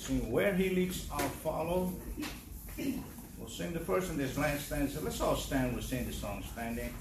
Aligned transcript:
Sing 0.00 0.32
Where 0.32 0.54
He 0.54 0.70
Leads, 0.70 1.06
I'll 1.12 1.18
Follow. 1.18 1.92
We'll 3.38 3.48
sing 3.50 3.74
the 3.74 3.80
first 3.80 4.08
and 4.10 4.18
this 4.18 4.38
last 4.38 4.66
stanza. 4.66 4.98
Let's 5.00 5.20
all 5.20 5.36
stand. 5.36 5.74
We'll 5.74 5.82
sing 5.82 6.06
the 6.06 6.12
song 6.12 6.42
standing. 6.52 6.94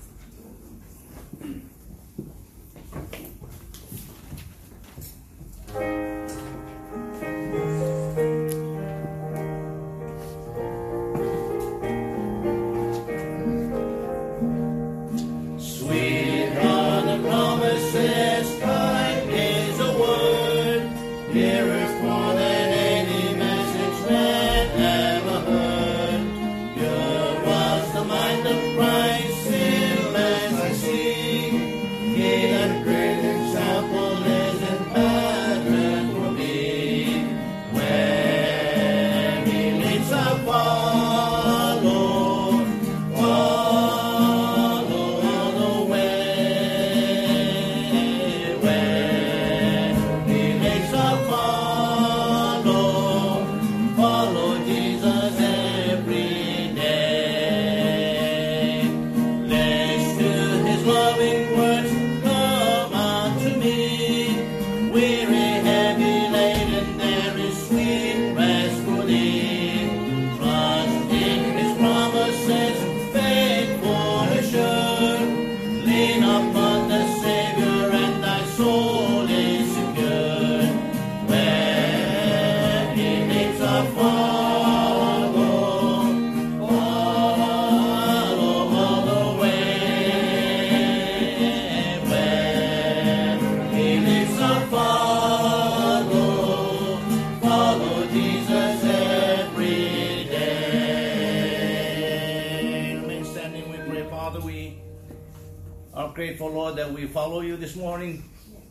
Grateful, 106.40 106.58
Lord, 106.58 106.78
that 106.78 106.94
we 106.94 107.06
follow 107.06 107.42
you 107.42 107.58
this 107.58 107.76
morning 107.76 108.24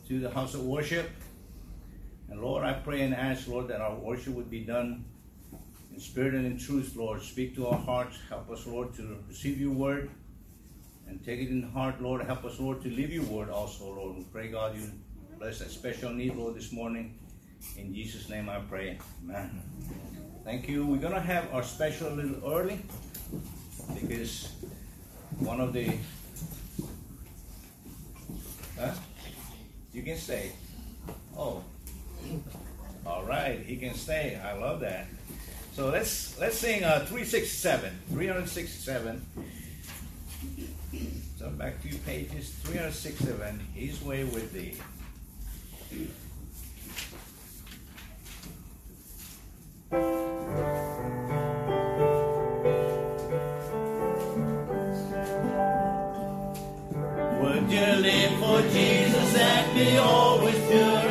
to 0.07 0.19
the 0.19 0.31
house 0.31 0.55
of 0.55 0.63
worship. 0.63 1.07
And 2.27 2.41
Lord, 2.41 2.63
I 2.63 2.73
pray 2.73 3.01
and 3.01 3.13
ask, 3.13 3.47
Lord, 3.47 3.67
that 3.67 3.79
our 3.79 3.93
worship 3.93 4.33
would 4.33 4.49
be 4.49 4.61
done 4.61 5.05
in 5.93 5.99
spirit 5.99 6.33
and 6.33 6.47
in 6.47 6.57
truth, 6.57 6.95
Lord. 6.95 7.21
Speak 7.21 7.53
to 7.57 7.67
our 7.67 7.77
hearts. 7.77 8.17
Help 8.27 8.49
us, 8.49 8.65
Lord, 8.65 8.95
to 8.95 9.19
receive 9.27 9.61
your 9.61 9.69
word 9.69 10.09
and 11.07 11.23
take 11.23 11.41
it 11.41 11.49
in 11.49 11.61
heart, 11.61 12.01
Lord. 12.01 12.25
Help 12.25 12.43
us, 12.43 12.59
Lord, 12.59 12.81
to 12.81 12.89
live 12.89 13.13
your 13.13 13.25
word 13.25 13.51
also, 13.51 13.93
Lord. 13.93 14.17
We 14.17 14.23
pray, 14.23 14.47
God, 14.47 14.75
you 14.75 14.89
bless 15.37 15.59
that 15.59 15.69
special 15.69 16.09
need, 16.09 16.35
Lord, 16.35 16.55
this 16.55 16.71
morning. 16.71 17.19
In 17.77 17.93
Jesus' 17.93 18.29
name 18.29 18.49
I 18.49 18.61
pray. 18.61 18.97
Amen. 19.23 19.61
Thank 20.43 20.67
you. 20.67 20.87
We're 20.87 20.97
going 20.97 21.13
to 21.13 21.21
have 21.21 21.53
our 21.53 21.61
special 21.61 22.07
a 22.07 22.15
little 22.15 22.51
early 22.51 22.81
because 23.93 24.53
one 25.37 25.61
of 25.61 25.71
the. 25.71 25.93
Huh? 28.79 28.91
You 29.91 30.03
can 30.03 30.17
stay. 30.17 30.53
Oh. 31.37 31.63
All 33.05 33.25
right, 33.25 33.59
he 33.59 33.75
can 33.75 33.93
stay. 33.93 34.39
I 34.43 34.53
love 34.53 34.79
that. 34.81 35.07
So 35.73 35.89
let's 35.89 36.39
let's 36.39 36.57
sing 36.57 36.83
uh, 36.83 36.99
367. 36.99 37.91
367. 38.09 39.25
So 41.37 41.49
back 41.49 41.81
to 41.81 41.89
your 41.89 41.99
pages. 41.99 42.51
367. 42.63 43.59
His 43.73 44.01
way 44.03 44.23
with 44.23 44.53
thee. 44.53 44.75
Would 49.91 49.99
you 49.99 50.88
live 57.77 58.39
for 58.39 58.61
Jesus 58.61 59.35
and 59.35 59.75
be 59.75 59.97
always 59.97 60.55
pure 60.67 61.08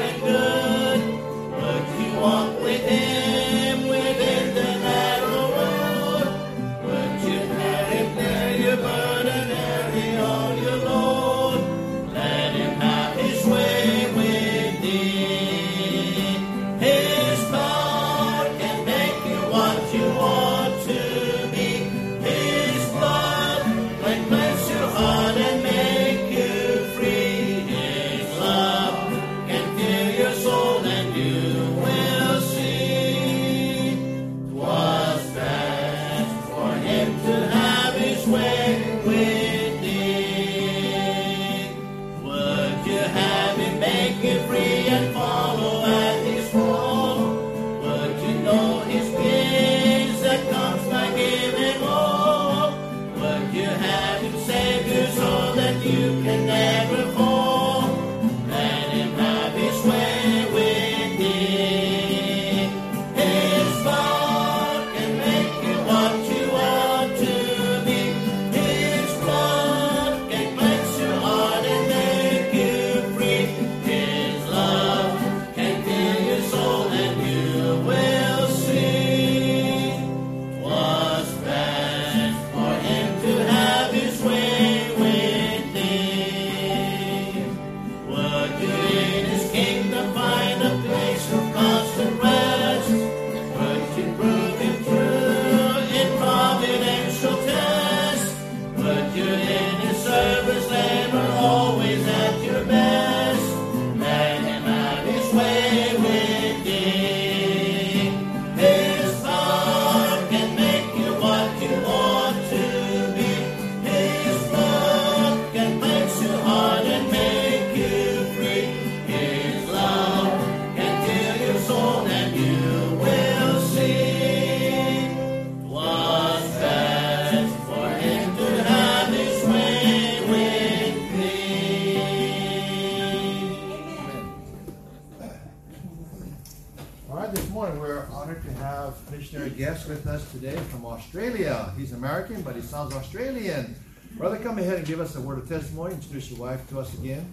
To 146.69 146.81
us 146.81 146.93
again. 146.99 147.27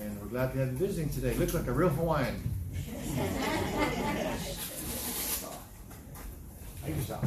And 0.00 0.18
we're 0.18 0.28
glad 0.28 0.52
to 0.52 0.58
have 0.60 0.72
you 0.72 0.78
visiting 0.78 1.10
today. 1.10 1.34
Look 1.34 1.52
like 1.52 1.66
a 1.66 1.72
real 1.72 1.90
Hawaiian. 1.90 2.40
Thank 6.82 6.96
you, 6.96 7.02
Sal. 7.02 7.22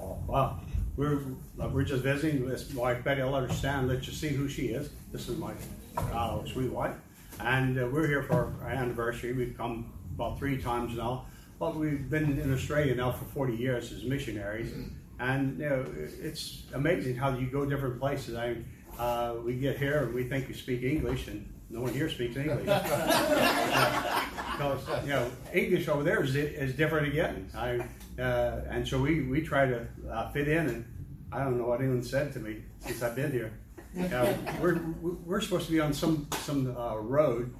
Oh, 0.00 0.16
wow. 0.26 0.60
We're, 0.96 1.20
we're 1.58 1.82
just 1.82 2.02
visiting 2.02 2.48
my 2.48 2.56
wife 2.74 3.04
Betty. 3.04 3.20
I'll 3.20 3.32
let 3.32 3.40
her 3.40 3.48
understand, 3.48 3.88
let 3.88 4.06
you 4.06 4.14
see 4.14 4.28
who 4.28 4.48
she 4.48 4.68
is. 4.68 4.88
This 5.12 5.28
is 5.28 5.36
my 5.36 5.52
uh, 5.98 6.42
sweet 6.46 6.72
wife. 6.72 6.94
And 7.40 7.78
uh, 7.78 7.88
we're 7.92 8.06
here 8.06 8.22
for 8.22 8.54
our 8.62 8.70
anniversary. 8.70 9.34
We've 9.34 9.54
come 9.58 9.92
about 10.14 10.38
three 10.38 10.56
times 10.56 10.96
now. 10.96 11.26
But 11.58 11.76
we've 11.76 12.08
been 12.08 12.38
in 12.38 12.50
Australia 12.50 12.94
now 12.94 13.12
for 13.12 13.26
40 13.26 13.56
years 13.56 13.92
as 13.92 14.04
missionaries. 14.04 14.72
And 15.18 15.58
you 15.58 15.68
know, 15.68 15.84
it's 16.22 16.62
amazing 16.72 17.16
how 17.16 17.36
you 17.36 17.46
go 17.46 17.66
different 17.66 17.98
places. 17.98 18.36
I, 18.36 18.56
uh, 18.98 19.34
we 19.44 19.54
get 19.54 19.78
here 19.78 20.04
and 20.04 20.14
we 20.14 20.24
think 20.24 20.48
we 20.48 20.54
speak 20.54 20.82
English, 20.82 21.28
and 21.28 21.48
no 21.70 21.80
one 21.80 21.92
here 21.92 22.08
speaks 22.08 22.36
English. 22.36 22.66
Because 24.56 24.88
you 25.04 25.10
know, 25.10 25.30
English 25.52 25.86
over 25.86 26.02
there 26.02 26.22
is, 26.22 26.34
is 26.34 26.74
different 26.74 27.08
again. 27.08 27.50
I, 27.54 27.78
uh, 28.18 28.62
and 28.70 28.88
so 28.88 28.98
we, 28.98 29.20
we 29.24 29.42
try 29.42 29.66
to 29.66 29.86
uh, 30.10 30.30
fit 30.30 30.48
in, 30.48 30.66
and 30.66 30.84
I 31.30 31.40
don't 31.44 31.58
know 31.58 31.66
what 31.66 31.80
anyone 31.80 32.02
said 32.02 32.32
to 32.32 32.38
me 32.38 32.62
since 32.80 33.02
I've 33.02 33.14
been 33.14 33.32
here. 33.32 33.52
Uh, 33.98 34.32
we're, 34.60 34.80
we're 35.02 35.42
supposed 35.42 35.66
to 35.66 35.72
be 35.72 35.80
on 35.80 35.92
some 35.92 36.26
some 36.38 36.74
uh, 36.76 36.96
road. 36.96 37.54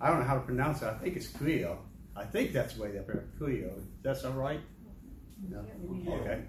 I 0.00 0.08
don't 0.10 0.20
know 0.20 0.26
how 0.26 0.34
to 0.34 0.40
pronounce 0.40 0.82
it. 0.82 0.86
I 0.86 0.94
think 0.94 1.16
it's 1.16 1.28
Cuyo. 1.28 1.78
I 2.16 2.24
think 2.24 2.52
that's 2.52 2.74
the 2.74 2.82
way 2.82 2.98
up 2.98 3.06
there. 3.06 3.24
Cuyo. 3.40 3.72
That's 4.02 4.24
all 4.24 4.32
right? 4.32 4.60
No. 5.48 5.64
Okay. 6.08 6.42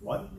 What? 0.00 0.30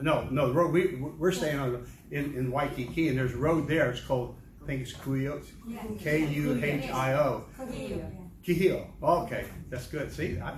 No, 0.00 0.28
no. 0.30 0.48
The 0.48 0.54
road 0.54 0.72
we 0.72 0.96
we're 0.96 1.32
staying 1.32 1.58
on 1.58 1.86
in, 2.10 2.34
in 2.34 2.50
Waikiki, 2.50 3.08
and 3.08 3.18
there's 3.18 3.34
a 3.34 3.38
road 3.38 3.68
there. 3.68 3.90
It's 3.90 4.00
called 4.00 4.36
I 4.62 4.66
think 4.66 4.82
it's 4.82 4.92
Kuhio, 4.92 5.42
K 5.98 6.24
U 6.26 6.60
H 6.62 6.90
I 6.90 7.14
O. 7.14 7.44
Kihio. 8.46 8.86
Okay, 9.02 9.44
that's 9.70 9.86
good. 9.86 10.12
See, 10.12 10.38
I, 10.38 10.54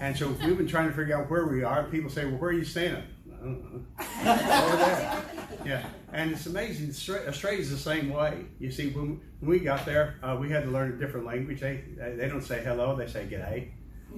and 0.00 0.16
so 0.16 0.28
we've 0.28 0.56
been 0.56 0.68
trying 0.68 0.88
to 0.88 0.94
figure 0.94 1.16
out 1.16 1.30
where 1.30 1.46
we 1.46 1.62
are. 1.62 1.84
People 1.84 2.10
say, 2.10 2.24
"Well, 2.24 2.36
where 2.36 2.50
are 2.50 2.54
you 2.54 2.64
staying?" 2.64 2.96
At? 2.96 3.04
I 3.32 3.44
don't 3.44 3.72
know. 3.72 4.64
Over 4.66 4.76
there. 4.76 5.22
Yeah, 5.64 5.86
and 6.12 6.32
it's 6.32 6.46
amazing. 6.46 6.90
Australia's 6.90 7.70
the 7.70 7.76
same 7.76 8.10
way. 8.10 8.44
You 8.58 8.70
see, 8.70 8.90
when, 8.90 9.20
when 9.40 9.50
we 9.50 9.58
got 9.58 9.84
there, 9.86 10.16
uh, 10.22 10.36
we 10.40 10.50
had 10.50 10.64
to 10.64 10.70
learn 10.70 10.92
a 10.92 10.96
different 10.96 11.26
language. 11.26 11.60
They 11.60 11.82
they 11.96 12.28
don't 12.28 12.42
say 12.44 12.62
hello; 12.62 12.96
they 12.96 13.06
say 13.06 13.26
g'day. 13.26 13.70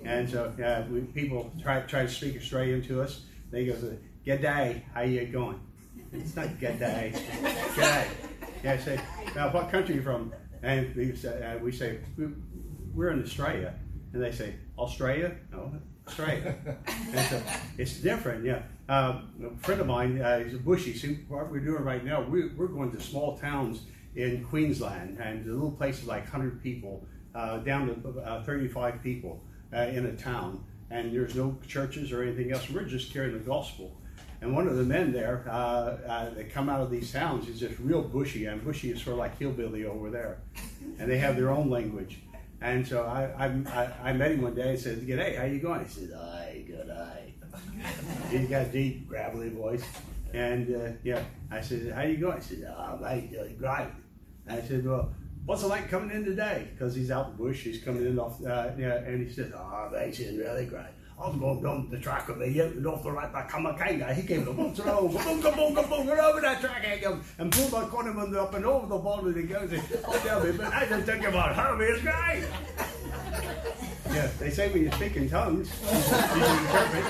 And 0.05 0.29
so 0.29 0.53
uh, 0.64 0.85
we, 0.91 1.00
people 1.00 1.53
try 1.62 1.81
try 1.81 2.03
to 2.03 2.09
speak 2.09 2.37
Australian 2.37 2.82
to 2.82 3.03
us. 3.03 3.23
They 3.52 3.66
go, 3.66 3.76
good 4.25 4.40
day, 4.40 4.82
how 4.94 5.02
you 5.02 5.26
going?" 5.26 5.60
It's 6.10 6.34
not 6.34 6.49
g'day, 6.58 7.12
g'day. 7.12 8.06
Yeah, 8.64 8.72
I 8.72 8.76
say, 8.78 9.00
"Now, 9.37 9.52
what 9.52 9.70
country 9.70 9.94
are 9.94 9.99
you 9.99 10.02
from?" 10.02 10.32
And 10.62 10.94
we 10.96 11.14
say, 11.14 11.43
uh, 11.43 11.58
we 11.58 11.70
say 11.70 11.99
we're 12.94 13.10
in 13.10 13.22
Australia, 13.22 13.75
and 14.12 14.22
they 14.22 14.32
say, 14.32 14.54
"Australia?" 14.78 15.37
No, 15.50 15.70
Australia. 16.08 16.54
and 16.87 17.26
so 17.28 17.43
it's 17.76 18.00
different. 18.00 18.44
Yeah, 18.44 18.62
uh, 18.88 19.20
a 19.44 19.56
friend 19.58 19.82
of 19.82 19.87
mine, 19.87 20.20
uh, 20.20 20.38
he's 20.40 20.54
a 20.54 20.58
bushy. 20.58 20.94
See 20.94 21.14
what 21.28 21.50
we're 21.50 21.60
doing 21.60 21.84
right 21.84 22.04
now? 22.04 22.22
We, 22.22 22.49
we're 22.50 22.69
going 22.69 22.90
to 22.93 23.00
small 23.00 23.37
towns 23.37 23.82
in 24.16 24.44
Queensland, 24.44 25.19
and 25.19 25.46
little 25.46 25.72
places 25.72 26.06
like 26.06 26.22
100 26.25 26.62
people, 26.62 27.06
uh, 27.34 27.58
down 27.58 28.02
to 28.02 28.20
uh, 28.20 28.43
35 28.44 29.02
people 29.02 29.43
uh, 29.75 29.78
in 29.78 30.06
a 30.06 30.16
town, 30.16 30.64
and 30.92 31.14
there's 31.14 31.34
no 31.34 31.58
churches 31.66 32.12
or 32.12 32.22
anything 32.22 32.52
else. 32.52 32.68
We're 32.68 32.84
just 32.84 33.12
carrying 33.12 33.32
the 33.32 33.38
gospel. 33.38 33.96
And 34.42 34.54
one 34.54 34.68
of 34.68 34.76
the 34.76 34.84
men 34.84 35.12
there 35.12 35.44
uh, 35.48 35.52
uh, 35.52 36.30
that 36.30 36.52
come 36.52 36.68
out 36.68 36.80
of 36.80 36.90
these 36.90 37.12
towns 37.12 37.48
is 37.48 37.60
just 37.60 37.78
real 37.78 38.02
bushy, 38.02 38.46
and 38.46 38.62
bushy 38.62 38.90
is 38.90 39.00
sort 39.00 39.14
of 39.14 39.18
like 39.18 39.38
hillbilly 39.38 39.84
over 39.84 40.10
there, 40.10 40.38
and 40.98 41.10
they 41.10 41.18
have 41.18 41.36
their 41.36 41.50
own 41.50 41.70
language. 41.70 42.18
And 42.60 42.86
so 42.86 43.04
I, 43.04 43.46
I, 43.46 44.10
I 44.10 44.12
met 44.12 44.32
him 44.32 44.42
one 44.42 44.54
day 44.54 44.70
and 44.70 44.78
said, 44.78 45.00
"G'day, 45.06 45.38
how 45.38 45.44
you 45.44 45.60
going?" 45.60 45.84
He 45.84 45.90
said, 45.90 46.12
"Aye, 46.12 46.64
good, 46.66 46.90
aye." 46.90 47.32
He's 48.30 48.48
got 48.48 48.72
deep, 48.72 49.08
gravelly 49.08 49.50
voice, 49.50 49.84
and 50.34 50.74
uh, 50.74 50.92
yeah, 51.04 51.22
I 51.50 51.60
said, 51.60 51.92
"How 51.92 52.02
you 52.02 52.16
going?" 52.16 52.38
He 52.38 52.56
said, 52.56 52.74
"Oh, 52.76 53.04
uh, 53.04 53.20
great." 53.58 53.88
I 54.48 54.60
said, 54.60 54.84
"Well, 54.84 55.12
what's 55.44 55.62
it 55.62 55.68
like 55.68 55.88
coming 55.88 56.10
in 56.10 56.24
today?" 56.24 56.68
Because 56.72 56.94
he's 56.94 57.10
out 57.10 57.26
in 57.26 57.32
the 57.32 57.38
bush, 57.38 57.62
he's 57.64 57.82
coming 57.82 58.06
in 58.06 58.18
off, 58.18 58.44
uh, 58.44 58.70
yeah, 58.78 58.96
and 58.96 59.26
he 59.26 59.32
said, 59.32 59.52
"Oh, 59.54 59.88
mate, 59.92 60.18
it's 60.18 60.20
really 60.20 60.66
great." 60.66 60.86
I 61.22 61.28
was 61.28 61.36
going 61.36 61.62
down 61.62 61.88
the 61.88 61.98
track 61.98 62.26
with 62.26 62.38
me, 62.38 62.60
out 62.60 62.86
off 62.86 63.04
the 63.04 63.12
right 63.12 63.32
by 63.32 63.42
Kamakainga. 63.42 64.12
He 64.12 64.22
came 64.26 64.44
the 64.44 64.52
bumps 64.52 64.80
around, 64.80 65.10
boonga, 65.10 65.52
boonga, 65.52 65.84
boonga, 65.84 66.18
over 66.18 66.40
that 66.40 66.60
track 66.60 66.84
again, 66.84 67.20
and 67.38 67.52
pulled 67.52 67.70
my 67.70 67.84
condiment 67.84 68.34
up 68.34 68.54
and 68.54 68.64
over 68.64 68.86
the 68.86 68.98
ball 68.98 69.24
and 69.24 69.36
he 69.36 69.42
goes, 69.44 69.70
oh, 70.04 70.18
tell 70.24 70.42
me, 70.42 70.52
but 70.52 70.72
I 70.72 70.86
just 70.86 71.06
think 71.06 71.24
about 71.24 71.54
Harvey, 71.54 71.84
it's 71.84 72.02
great. 72.02 72.44
yeah, 74.12 74.28
they 74.40 74.50
say 74.50 74.72
when 74.72 74.82
you 74.82 74.90
speak 74.90 75.16
in 75.16 75.28
tongues, 75.28 75.70
you 75.82 76.44
interpret. 76.44 77.04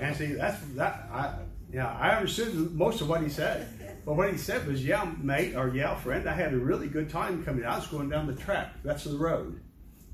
And 0.00 0.16
see, 0.16 0.32
that's, 0.32 0.60
that, 0.74 1.08
I, 1.12 1.34
yeah, 1.72 1.96
I 1.96 2.16
understood 2.16 2.74
most 2.74 3.00
of 3.00 3.08
what 3.08 3.22
he 3.22 3.28
said. 3.28 3.68
But 4.04 4.16
what 4.16 4.30
he 4.30 4.36
said 4.36 4.66
was, 4.66 4.84
yeah, 4.84 5.10
mate, 5.22 5.56
or 5.56 5.68
yeah, 5.74 5.94
friend, 5.96 6.28
I 6.28 6.34
had 6.34 6.52
a 6.52 6.58
really 6.58 6.88
good 6.88 7.08
time 7.08 7.42
coming. 7.44 7.64
I 7.64 7.76
was 7.76 7.86
going 7.86 8.10
down 8.10 8.26
the 8.26 8.34
track. 8.34 8.74
That's 8.84 9.04
the 9.04 9.16
road. 9.16 9.60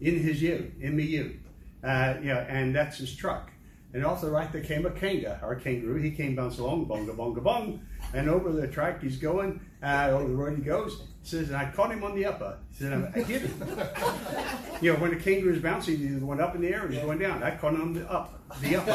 In 0.01 0.19
his 0.19 0.41
you, 0.41 0.73
in 0.81 0.97
me 0.97 1.05
you. 1.05 1.41
Uh, 1.83 2.15
yeah, 2.23 2.47
and 2.49 2.75
that's 2.75 2.99
his 2.99 3.15
truck. 3.15 3.51
And 3.93 4.07
off 4.07 4.21
the 4.21 4.31
right 4.31 4.51
there 4.53 4.63
came 4.63 4.87
a 4.87 4.91
kanga, 4.91 5.41
our 5.43 5.57
kangaroo. 5.57 6.01
He 6.01 6.13
came 6.13 6.37
bouncing 6.37 6.65
along, 6.65 6.85
bonga, 6.85 7.13
bonga, 7.13 7.41
bong. 7.41 7.85
And 8.15 8.29
over 8.29 8.53
the 8.53 8.69
track 8.69 9.03
he's 9.03 9.17
going, 9.17 9.61
uh, 9.83 10.11
the 10.11 10.25
road 10.27 10.57
he 10.57 10.63
goes. 10.63 11.03
Says, 11.23 11.53
I 11.53 11.71
caught 11.71 11.93
him 11.93 12.03
on 12.03 12.15
the 12.15 12.25
upper. 12.25 12.57
He 12.71 12.85
said, 12.85 13.13
I 13.15 13.21
hit 13.21 13.43
him. 13.43 13.63
you 14.81 14.93
know, 14.93 14.99
when 14.99 15.11
the 15.11 15.17
kangaroo 15.17 15.53
is 15.53 15.63
bouncing, 15.63 15.99
he 15.99 16.15
went 16.17 16.41
up 16.41 16.55
in 16.55 16.63
the 16.63 16.69
air 16.69 16.85
and 16.85 16.95
he's 16.95 17.03
going 17.03 17.19
down. 17.19 17.43
I 17.43 17.57
caught 17.57 17.75
him 17.75 17.83
on 17.83 17.93
the 17.93 18.11
up, 18.11 18.43
the 18.63 18.77
upper. 18.77 18.91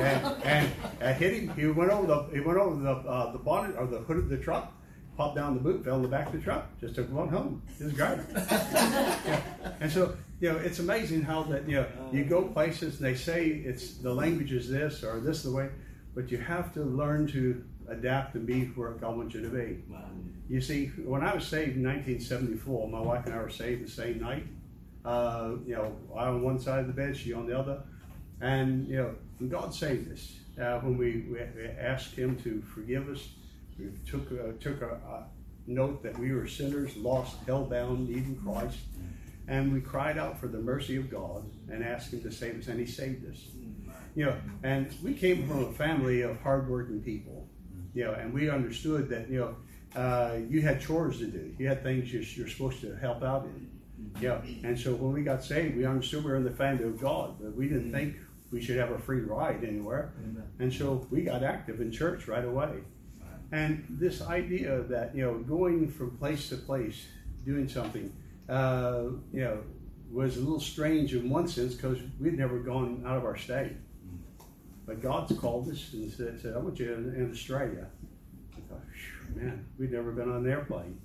and, 0.00 0.42
and 0.44 0.72
I 1.02 1.12
hit 1.12 1.34
him. 1.34 1.52
He 1.56 1.66
went 1.66 1.90
over 1.90 2.06
the, 2.06 2.22
he 2.32 2.40
went 2.40 2.58
over 2.58 2.80
the, 2.80 2.90
uh, 2.90 3.32
the 3.32 3.38
bonnet 3.38 3.74
or 3.76 3.86
the 3.86 3.98
hood 3.98 4.18
of 4.18 4.28
the 4.28 4.38
truck 4.38 4.72
popped 5.16 5.36
down 5.36 5.54
the 5.54 5.60
boot, 5.60 5.84
fell 5.84 5.96
in 5.96 6.02
the 6.02 6.08
back 6.08 6.26
of 6.26 6.32
the 6.32 6.38
truck, 6.40 6.66
just 6.80 6.94
took 6.94 7.10
one 7.10 7.28
home. 7.28 7.62
It 7.78 7.84
was 7.84 7.92
great. 7.92 8.18
yeah. 8.34 9.40
And 9.80 9.90
so, 9.90 10.16
you 10.40 10.52
know, 10.52 10.58
it's 10.58 10.80
amazing 10.80 11.22
how 11.22 11.44
that, 11.44 11.68
you 11.68 11.76
know, 11.76 11.86
you 12.12 12.24
go 12.24 12.42
places 12.42 12.96
and 12.96 13.06
they 13.06 13.14
say 13.14 13.46
it's 13.46 13.94
the 13.98 14.12
language 14.12 14.52
is 14.52 14.68
this 14.68 15.04
or 15.04 15.20
this 15.20 15.38
is 15.38 15.44
the 15.44 15.52
way, 15.52 15.68
but 16.14 16.30
you 16.30 16.38
have 16.38 16.72
to 16.74 16.82
learn 16.82 17.26
to 17.28 17.64
adapt 17.88 18.34
and 18.34 18.46
be 18.46 18.66
where 18.66 18.90
God 18.92 19.16
wants 19.16 19.34
you 19.34 19.42
to 19.42 19.48
be. 19.48 19.82
You 20.48 20.60
see, 20.60 20.86
when 21.04 21.22
I 21.22 21.34
was 21.34 21.46
saved 21.46 21.76
in 21.76 21.84
1974, 21.84 22.88
my 22.88 23.00
wife 23.00 23.26
and 23.26 23.34
I 23.34 23.38
were 23.38 23.50
saved 23.50 23.84
the 23.84 23.90
same 23.90 24.20
night. 24.20 24.46
Uh, 25.04 25.52
you 25.66 25.74
know, 25.74 25.96
I 26.16 26.26
on 26.26 26.42
one 26.42 26.58
side 26.58 26.80
of 26.80 26.86
the 26.86 26.92
bed, 26.92 27.16
she 27.16 27.32
on 27.32 27.46
the 27.46 27.58
other. 27.58 27.82
And, 28.40 28.86
you 28.86 28.96
know, 28.96 29.14
God 29.48 29.74
saved 29.74 30.12
us. 30.12 30.34
Uh, 30.60 30.78
when 30.80 30.96
we, 30.96 31.24
we 31.30 31.40
asked 31.80 32.14
Him 32.14 32.36
to 32.42 32.62
forgive 32.74 33.08
us, 33.08 33.28
we 33.78 33.86
took 34.08 34.30
a, 34.30 34.52
took 34.54 34.82
a, 34.82 34.94
a 34.94 35.26
note 35.66 36.02
that 36.02 36.18
we 36.18 36.32
were 36.32 36.46
sinners, 36.46 36.96
lost, 36.96 37.36
hell-bound, 37.46 38.08
needing 38.08 38.36
Christ, 38.36 38.78
and 39.48 39.72
we 39.72 39.80
cried 39.80 40.16
out 40.16 40.38
for 40.38 40.46
the 40.46 40.58
mercy 40.58 40.96
of 40.96 41.10
God 41.10 41.44
and 41.70 41.84
asked 41.84 42.12
Him 42.12 42.22
to 42.22 42.30
save 42.30 42.58
us, 42.58 42.68
and 42.68 42.78
He 42.78 42.86
saved 42.86 43.28
us. 43.30 43.44
You 44.14 44.26
know, 44.26 44.36
and 44.62 44.94
we 45.02 45.14
came 45.14 45.48
from 45.48 45.64
a 45.64 45.72
family 45.72 46.22
of 46.22 46.40
hardworking 46.40 47.00
people. 47.00 47.43
You 47.94 48.04
know, 48.04 48.12
and 48.12 48.32
we 48.32 48.50
understood 48.50 49.08
that 49.10 49.30
you 49.30 49.40
know 49.40 50.00
uh, 50.00 50.38
you 50.48 50.60
had 50.62 50.80
chores 50.80 51.18
to 51.18 51.26
do. 51.26 51.54
You 51.58 51.68
had 51.68 51.82
things 51.82 52.12
you're, 52.12 52.22
you're 52.22 52.48
supposed 52.48 52.80
to 52.80 52.94
help 52.96 53.22
out 53.22 53.44
in. 53.44 53.70
Yeah, 54.20 54.40
and 54.62 54.78
so 54.78 54.94
when 54.94 55.12
we 55.12 55.22
got 55.22 55.42
saved, 55.42 55.76
we 55.76 55.86
understood 55.86 56.24
we 56.24 56.30
were 56.30 56.36
in 56.36 56.44
the 56.44 56.50
family 56.50 56.84
of 56.84 57.00
God, 57.00 57.36
but 57.40 57.54
we 57.54 57.68
didn't 57.68 57.90
think 57.90 58.16
we 58.52 58.60
should 58.60 58.76
have 58.76 58.90
a 58.90 58.98
free 58.98 59.20
ride 59.20 59.64
anywhere. 59.64 60.12
And 60.60 60.72
so 60.72 61.06
we 61.10 61.22
got 61.22 61.42
active 61.42 61.80
in 61.80 61.90
church 61.90 62.28
right 62.28 62.44
away. 62.44 62.80
And 63.50 63.84
this 63.88 64.22
idea 64.22 64.82
that, 64.82 65.14
you 65.14 65.24
know, 65.24 65.38
going 65.38 65.88
from 65.88 66.16
place 66.18 66.48
to 66.50 66.56
place, 66.56 67.06
doing 67.44 67.68
something, 67.68 68.12
uh, 68.48 69.04
you 69.32 69.44
know, 69.44 69.58
was 70.10 70.36
a 70.36 70.40
little 70.40 70.60
strange 70.60 71.14
in 71.14 71.28
one 71.28 71.48
sense 71.48 71.74
because 71.74 71.98
we'd 72.20 72.38
never 72.38 72.58
gone 72.58 73.02
out 73.06 73.16
of 73.16 73.24
our 73.24 73.36
state. 73.36 73.72
But 74.86 75.02
God's 75.02 75.36
called 75.38 75.68
us 75.70 75.92
and 75.92 76.12
said, 76.12 76.40
said 76.40 76.54
I 76.54 76.58
want 76.58 76.78
you 76.78 76.92
in, 76.92 77.14
in 77.14 77.30
Australia. 77.30 77.86
I 78.52 78.60
thought, 78.68 78.82
man, 79.34 79.64
we'd 79.78 79.92
never 79.92 80.12
been 80.12 80.30
on 80.30 80.44
an 80.44 80.50
airplane. 80.50 81.00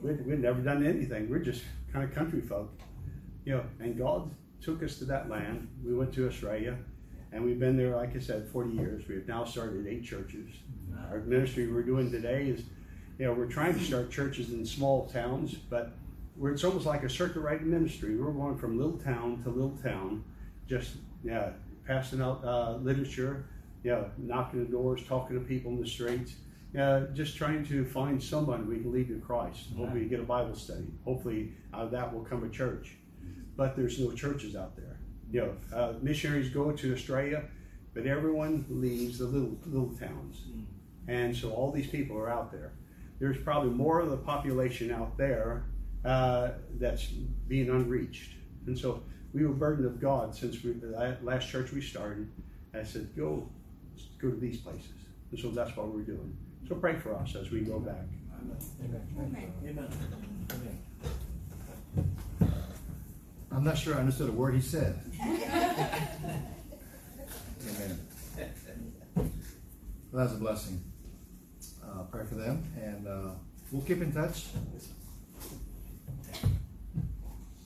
We'd, 0.00 0.26
we'd 0.26 0.40
never 0.40 0.60
done 0.60 0.86
anything. 0.86 1.30
We're 1.30 1.38
just 1.38 1.62
kind 1.92 2.04
of 2.04 2.14
country 2.14 2.42
folk. 2.42 2.78
You 3.44 3.54
know, 3.54 3.64
and 3.80 3.96
God 3.96 4.30
took 4.60 4.82
us 4.82 4.98
to 4.98 5.04
that 5.06 5.28
land. 5.28 5.68
We 5.84 5.94
went 5.94 6.12
to 6.14 6.26
Australia, 6.26 6.76
and 7.32 7.44
we've 7.44 7.58
been 7.58 7.76
there, 7.76 7.96
like 7.96 8.16
I 8.16 8.20
said, 8.20 8.48
40 8.48 8.70
years. 8.70 9.08
We've 9.08 9.26
now 9.26 9.44
started 9.44 9.86
eight 9.86 10.04
churches. 10.04 10.50
Our 11.10 11.20
ministry 11.20 11.70
we're 11.70 11.82
doing 11.82 12.10
today 12.10 12.48
is, 12.48 12.64
you 13.18 13.26
know, 13.26 13.32
we're 13.32 13.46
trying 13.46 13.74
to 13.74 13.80
start 13.80 14.10
churches 14.10 14.50
in 14.50 14.64
small 14.64 15.06
towns, 15.06 15.54
but 15.54 15.92
where 16.36 16.52
it's 16.52 16.64
almost 16.64 16.86
like 16.86 17.04
a 17.04 17.10
circuit 17.10 17.40
riding 17.40 17.70
ministry. 17.70 18.16
We're 18.16 18.32
going 18.32 18.58
from 18.58 18.78
little 18.78 18.98
town 18.98 19.42
to 19.44 19.50
little 19.50 19.76
town, 19.82 20.24
just 20.68 20.96
yeah, 21.22 21.50
passing 21.86 22.20
out 22.20 22.42
uh, 22.44 22.76
literature, 22.76 23.46
yeah, 23.82 24.04
knocking 24.18 24.64
the 24.64 24.70
doors, 24.70 25.02
talking 25.06 25.38
to 25.38 25.44
people 25.44 25.70
in 25.72 25.80
the 25.80 25.86
streets, 25.86 26.34
yeah, 26.74 27.04
just 27.12 27.36
trying 27.36 27.64
to 27.66 27.84
find 27.84 28.20
someone 28.20 28.66
we 28.66 28.78
can 28.78 28.92
lead 28.92 29.08
to 29.08 29.20
Christ. 29.20 29.68
Hopefully, 29.76 30.02
you 30.02 30.08
get 30.08 30.18
a 30.18 30.24
Bible 30.24 30.56
study. 30.56 30.86
Hopefully, 31.04 31.52
out 31.72 31.84
of 31.84 31.90
that 31.92 32.12
will 32.12 32.24
come 32.24 32.42
a 32.42 32.48
church. 32.48 32.96
But 33.56 33.76
there's 33.76 34.00
no 34.00 34.10
churches 34.10 34.56
out 34.56 34.74
there. 34.74 34.98
You 35.30 35.40
know, 35.40 35.56
uh, 35.76 35.92
missionaries 36.02 36.50
go 36.50 36.72
to 36.72 36.92
Australia, 36.92 37.44
but 37.94 38.06
everyone 38.06 38.66
leaves 38.68 39.18
the 39.18 39.26
little 39.26 39.56
little 39.66 39.96
towns, 39.96 40.42
and 41.06 41.34
so 41.34 41.52
all 41.52 41.70
these 41.70 41.86
people 41.86 42.18
are 42.18 42.28
out 42.28 42.50
there. 42.50 42.72
There's 43.20 43.38
probably 43.38 43.70
more 43.70 44.00
of 44.00 44.10
the 44.10 44.16
population 44.16 44.90
out 44.90 45.16
there 45.16 45.64
uh, 46.04 46.50
that's 46.78 47.04
being 47.46 47.70
unreached, 47.70 48.32
and 48.66 48.76
so 48.76 49.02
we 49.34 49.44
were 49.44 49.52
burdened 49.52 49.86
of 49.86 50.00
God 50.00 50.34
since 50.34 50.62
we, 50.62 50.72
the 50.72 51.18
last 51.22 51.48
church 51.48 51.72
we 51.72 51.80
started. 51.82 52.30
I 52.72 52.84
said, 52.84 53.14
go, 53.16 53.48
go 54.22 54.30
to 54.30 54.36
these 54.36 54.58
places, 54.58 54.92
and 55.30 55.40
so 55.40 55.50
that's 55.50 55.76
what 55.76 55.88
we're 55.88 56.02
doing. 56.02 56.36
So 56.68 56.76
pray 56.76 56.96
for 56.96 57.14
us 57.14 57.34
as 57.34 57.50
we 57.50 57.60
go 57.60 57.80
back. 57.80 58.06
Amen. 59.64 59.88
I'm 63.50 63.64
not 63.64 63.76
sure 63.76 63.94
I 63.96 63.98
understood 63.98 64.28
a 64.28 64.32
word 64.32 64.54
he 64.54 64.60
said. 64.60 65.00
Amen. 65.20 65.60
Well, 70.12 70.24
that's 70.24 70.32
a 70.32 70.36
blessing. 70.36 70.82
Uh, 71.84 72.02
pray 72.10 72.24
for 72.24 72.36
them, 72.36 72.64
and 72.80 73.06
uh, 73.08 73.30
we'll 73.72 73.82
keep 73.82 74.00
in 74.00 74.12
touch. 74.12 74.46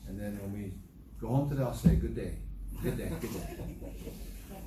And 0.06 0.18
then 0.18 0.38
when 0.40 0.52
we 0.52 0.72
go 1.20 1.28
home 1.28 1.48
today, 1.48 1.62
I'll 1.62 1.74
say 1.74 1.96
good 1.96 2.14
day. 2.14 2.34
Good 2.82 2.96
day. 2.96 3.10
Good 3.20 3.32
day. 3.32 3.64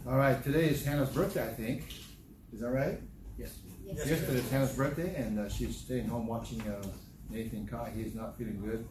All 0.08 0.17
right, 0.17 0.43
today 0.43 0.70
is 0.70 0.84
Hannah's 0.84 1.10
birthday, 1.10 1.43
I 1.43 1.53
think. 1.53 1.84
Is 2.53 2.60
that 2.60 2.70
right? 2.70 3.00
Yes. 3.38 3.60
Yes, 3.86 4.08
Yesterday 4.08 4.39
is 4.39 4.50
Hannah's 4.50 4.75
birthday, 4.75 5.15
and 5.15 5.39
uh, 5.39 5.50
she's 5.50 5.77
staying 5.77 6.08
home 6.08 6.27
watching 6.27 6.62
uh, 6.62 6.81
Nathan 7.29 7.67
Kai. 7.67 7.91
He's 7.96 8.15
not 8.15 8.38
feeling 8.38 8.62
good. 8.62 8.88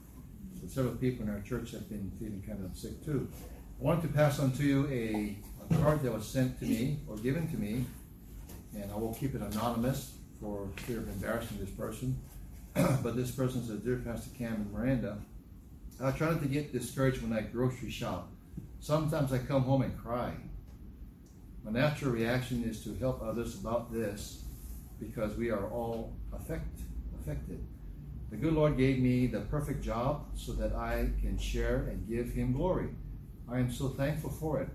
So 0.61 0.67
several 0.69 0.95
people 0.95 1.25
in 1.27 1.31
our 1.31 1.41
church 1.41 1.73
have 1.73 1.89
been 1.89 2.11
feeling 2.19 2.43
kind 2.47 2.65
of 2.65 2.77
sick 2.77 3.05
too. 3.05 3.29
I 3.81 3.83
wanted 3.83 4.03
to 4.03 4.09
pass 4.09 4.39
on 4.39 4.53
to 4.53 4.63
you 4.63 4.87
a, 4.89 5.37
a 5.71 5.79
card 5.79 6.03
that 6.03 6.13
was 6.13 6.27
sent 6.27 6.59
to 6.61 6.65
me 6.65 6.99
or 7.07 7.17
given 7.17 7.49
to 7.51 7.57
me, 7.57 7.85
and 8.75 8.91
I 8.91 8.97
will 8.97 9.15
keep 9.15 9.35
it 9.35 9.43
anonymous 9.43 10.15
for 10.41 10.69
fear 10.77 10.99
of 10.99 11.09
embarrassing 11.09 11.59
this 11.59 11.71
person. 11.71 12.19
but 12.75 13.17
this 13.17 13.31
person 13.31 13.67
says, 13.67 13.81
Dear 13.81 13.97
Pastor 13.97 14.31
Cam 14.37 14.55
and 14.55 14.73
Miranda, 14.73 15.19
I 16.03 16.13
try 16.13 16.31
not 16.31 16.41
to 16.41 16.49
get 16.49 16.73
discouraged 16.73 17.21
when 17.21 17.33
I 17.33 17.43
grocery 17.43 17.91
shop. 17.91 18.31
Sometimes 18.81 19.33
I 19.33 19.39
come 19.39 19.65
home 19.65 19.83
and 19.83 19.99
cry. 19.99 20.33
My 21.63 21.71
natural 21.71 22.13
reaction 22.13 22.65
is 22.65 22.83
to 22.85 22.95
help 22.95 23.21
others 23.23 23.55
about 23.61 23.93
this 23.93 24.45
because 24.99 25.37
we 25.37 25.51
are 25.51 25.69
all 25.71 26.15
affect, 26.33 26.81
affected. 27.21 27.63
The 28.31 28.37
good 28.37 28.55
Lord 28.55 28.79
gave 28.79 28.99
me 28.99 29.27
the 29.27 29.41
perfect 29.41 29.83
job 29.83 30.25
so 30.35 30.53
that 30.53 30.75
I 30.75 31.11
can 31.21 31.37
share 31.37 31.89
and 31.91 32.09
give 32.09 32.31
Him 32.31 32.55
glory. 32.55 32.89
I 33.47 33.59
am 33.59 33.71
so 33.71 33.89
thankful 33.89 34.31
for 34.31 34.63
it. 34.63 34.69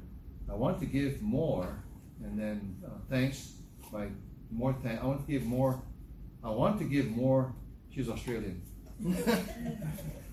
I 0.48 0.54
want 0.54 0.80
to 0.82 0.86
give 0.86 1.24
more, 1.24 1.84
and 2.24 2.38
then 2.38 2.76
uh, 2.86 2.90
thanks 3.10 3.54
by 3.92 4.10
more. 4.52 4.76
I 4.86 5.04
want 5.04 5.26
to 5.26 5.32
give 5.32 5.46
more. 5.46 5.82
I 6.44 6.50
want 6.50 6.78
to 6.80 6.86
give 6.86 7.10
more. 7.10 7.56
She's 7.90 8.10
Australian. 8.10 8.62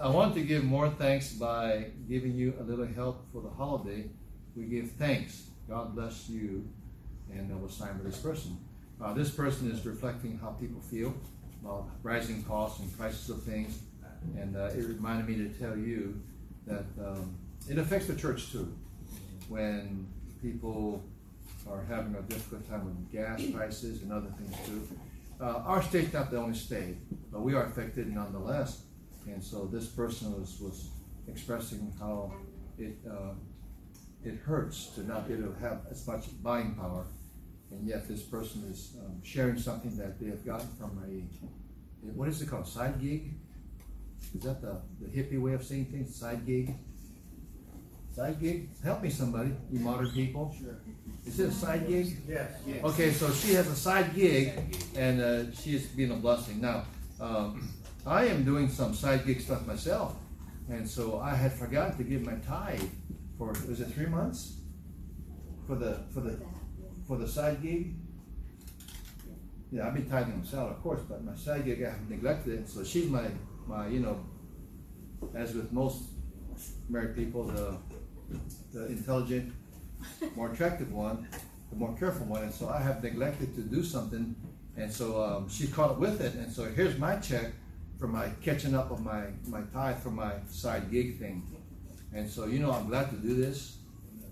I 0.00 0.08
want 0.08 0.34
to 0.34 0.42
give 0.42 0.64
more 0.64 0.90
thanks 0.90 1.32
by 1.32 1.86
giving 2.08 2.34
you 2.34 2.54
a 2.60 2.62
little 2.62 2.86
help 2.86 3.26
for 3.32 3.40
the 3.42 3.50
holiday. 3.50 4.06
We 4.56 4.64
give 4.64 4.90
thanks. 4.92 5.44
God 5.68 5.94
bless 5.94 6.28
you. 6.28 6.68
And 7.32 7.52
I 7.52 7.56
will 7.56 7.68
sign 7.68 7.98
with 7.98 8.12
this 8.12 8.20
person. 8.20 8.58
Uh, 9.02 9.12
this 9.12 9.30
person 9.30 9.70
is 9.70 9.84
reflecting 9.84 10.38
how 10.38 10.50
people 10.50 10.80
feel 10.80 11.14
about 11.62 11.88
rising 12.02 12.42
costs 12.44 12.80
and 12.80 12.98
prices 12.98 13.30
of 13.30 13.42
things. 13.42 13.78
And 14.36 14.56
uh, 14.56 14.64
it 14.66 14.84
reminded 14.86 15.28
me 15.28 15.44
to 15.44 15.48
tell 15.58 15.76
you 15.76 16.20
that 16.66 16.84
um, 16.98 17.36
it 17.68 17.78
affects 17.78 18.06
the 18.06 18.14
church 18.14 18.52
too. 18.52 18.72
When 19.48 20.06
people 20.42 21.02
are 21.70 21.84
having 21.88 22.14
a 22.14 22.22
difficult 22.22 22.68
time 22.68 22.84
with 22.84 23.10
gas 23.10 23.42
prices 23.52 24.02
and 24.02 24.12
other 24.12 24.28
things 24.38 24.54
too. 24.66 24.86
Uh, 25.40 25.62
our 25.66 25.82
state's 25.82 26.12
not 26.12 26.30
the 26.30 26.36
only 26.36 26.56
state, 26.56 26.96
but 27.32 27.40
we 27.42 27.54
are 27.54 27.66
affected 27.66 28.12
nonetheless. 28.12 28.82
And 29.26 29.42
so 29.42 29.66
this 29.66 29.86
person 29.86 30.32
was, 30.38 30.60
was 30.60 30.90
expressing 31.28 31.92
how 31.98 32.32
it 32.78 32.96
uh, 33.10 33.34
it 34.22 34.36
hurts 34.36 34.86
to 34.94 35.06
not 35.06 35.28
be 35.28 35.34
able 35.34 35.52
to 35.52 35.60
have 35.60 35.80
as 35.90 36.06
much 36.06 36.24
buying 36.42 36.74
power, 36.74 37.06
and 37.70 37.86
yet 37.86 38.08
this 38.08 38.22
person 38.22 38.64
is 38.70 38.96
um, 39.04 39.20
sharing 39.22 39.58
something 39.58 39.96
that 39.96 40.18
they 40.18 40.26
have 40.26 40.44
gotten 40.44 40.68
from 40.78 41.02
a 41.06 41.22
what 42.12 42.28
is 42.28 42.42
it 42.42 42.48
called 42.48 42.66
side 42.66 43.00
gig? 43.00 43.32
Is 44.34 44.42
that 44.42 44.60
the, 44.60 44.80
the 45.00 45.08
hippie 45.08 45.40
way 45.40 45.54
of 45.54 45.64
saying 45.64 45.86
things? 45.86 46.14
Side 46.14 46.46
gig. 46.46 46.74
Side 48.14 48.40
gig? 48.40 48.68
Help 48.82 49.02
me, 49.02 49.10
somebody. 49.10 49.52
You 49.70 49.80
modern 49.80 50.10
people. 50.10 50.54
Sure. 50.58 50.76
Is 51.26 51.40
it 51.40 51.48
a 51.48 51.52
side 51.52 51.88
gig? 51.88 52.18
Yes. 52.28 52.52
yes. 52.66 52.84
Okay, 52.84 53.10
so 53.12 53.32
she 53.32 53.54
has 53.54 53.66
a 53.66 53.74
side 53.76 54.14
gig, 54.14 54.52
and 54.96 55.20
uh, 55.20 55.52
she 55.52 55.74
is 55.74 55.86
being 55.86 56.10
a 56.10 56.16
blessing. 56.16 56.60
Now, 56.60 56.84
um, 57.20 57.68
I 58.06 58.26
am 58.26 58.44
doing 58.44 58.68
some 58.68 58.94
side 58.94 59.24
gig 59.24 59.40
stuff 59.40 59.66
myself, 59.66 60.16
and 60.68 60.88
so 60.88 61.20
I 61.20 61.34
had 61.34 61.52
forgotten 61.52 61.96
to 61.96 62.04
give 62.04 62.22
my 62.22 62.34
tithe 62.46 62.82
for 63.38 63.48
was 63.48 63.80
it 63.80 63.88
three 63.88 64.06
months 64.06 64.58
for 65.66 65.76
the 65.76 66.00
for 66.12 66.20
the 66.20 66.38
for 67.06 67.16
the 67.16 67.26
side 67.26 67.62
gig. 67.62 67.94
Yeah, 69.72 69.88
I've 69.88 69.94
been 69.94 70.08
tithing 70.08 70.38
myself, 70.38 70.70
of 70.72 70.82
course, 70.82 71.00
but 71.08 71.24
my 71.24 71.34
side 71.34 71.64
gig 71.64 71.82
I 71.82 71.90
have 71.90 72.08
neglected 72.08 72.60
it. 72.60 72.68
So 72.68 72.84
she's 72.84 73.08
my 73.08 73.26
my 73.66 73.88
you 73.88 74.00
know, 74.00 74.20
as 75.34 75.54
with 75.54 75.72
most 75.72 76.10
married 76.88 77.16
people, 77.16 77.44
the 77.44 77.78
the 78.72 78.86
intelligent, 78.86 79.52
more 80.36 80.50
attractive 80.50 80.92
one, 80.92 81.28
the 81.70 81.76
more 81.76 81.94
careful 81.96 82.26
one, 82.26 82.42
and 82.42 82.52
so 82.52 82.68
I 82.68 82.80
have 82.80 83.02
neglected 83.02 83.54
to 83.56 83.62
do 83.62 83.82
something, 83.82 84.34
and 84.76 84.92
so 84.92 85.22
um, 85.22 85.48
she 85.48 85.66
caught 85.66 85.90
up 85.90 85.98
with 85.98 86.20
it, 86.20 86.34
and 86.34 86.52
so 86.52 86.64
here's 86.64 86.98
my 86.98 87.16
check 87.16 87.52
for 87.98 88.08
my 88.08 88.28
catching 88.42 88.74
up 88.74 88.90
of 88.90 89.02
my 89.04 89.26
my 89.46 89.62
tithe 89.72 89.98
for 89.98 90.10
my 90.10 90.32
side 90.48 90.90
gig 90.90 91.18
thing, 91.18 91.42
and 92.12 92.28
so 92.28 92.46
you 92.46 92.58
know 92.58 92.70
I'm 92.70 92.88
glad 92.88 93.10
to 93.10 93.16
do 93.16 93.34
this 93.34 93.78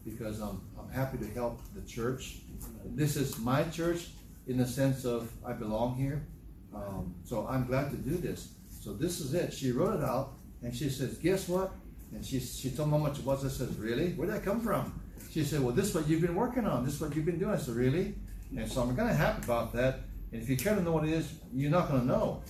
because 0.04 0.40
I'm 0.40 0.60
I'm 0.78 0.90
happy 0.90 1.18
to 1.18 1.26
help 1.28 1.60
the 1.74 1.82
church. 1.82 2.38
This 2.84 3.16
is 3.16 3.38
my 3.38 3.64
church 3.64 4.08
in 4.46 4.56
the 4.58 4.66
sense 4.66 5.04
of 5.04 5.30
I 5.44 5.52
belong 5.52 5.94
here, 5.94 6.26
um, 6.74 7.14
so 7.24 7.46
I'm 7.48 7.66
glad 7.66 7.90
to 7.90 7.96
do 7.96 8.16
this. 8.16 8.48
So 8.80 8.92
this 8.92 9.20
is 9.20 9.34
it. 9.34 9.52
She 9.52 9.70
wrote 9.70 10.00
it 10.00 10.04
out, 10.04 10.32
and 10.62 10.74
she 10.74 10.88
says, 10.90 11.18
"Guess 11.18 11.48
what?" 11.48 11.72
And 12.12 12.24
she 12.24 12.40
she 12.40 12.70
told 12.70 12.90
me 12.90 12.98
how 12.98 13.04
much 13.04 13.18
it 13.18 13.24
was. 13.24 13.44
I 13.44 13.48
said, 13.48 13.78
"Really? 13.78 14.12
Where'd 14.12 14.30
that 14.30 14.44
come 14.44 14.60
from?" 14.60 15.01
She 15.30 15.44
said, 15.44 15.60
"Well, 15.60 15.74
this 15.74 15.88
is 15.88 15.94
what 15.94 16.08
you've 16.08 16.20
been 16.22 16.34
working 16.34 16.66
on. 16.66 16.84
This 16.84 16.94
is 16.94 17.00
what 17.00 17.14
you've 17.14 17.24
been 17.24 17.38
doing." 17.38 17.52
I 17.52 17.58
said, 17.58 17.74
"Really?" 17.74 18.14
And 18.56 18.70
so 18.70 18.82
I'm 18.82 18.94
kind 18.96 19.10
of 19.10 19.16
happy 19.16 19.44
about 19.44 19.72
that. 19.72 20.00
And 20.32 20.42
if 20.42 20.48
you 20.48 20.56
care 20.56 20.74
to 20.74 20.82
know 20.82 20.92
what 20.92 21.04
it 21.04 21.12
is, 21.12 21.32
you're 21.54 21.70
not 21.70 21.88
going 21.88 22.00
to 22.00 22.06
know. 22.06 22.42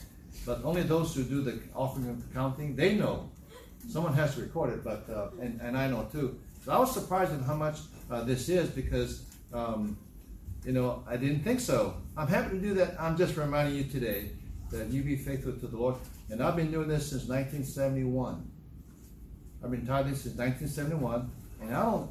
But 0.47 0.65
only 0.65 0.83
those 0.83 1.15
who 1.15 1.23
do 1.25 1.43
the 1.43 1.61
offering 1.75 2.09
of 2.09 2.27
the 2.27 2.35
counting, 2.35 2.75
they 2.75 2.95
know. 2.95 3.31
Someone 3.89 4.15
has 4.15 4.35
to 4.35 4.41
record 4.41 4.73
it, 4.73 4.85
but 4.85 5.09
uh, 5.11 5.29
and 5.41 5.61
and 5.61 5.77
I 5.77 5.89
know 5.89 6.09
too. 6.11 6.39
So 6.65 6.73
I 6.73 6.79
was 6.79 6.93
surprised 6.93 7.33
at 7.33 7.43
how 7.43 7.55
much 7.55 7.79
uh, 8.11 8.23
this 8.23 8.49
is 8.49 8.71
because 8.71 9.25
um, 9.53 9.97
you 10.65 10.73
know 10.73 11.03
I 11.07 11.17
didn't 11.17 11.43
think 11.43 11.61
so. 11.61 11.97
I'm 12.17 12.29
happy 12.29 12.51
to 12.51 12.61
do 12.61 12.75
that. 12.75 13.01
I'm 13.01 13.17
just 13.17 13.37
reminding 13.37 13.75
you 13.75 13.85
today 13.85 14.31
that 14.71 14.89
you 14.89 15.03
be 15.03 15.17
faithful 15.17 15.53
to 15.53 15.67
the 15.67 15.77
Lord. 15.77 15.97
And 16.31 16.43
I've 16.43 16.57
been 16.57 16.71
doing 16.71 16.89
this 16.89 17.11
since 17.11 17.25
1971. 17.25 18.51
I've 19.63 19.71
been 19.71 19.87
tithing 19.87 20.15
since 20.15 20.37
1971, 20.37 21.31
and 21.61 21.77
I 21.77 21.83
don't. 21.83 22.11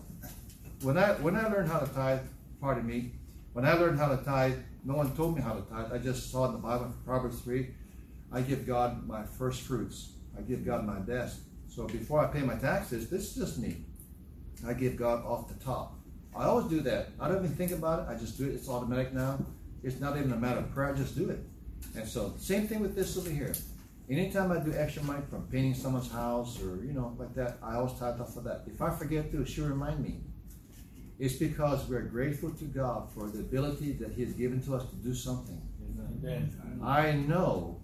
When 0.82 0.98
I 0.98 1.12
when 1.14 1.36
I 1.36 1.48
learned 1.48 1.70
how 1.70 1.78
to 1.78 1.94
tithe, 1.94 2.22
pardon 2.60 2.88
me, 2.88 3.12
when 3.54 3.66
I 3.66 3.74
learned 3.74 4.00
how 4.00 4.08
to 4.16 4.24
tithe, 4.24 4.58
no 4.84 4.96
one 4.96 5.16
told 5.16 5.36
me 5.36 5.42
how 5.42 5.54
to 5.54 5.62
tithe. 5.62 5.94
I 5.94 6.00
just 6.00 6.32
saw 6.32 6.46
in 6.46 6.54
the 6.54 6.58
Bible, 6.58 6.92
Proverbs 7.06 7.40
three. 7.42 7.76
I 8.32 8.42
give 8.42 8.66
God 8.66 9.08
my 9.08 9.24
first 9.24 9.62
fruits. 9.62 10.14
I 10.36 10.42
give 10.42 10.66
God 10.66 10.86
my 10.86 10.98
best. 10.98 11.42
So 11.68 11.86
before 11.86 12.20
I 12.20 12.28
pay 12.28 12.42
my 12.42 12.56
taxes, 12.56 13.10
this 13.10 13.30
is 13.30 13.36
just 13.36 13.60
me. 13.60 13.86
I 14.66 14.74
give 14.74 14.96
God 14.96 15.24
off 15.24 15.50
the 15.50 15.64
top. 15.64 16.00
I 16.36 16.46
always 16.46 16.66
do 16.68 16.82
that. 16.82 17.10
I 17.20 17.28
don't 17.28 17.44
even 17.44 17.56
think 17.56 17.72
about 17.72 18.00
it. 18.00 18.12
I 18.12 18.18
just 18.18 18.38
do 18.38 18.48
it. 18.48 18.54
It's 18.56 18.68
automatic 18.68 19.14
now. 19.14 19.38
It's 19.84 20.00
not 20.00 20.18
even 20.18 20.32
a 20.32 20.38
matter 20.38 20.62
of 20.62 20.72
prayer. 20.72 20.94
I 20.94 20.98
just 20.98 21.16
do 21.16 21.30
it. 21.30 21.40
And 21.96 22.08
so, 22.08 22.34
same 22.40 22.68
thing 22.68 22.80
with 22.80 22.96
this 22.96 23.18
over 23.18 23.30
here. 23.30 23.54
Anytime 24.10 24.52
I 24.52 24.60
do 24.60 24.74
extra 24.74 25.04
money 25.04 25.22
from 25.30 25.44
painting 25.48 25.76
someone's 25.76 26.12
house 26.12 26.60
or 26.62 26.84
you 26.84 26.94
know 26.94 27.16
like 27.20 27.36
that, 27.36 27.58
I 27.62 27.76
always 27.76 27.94
tithe 28.00 28.20
off 28.20 28.36
of 28.36 28.46
that. 28.46 28.64
If 28.66 28.82
I 28.82 28.90
forget 28.90 29.32
to, 29.32 29.46
she'll 29.46 29.68
remind 29.68 30.02
me. 30.04 30.22
It's 31.22 31.36
because 31.36 31.88
we're 31.88 32.02
grateful 32.02 32.50
to 32.50 32.64
God 32.64 33.08
for 33.14 33.28
the 33.28 33.42
ability 33.42 33.92
that 34.02 34.12
He 34.14 34.24
has 34.24 34.34
given 34.34 34.60
to 34.64 34.74
us 34.74 34.90
to 34.90 34.96
do 34.96 35.14
something. 35.14 35.62
Amen. 36.20 36.82
I 36.84 37.12
know 37.12 37.80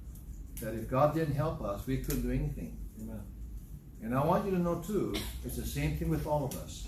that 0.60 0.74
if 0.74 0.89
God 0.89 1.13
didn't 1.13 1.36
help 1.36 1.62
us, 1.62 1.86
we 1.86 1.98
couldn't 1.98 2.24
do 2.24 2.32
anything. 2.32 2.79
Amen. 3.00 3.22
And 4.01 4.15
I 4.15 4.25
want 4.25 4.46
you 4.46 4.51
to 4.51 4.58
know 4.58 4.82
too, 4.82 5.13
it's 5.46 5.56
the 5.56 5.67
same 5.67 5.98
thing 5.98 6.10
with 6.10 6.25
all 6.25 6.46
of 6.46 6.56
us. 6.56 6.88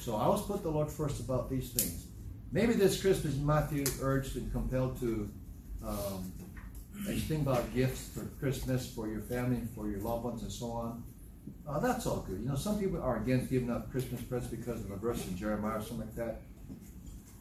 So 0.00 0.16
I 0.16 0.24
always 0.24 0.42
put 0.42 0.64
the 0.64 0.68
Lord 0.68 0.90
first 0.90 1.20
about 1.20 1.48
these 1.48 1.70
things. 1.70 2.06
Maybe 2.50 2.72
this 2.72 3.00
Christmas 3.00 3.36
Matthew 3.36 3.84
urged 4.02 4.34
and 4.34 4.50
compelled 4.50 4.98
to 4.98 5.30
um, 5.86 6.32
and 7.06 7.22
think 7.22 7.42
about 7.42 7.72
gifts 7.72 8.08
for 8.08 8.24
Christmas 8.40 8.92
for 8.92 9.06
your 9.06 9.20
family, 9.20 9.62
for 9.76 9.88
your 9.88 10.00
loved 10.00 10.24
ones, 10.24 10.42
and 10.42 10.50
so 10.50 10.72
on. 10.72 11.04
Uh, 11.66 11.78
that's 11.80 12.06
all 12.06 12.20
good. 12.20 12.40
You 12.40 12.48
know, 12.48 12.56
some 12.56 12.78
people 12.78 13.00
are 13.00 13.18
against 13.18 13.50
giving 13.50 13.70
up 13.70 13.90
Christmas 13.90 14.20
presents 14.22 14.54
because 14.54 14.84
of 14.84 14.90
a 14.90 14.96
verse 14.96 15.26
in 15.26 15.36
Jeremiah 15.36 15.78
or 15.78 15.80
something 15.80 16.06
like 16.06 16.14
that. 16.16 16.42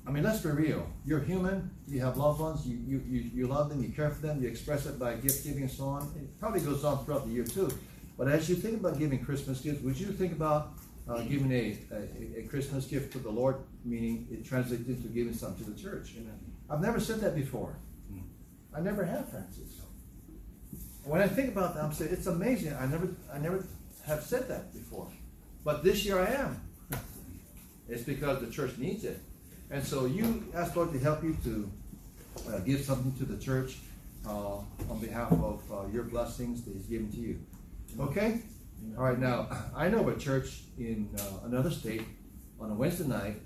I 0.07 0.11
mean, 0.11 0.23
let's 0.23 0.39
be 0.39 0.49
real. 0.49 0.87
You're 1.05 1.19
human. 1.19 1.69
You 1.87 1.99
have 1.99 2.15
loved 2.15 2.39
ones. 2.39 2.65
You, 2.65 2.79
you, 2.87 3.03
you, 3.05 3.29
you 3.33 3.47
love 3.47 3.69
them. 3.69 3.83
You 3.83 3.89
care 3.89 4.09
for 4.09 4.25
them. 4.25 4.41
You 4.41 4.47
express 4.47 4.85
it 4.85 4.97
by 4.97 5.15
gift 5.15 5.43
giving 5.43 5.63
and 5.63 5.71
so 5.71 5.85
on. 5.85 6.03
It 6.15 6.39
probably 6.39 6.61
goes 6.61 6.85
on 6.85 7.03
throughout 7.03 7.27
the 7.27 7.33
year 7.33 7.43
too. 7.43 7.69
But 8.17 8.29
as 8.29 8.49
you 8.49 8.55
think 8.55 8.79
about 8.79 8.97
giving 8.97 9.23
Christmas 9.23 9.59
gifts, 9.59 9.81
would 9.81 9.99
you 9.99 10.07
think 10.07 10.31
about 10.31 10.73
uh, 11.09 11.21
giving 11.21 11.51
a, 11.51 11.77
a, 11.91 12.39
a, 12.39 12.47
Christmas 12.47 12.85
gift 12.85 13.11
to 13.13 13.19
the 13.19 13.29
Lord, 13.29 13.57
meaning 13.85 14.27
it 14.31 14.45
translates 14.45 14.87
into 14.87 15.07
giving 15.09 15.33
something 15.33 15.65
to 15.65 15.71
the 15.71 15.79
church? 15.79 16.13
Amen. 16.17 16.39
I've 16.69 16.81
never 16.81 16.99
said 16.99 17.19
that 17.21 17.35
before. 17.35 17.77
I 18.73 18.79
never 18.81 19.03
have, 19.03 19.29
Francis. 19.29 19.81
When 21.03 21.21
I 21.21 21.27
think 21.27 21.49
about 21.49 21.73
that, 21.75 21.83
I'm 21.83 21.93
saying 21.93 22.11
it's 22.13 22.27
amazing. 22.27 22.73
I 22.73 22.85
never, 22.85 23.09
I 23.33 23.39
never 23.39 23.65
have 24.07 24.23
said 24.23 24.47
that 24.47 24.73
before. 24.73 25.07
But 25.63 25.83
this 25.83 26.05
year 26.05 26.19
I 26.19 26.31
am. 26.31 26.61
It's 27.89 28.03
because 28.03 28.41
the 28.41 28.51
church 28.51 28.77
needs 28.77 29.03
it. 29.03 29.19
And 29.69 29.83
so 29.83 30.05
you 30.05 30.45
ask 30.55 30.75
Lord 30.75 30.93
to 30.93 30.99
help 30.99 31.23
you 31.23 31.37
to 31.43 31.71
uh, 32.49 32.59
give 32.59 32.81
something 32.81 33.13
to 33.17 33.25
the 33.25 33.41
church 33.41 33.77
uh, 34.25 34.57
on 34.89 34.99
behalf 34.99 35.31
of 35.31 35.61
uh, 35.71 35.87
your 35.91 36.03
blessings 36.03 36.63
that 36.63 36.73
He's 36.73 36.85
given 36.85 37.11
to 37.11 37.17
you. 37.17 37.39
Okay? 37.99 38.41
All 38.97 39.05
right, 39.05 39.19
now, 39.19 39.47
I 39.75 39.89
know 39.89 40.07
a 40.07 40.17
church 40.17 40.61
in 40.77 41.09
uh, 41.19 41.45
another 41.45 41.71
state 41.71 42.03
on 42.59 42.71
a 42.71 42.73
Wednesday 42.73 43.07
night 43.07 43.41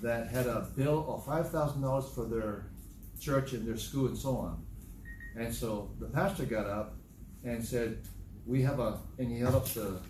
that 0.00 0.28
had 0.28 0.46
a 0.46 0.68
bill 0.76 1.06
of 1.08 1.24
$5,000 1.24 2.14
for 2.14 2.24
their 2.24 2.66
church 3.20 3.52
and 3.52 3.66
their 3.66 3.76
school 3.76 4.06
and 4.06 4.18
so 4.18 4.36
on. 4.36 4.64
And 5.36 5.54
so 5.54 5.90
the 6.00 6.06
pastor 6.06 6.44
got 6.44 6.66
up 6.66 6.96
and 7.44 7.64
said, 7.64 8.02
We 8.46 8.62
have 8.62 8.80
a, 8.80 8.98
and 9.18 9.30
he 9.30 9.38
held 9.38 9.54
up 9.54 9.66
the, 9.68 10.00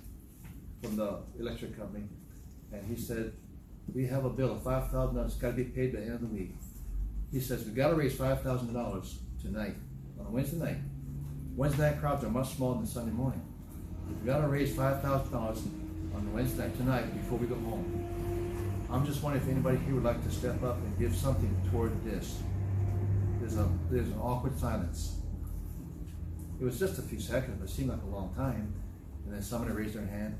from 0.82 0.96
the 0.96 1.18
electric 1.38 1.76
company, 1.76 2.04
and 2.72 2.84
he 2.86 3.00
said, 3.00 3.32
We 3.92 4.06
have 4.06 4.24
a 4.24 4.30
bill 4.30 4.52
of 4.52 4.62
$5,000, 4.62 5.26
it's 5.26 5.34
got 5.34 5.48
to 5.48 5.54
be 5.54 5.64
paid 5.64 5.92
by 5.92 6.00
the 6.00 6.06
end 6.06 6.14
of 6.14 6.20
the 6.22 6.26
week. 6.26 6.54
He 7.30 7.40
says, 7.40 7.64
We've 7.64 7.74
got 7.74 7.90
to 7.90 7.94
raise 7.94 8.14
$5,000 8.14 9.14
tonight, 9.40 9.76
on 10.18 10.26
a 10.26 10.30
Wednesday 10.30 10.58
night. 10.58 10.78
Wednesday 11.54 11.90
night 11.90 12.00
crowds 12.00 12.24
are 12.24 12.30
much 12.30 12.54
smaller 12.54 12.76
than 12.76 12.86
Sunday 12.86 13.12
morning. 13.12 13.42
We've 14.08 14.26
got 14.26 14.40
to 14.40 14.48
raise 14.48 14.74
$5,000 14.74 15.32
on 16.14 16.32
Wednesday 16.32 16.66
night 16.66 16.76
tonight 16.76 17.14
before 17.14 17.38
we 17.38 17.46
go 17.46 17.54
home. 17.56 18.12
I'm 18.90 19.06
just 19.06 19.22
wondering 19.22 19.42
if 19.44 19.50
anybody 19.50 19.78
here 19.78 19.94
would 19.94 20.04
like 20.04 20.22
to 20.22 20.30
step 20.30 20.62
up 20.62 20.76
and 20.76 20.98
give 20.98 21.14
something 21.14 21.54
toward 21.70 21.92
this. 22.04 22.40
There's 23.40 23.56
a 23.56 23.68
there's 23.90 24.08
an 24.08 24.18
awkward 24.20 24.58
silence. 24.58 25.16
It 26.60 26.64
was 26.64 26.78
just 26.78 26.98
a 26.98 27.02
few 27.02 27.18
seconds, 27.18 27.56
but 27.58 27.68
it 27.68 27.72
seemed 27.72 27.90
like 27.90 28.02
a 28.02 28.14
long 28.14 28.32
time. 28.34 28.72
And 29.24 29.34
then 29.34 29.42
somebody 29.42 29.72
raised 29.72 29.94
their 29.94 30.06
hand, 30.06 30.38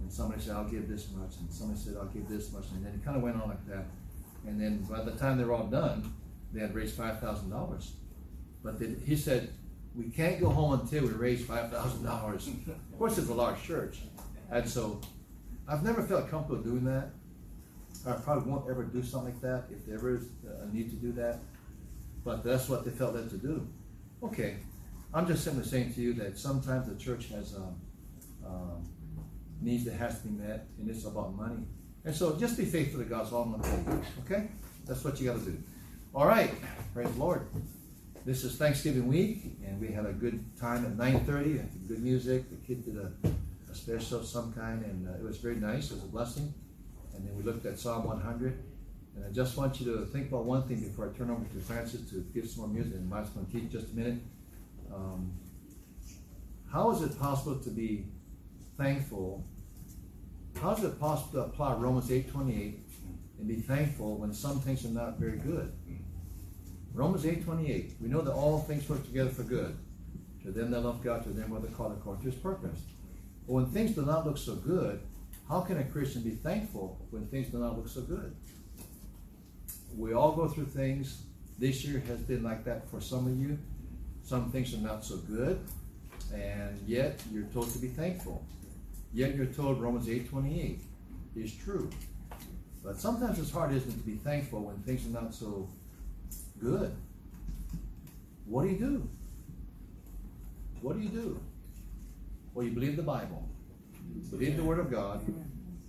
and 0.00 0.12
somebody 0.12 0.40
said, 0.40 0.56
"I'll 0.56 0.68
give 0.68 0.88
this 0.88 1.10
much," 1.12 1.36
and 1.40 1.50
somebody 1.52 1.80
said, 1.80 1.96
"I'll 1.96 2.06
give 2.06 2.28
this 2.28 2.52
much," 2.52 2.70
and 2.72 2.84
then 2.84 2.94
it 2.94 3.04
kind 3.04 3.16
of 3.16 3.22
went 3.22 3.40
on 3.40 3.48
like 3.48 3.66
that. 3.68 3.86
And 4.46 4.60
then 4.60 4.78
by 4.84 5.02
the 5.02 5.12
time 5.12 5.38
they 5.38 5.44
were 5.44 5.52
all 5.52 5.66
done, 5.66 6.12
they 6.52 6.60
had 6.60 6.74
raised 6.74 6.96
five 6.96 7.20
thousand 7.20 7.50
dollars. 7.50 7.92
But 8.62 8.78
they, 8.78 8.94
he 9.04 9.16
said, 9.16 9.50
"We 9.94 10.04
can't 10.10 10.40
go 10.40 10.48
home 10.50 10.78
until 10.80 11.04
we 11.04 11.10
raise 11.10 11.44
five 11.44 11.70
thousand 11.70 12.04
dollars." 12.04 12.48
Of 12.48 12.98
course, 12.98 13.18
it's 13.18 13.28
a 13.28 13.34
large 13.34 13.62
church, 13.62 14.02
and 14.50 14.68
so 14.68 15.00
I've 15.68 15.82
never 15.82 16.02
felt 16.02 16.28
comfortable 16.28 16.62
doing 16.62 16.84
that. 16.84 17.10
I 18.06 18.12
probably 18.12 18.50
won't 18.50 18.70
ever 18.70 18.84
do 18.84 19.02
something 19.02 19.32
like 19.34 19.42
that 19.42 19.64
if 19.70 19.84
there 19.86 20.14
is 20.14 20.22
a 20.62 20.66
need 20.74 20.88
to 20.90 20.96
do 20.96 21.12
that. 21.12 21.40
But 22.24 22.42
that's 22.44 22.68
what 22.68 22.84
they 22.84 22.90
felt 22.90 23.14
led 23.14 23.28
to 23.30 23.36
do. 23.36 23.66
Okay, 24.22 24.56
I'm 25.12 25.26
just 25.26 25.42
simply 25.42 25.64
saying 25.64 25.94
to 25.94 26.00
you 26.00 26.12
that 26.14 26.38
sometimes 26.38 26.88
the 26.88 26.94
church 26.94 27.28
has 27.30 27.56
um, 27.56 27.74
um, 28.46 28.88
needs 29.60 29.84
that 29.84 29.94
has 29.94 30.20
to 30.20 30.28
be 30.28 30.40
met, 30.40 30.68
and 30.78 30.88
it's 30.88 31.04
about 31.04 31.34
money. 31.34 31.64
And 32.04 32.14
so 32.14 32.38
just 32.38 32.56
be 32.56 32.64
faithful 32.64 33.00
to 33.00 33.06
God's 33.06 33.32
all 33.32 33.42
I'm 33.42 33.60
going 33.60 33.84
to. 33.84 34.02
Okay, 34.24 34.48
that's 34.86 35.02
what 35.04 35.20
you 35.20 35.26
got 35.30 35.40
to 35.40 35.44
do. 35.44 35.58
All 36.14 36.26
right, 36.26 36.52
praise 36.94 37.10
the 37.10 37.18
Lord. 37.18 37.46
This 38.24 38.44
is 38.44 38.56
Thanksgiving 38.56 39.08
week, 39.08 39.58
and 39.66 39.80
we 39.80 39.88
had 39.88 40.06
a 40.06 40.12
good 40.12 40.44
time 40.58 40.84
at 40.84 40.96
9:30. 40.96 41.88
Good 41.88 42.02
music. 42.02 42.48
The 42.48 42.56
kid 42.66 42.84
did 42.84 42.96
a, 42.96 43.10
a 43.70 43.74
special 43.74 44.20
of 44.20 44.26
some 44.26 44.52
kind, 44.52 44.84
and 44.84 45.08
uh, 45.08 45.18
it 45.18 45.22
was 45.22 45.38
very 45.38 45.56
nice. 45.56 45.90
It 45.90 45.94
was 45.94 46.04
a 46.04 46.08
blessing. 46.08 46.54
And 47.14 47.26
then 47.26 47.36
we 47.36 47.42
looked 47.42 47.66
at 47.66 47.78
Psalm 47.78 48.04
100. 48.04 48.58
And 49.16 49.24
I 49.24 49.30
just 49.32 49.56
want 49.56 49.80
you 49.80 49.92
to 49.92 50.06
think 50.06 50.28
about 50.28 50.44
one 50.44 50.62
thing 50.68 50.80
before 50.80 51.10
I 51.12 51.18
turn 51.18 51.30
over 51.30 51.44
to 51.44 51.60
Francis 51.60 52.08
to 52.10 52.24
give 52.32 52.48
some 52.48 52.64
more 52.64 52.72
music. 52.72 52.94
And 52.94 53.10
Mike's 53.10 53.30
going 53.30 53.46
to 53.46 53.52
teach 53.52 53.70
just 53.70 53.92
a 53.92 53.96
minute. 53.96 54.20
Um, 54.92 55.32
how 56.72 56.90
is 56.90 57.02
it 57.02 57.18
possible 57.18 57.56
to 57.56 57.70
be 57.70 58.06
thankful? 58.76 59.44
How 60.60 60.72
is 60.72 60.84
it 60.84 61.00
possible 61.00 61.32
to 61.32 61.46
apply 61.46 61.74
Romans 61.74 62.08
8.28 62.08 62.78
and 63.38 63.48
be 63.48 63.56
thankful 63.56 64.16
when 64.16 64.32
some 64.32 64.60
things 64.60 64.84
are 64.84 64.88
not 64.88 65.18
very 65.18 65.38
good? 65.38 65.72
Romans 66.92 67.24
8.28. 67.24 68.00
We 68.00 68.08
know 68.08 68.20
that 68.20 68.32
all 68.32 68.60
things 68.60 68.88
work 68.88 69.04
together 69.04 69.30
for 69.30 69.42
good. 69.42 69.76
To 70.44 70.50
them 70.50 70.70
that 70.70 70.80
love 70.80 71.02
God, 71.02 71.22
to 71.24 71.30
them 71.30 71.50
what 71.50 71.62
they 71.62 71.68
call 71.68 71.92
according 71.92 72.24
to 72.24 72.30
his 72.30 72.40
purpose. 72.40 72.80
But 73.46 73.52
when 73.52 73.66
things 73.66 73.92
do 73.92 74.02
not 74.02 74.26
look 74.26 74.38
so 74.38 74.54
good, 74.54 75.00
how 75.48 75.60
can 75.60 75.78
a 75.78 75.84
Christian 75.84 76.22
be 76.22 76.30
thankful 76.30 77.04
when 77.10 77.26
things 77.26 77.48
do 77.48 77.58
not 77.58 77.76
look 77.76 77.88
so 77.88 78.02
good? 78.02 78.34
We 79.96 80.14
all 80.14 80.32
go 80.32 80.48
through 80.48 80.66
things. 80.66 81.22
This 81.58 81.84
year 81.84 82.00
has 82.06 82.18
been 82.20 82.42
like 82.42 82.64
that 82.64 82.88
for 82.88 83.00
some 83.00 83.26
of 83.26 83.36
you. 83.36 83.58
Some 84.30 84.52
things 84.52 84.72
are 84.74 84.76
not 84.76 85.04
so 85.04 85.16
good, 85.16 85.58
and 86.32 86.78
yet 86.86 87.20
you're 87.32 87.48
told 87.52 87.68
to 87.72 87.80
be 87.80 87.88
thankful. 87.88 88.46
Yet 89.12 89.34
you're 89.34 89.46
told 89.46 89.80
Romans 89.82 90.06
8:28 90.06 90.78
is 91.34 91.52
true. 91.52 91.90
But 92.84 92.96
sometimes 92.96 93.40
it's 93.40 93.50
hard, 93.50 93.74
isn't 93.74 93.90
it, 93.90 93.96
to 93.96 94.06
be 94.06 94.18
thankful 94.18 94.60
when 94.60 94.76
things 94.84 95.04
are 95.04 95.20
not 95.20 95.34
so 95.34 95.68
good. 96.60 96.94
What 98.46 98.62
do 98.62 98.68
you 98.68 98.78
do? 98.78 99.08
What 100.80 100.94
do 100.96 101.02
you 101.02 101.08
do? 101.08 101.40
Well, 102.54 102.64
you 102.64 102.70
believe 102.70 102.94
the 102.94 103.02
Bible, 103.02 103.48
believe 104.30 104.56
the 104.56 104.62
Word 104.62 104.78
of 104.78 104.92
God, 104.92 105.26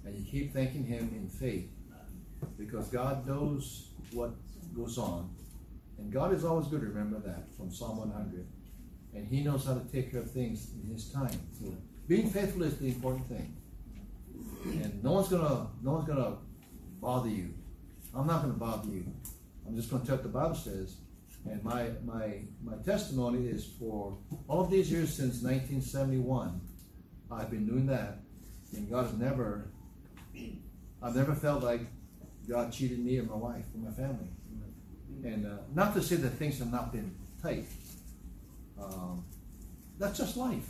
and 0.03 0.15
you 0.17 0.25
keep 0.25 0.51
thanking 0.51 0.83
Him 0.83 1.11
in 1.15 1.29
faith 1.29 1.69
because 2.57 2.87
God 2.87 3.27
knows 3.27 3.89
what 4.13 4.31
goes 4.75 4.97
on. 4.97 5.29
And 6.01 6.11
God 6.11 6.33
is 6.33 6.43
always 6.43 6.67
good, 6.67 6.81
remember 6.81 7.19
that 7.19 7.55
from 7.55 7.71
Psalm 7.71 7.97
100. 7.97 8.47
And 9.13 9.27
He 9.27 9.43
knows 9.43 9.65
how 9.65 9.75
to 9.75 9.85
take 9.91 10.11
care 10.11 10.21
of 10.21 10.31
things 10.31 10.71
in 10.73 10.91
His 10.91 11.11
time. 11.11 11.39
So 11.59 11.75
being 12.07 12.29
faithful 12.29 12.63
is 12.63 12.77
the 12.77 12.87
important 12.87 13.27
thing. 13.27 13.55
And 14.65 15.03
no 15.03 15.11
one's 15.13 15.29
gonna 15.29 15.67
no 15.83 15.91
one's 15.93 16.07
gonna 16.07 16.37
bother 16.99 17.29
you. 17.29 17.53
I'm 18.15 18.25
not 18.25 18.41
gonna 18.41 18.53
bother 18.53 18.89
you. 18.89 19.05
I'm 19.67 19.75
just 19.75 19.91
gonna 19.91 20.03
tell 20.03 20.15
what 20.15 20.23
the 20.23 20.29
Bible 20.29 20.55
says. 20.55 20.97
And 21.45 21.63
my 21.63 21.89
my 22.03 22.41
my 22.63 22.77
testimony 22.83 23.47
is 23.47 23.63
for 23.79 24.17
all 24.47 24.61
of 24.61 24.71
these 24.71 24.91
years 24.91 25.13
since 25.13 25.43
1971. 25.43 26.61
I've 27.31 27.51
been 27.51 27.67
doing 27.67 27.85
that, 27.87 28.19
and 28.75 28.89
God 28.89 29.05
has 29.05 29.13
never. 29.13 29.71
I've 31.03 31.15
never 31.15 31.33
felt 31.33 31.63
like 31.63 31.81
God 32.47 32.71
cheated 32.71 32.99
me 33.03 33.19
or 33.19 33.23
my 33.23 33.35
wife 33.35 33.65
or 33.73 33.89
my 33.89 33.91
family. 33.91 34.27
And 35.23 35.45
uh, 35.45 35.57
not 35.73 35.93
to 35.95 36.01
say 36.01 36.15
that 36.15 36.31
things 36.31 36.59
have 36.59 36.71
not 36.71 36.91
been 36.91 37.13
tight. 37.41 37.65
Um, 38.81 39.23
that's 39.99 40.17
just 40.17 40.35
life. 40.37 40.67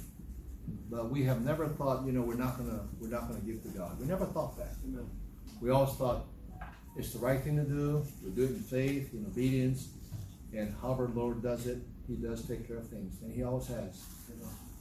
But 0.90 1.10
we 1.10 1.24
have 1.24 1.44
never 1.44 1.68
thought, 1.68 2.06
you 2.06 2.12
know, 2.12 2.22
we're 2.22 2.36
not 2.36 2.58
gonna 2.58 2.82
we're 3.00 3.10
not 3.10 3.28
gonna 3.28 3.40
give 3.42 3.64
to 3.64 3.70
God. 3.70 4.00
We 4.00 4.06
never 4.06 4.26
thought 4.26 4.58
that. 4.58 4.74
Amen. 4.86 5.10
We 5.62 5.70
always 5.70 5.94
thought 5.94 6.26
it's 6.98 7.14
the 7.14 7.20
right 7.20 7.42
thing 7.42 7.56
to 7.58 7.64
do. 7.64 8.06
We 8.24 8.32
do 8.32 8.44
it 8.44 8.50
in 8.50 8.60
faith, 8.60 9.14
in 9.14 9.26
obedience, 9.26 9.90
and 10.54 10.76
however 10.82 11.08
the 11.08 11.20
Lord 11.20 11.42
does 11.42 11.66
it, 11.66 11.78
He 12.08 12.16
does 12.16 12.46
take 12.48 12.68
care 12.68 12.78
of 12.78 12.88
things, 12.88 13.22
and 13.22 13.34
He 13.34 13.44
always 13.44 13.68
has. 13.68 14.04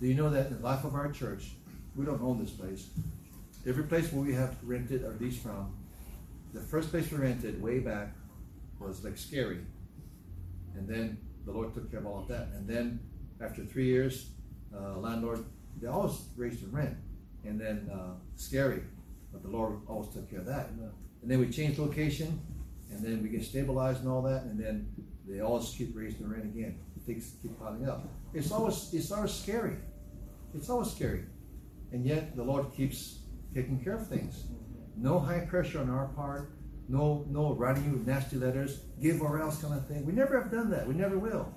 Do 0.00 0.06
you 0.06 0.14
know 0.14 0.30
that 0.30 0.46
in 0.46 0.56
the 0.56 0.62
life 0.62 0.84
of 0.84 0.94
our 0.94 1.12
church, 1.12 1.52
we 1.94 2.04
don't 2.04 2.22
own 2.22 2.42
this 2.42 2.50
place. 2.50 2.88
Every 3.66 3.84
place 3.84 4.12
where 4.12 4.24
we 4.24 4.34
have 4.34 4.56
rented 4.62 5.04
or 5.04 5.16
leased 5.20 5.42
from, 5.42 5.74
the 6.52 6.60
first 6.60 6.90
place 6.90 7.10
we 7.10 7.18
rented 7.18 7.62
way 7.62 7.78
back 7.78 8.14
was 8.80 9.04
like 9.04 9.16
scary. 9.16 9.60
And 10.74 10.88
then 10.88 11.18
the 11.44 11.52
Lord 11.52 11.74
took 11.74 11.90
care 11.90 12.00
of 12.00 12.06
all 12.06 12.20
of 12.20 12.28
that. 12.28 12.48
And 12.54 12.68
then 12.68 13.00
after 13.40 13.64
three 13.64 13.86
years, 13.86 14.30
uh, 14.74 14.98
landlord, 14.98 15.44
they 15.80 15.88
always 15.88 16.16
raised 16.36 16.62
the 16.64 16.68
rent. 16.68 16.96
And 17.44 17.60
then 17.60 17.90
uh, 17.92 18.14
scary, 18.36 18.82
but 19.32 19.42
the 19.42 19.48
Lord 19.48 19.80
always 19.86 20.10
took 20.10 20.28
care 20.30 20.40
of 20.40 20.46
that. 20.46 20.68
And 21.22 21.30
then 21.30 21.40
we 21.40 21.48
changed 21.48 21.78
location, 21.78 22.40
and 22.90 23.02
then 23.02 23.22
we 23.22 23.28
get 23.28 23.44
stabilized 23.44 24.00
and 24.00 24.08
all 24.08 24.22
that, 24.22 24.44
and 24.44 24.58
then 24.58 24.88
they 25.26 25.40
always 25.40 25.70
keep 25.70 25.96
raising 25.96 26.22
the 26.22 26.28
rent 26.28 26.44
again. 26.44 26.78
things 27.06 27.34
keep 27.40 27.58
piling 27.58 27.88
up. 27.88 28.08
It's 28.34 28.50
always 28.52 28.90
it's 28.92 29.10
always 29.12 29.32
scary. 29.32 29.76
It's 30.54 30.68
always 30.68 30.90
scary, 30.90 31.24
and 31.92 32.04
yet 32.04 32.36
the 32.36 32.42
Lord 32.42 32.72
keeps 32.76 33.20
taking 33.54 33.82
care 33.82 33.94
of 33.94 34.06
things. 34.06 34.44
No 34.96 35.18
high 35.18 35.40
pressure 35.40 35.80
on 35.80 35.88
our 35.88 36.08
part. 36.08 36.52
No 36.90 37.24
no 37.30 37.54
writing 37.54 37.84
you 37.84 38.02
nasty 38.04 38.36
letters, 38.36 38.80
give 39.00 39.22
or 39.22 39.40
else 39.40 39.62
kind 39.62 39.74
of 39.74 39.86
thing. 39.86 40.04
We 40.04 40.12
never 40.12 40.40
have 40.40 40.50
done 40.50 40.70
that. 40.70 40.88
We 40.88 40.94
never 40.94 41.18
will. 41.18 41.54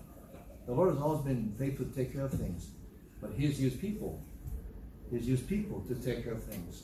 The 0.68 0.74
Lord 0.74 0.94
has 0.94 1.02
always 1.02 1.26
been 1.26 1.56
faithful 1.58 1.88
to 1.88 1.92
take 1.92 2.14
care 2.14 2.26
of 2.26 2.32
things, 2.32 2.70
but 3.20 3.32
He 3.36 3.48
has 3.48 3.60
used 3.60 3.82
people. 3.82 4.24
He's 5.10 5.28
used 5.28 5.50
people 5.50 5.82
to 5.88 5.96
take 5.96 6.24
care 6.24 6.34
of 6.34 6.44
things. 6.44 6.84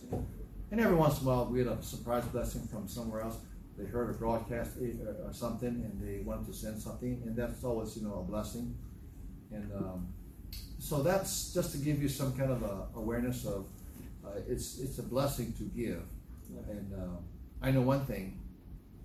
And 0.71 0.81
every 0.81 0.95
once 0.95 1.21
in 1.21 1.27
a 1.27 1.29
while, 1.29 1.45
we 1.45 1.59
had 1.59 1.67
a 1.67 1.81
surprise 1.81 2.25
blessing 2.25 2.67
from 2.67 2.87
somewhere 2.87 3.21
else. 3.21 3.37
They 3.77 3.85
heard 3.85 4.09
a 4.09 4.13
broadcast 4.13 4.71
eh, 4.81 5.25
or 5.25 5.31
something, 5.31 5.69
and 5.69 6.01
they 6.01 6.19
wanted 6.23 6.47
to 6.47 6.53
send 6.53 6.81
something, 6.81 7.21
and 7.25 7.35
that's 7.35 7.63
always, 7.63 7.95
you 7.95 8.03
know, 8.03 8.15
a 8.15 8.23
blessing. 8.23 8.75
And 9.51 9.71
um, 9.73 10.07
so 10.79 11.03
that's 11.03 11.53
just 11.53 11.71
to 11.73 11.77
give 11.77 12.01
you 12.01 12.09
some 12.09 12.33
kind 12.35 12.51
of 12.51 12.63
a 12.63 12.87
awareness 12.95 13.45
of 13.45 13.67
uh, 14.25 14.31
it's 14.47 14.79
it's 14.79 14.97
a 14.97 15.03
blessing 15.03 15.53
to 15.53 15.63
give. 15.63 16.03
And 16.67 16.93
uh, 16.93 17.17
I 17.61 17.71
know 17.71 17.81
one 17.81 18.05
thing: 18.05 18.39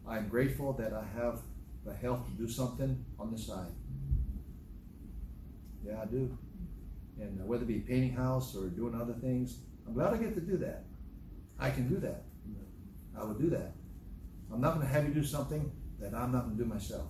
I'm 0.07 0.29
grateful 0.29 0.73
that 0.75 0.93
I 0.93 1.05
have 1.19 1.41
the 1.85 1.95
health 1.95 2.27
to 2.27 2.33
do 2.33 2.49
something 2.49 3.05
on 3.19 3.31
the 3.31 3.39
side. 3.39 3.73
Yeah, 5.85 6.01
I 6.03 6.07
do. 6.07 6.37
And 7.21 7.41
uh, 7.41 7.45
whether 7.45 7.65
it 7.65 7.69
be 7.69 7.81
painting 7.81 8.15
house 8.15 8.57
or 8.57 8.69
doing 8.69 8.99
other 9.01 9.13
things, 9.13 9.59
I'm 9.87 9.95
glad 9.95 10.15
I 10.15 10.17
get 10.17 10.35
to 10.35 10.41
do 10.41 10.57
that. 10.59 10.85
I 11.59 11.71
can 11.71 11.89
do 11.89 11.97
that. 12.01 12.25
I 13.17 13.25
will 13.25 13.35
do 13.35 13.51
that. 13.51 13.73
I'm 14.53 14.61
not 14.61 14.75
going 14.75 14.87
to 14.87 14.93
have 14.93 15.07
you 15.07 15.15
do 15.15 15.25
something 15.25 15.71
that 16.01 16.15
I'm 16.15 16.33
not 16.33 16.45
going 16.45 16.57
to 16.57 16.65
do 16.65 16.69
myself. 16.69 17.07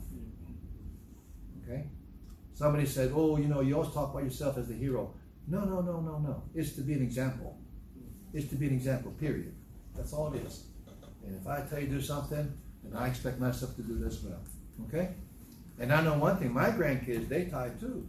Okay? 1.63 1.87
Somebody 2.55 2.87
said, 2.87 3.13
"Oh, 3.15 3.37
you 3.37 3.49
know, 3.49 3.61
you 3.61 3.75
always 3.75 3.93
talk 3.93 4.11
about 4.13 4.25
yourself 4.25 4.59
as 4.59 4.69
the 4.69 4.75
hero." 4.75 5.15
No, 5.47 5.65
no, 5.65 5.81
no, 5.81 6.01
no, 6.01 6.19
no. 6.19 6.43
It's 6.55 6.73
to 6.73 6.83
be 6.83 6.95
an 6.95 7.03
example. 7.03 7.59
It's 8.33 8.49
to 8.49 8.57
be 8.57 8.67
an 8.67 8.75
example. 8.75 9.13
Period. 9.13 9.55
That's 9.95 10.13
all 10.13 10.33
it 10.33 10.43
is. 10.45 10.65
And 11.27 11.41
if 11.41 11.47
I 11.47 11.63
tell 11.63 11.81
you 11.81 11.87
to 11.87 11.93
do 11.95 12.01
something, 12.01 12.53
then 12.83 12.97
I 12.97 13.09
expect 13.09 13.41
myself 13.41 13.75
to 13.77 13.83
do 13.83 13.99
this 13.99 14.23
well. 14.23 14.41
Okay? 14.87 15.11
And 15.79 15.93
I 15.93 16.03
know 16.03 16.19
one 16.19 16.39
thing: 16.39 16.53
my 16.53 16.71
grandkids 16.71 17.29
they 17.29 17.45
tie 17.47 17.71
too. 17.81 18.07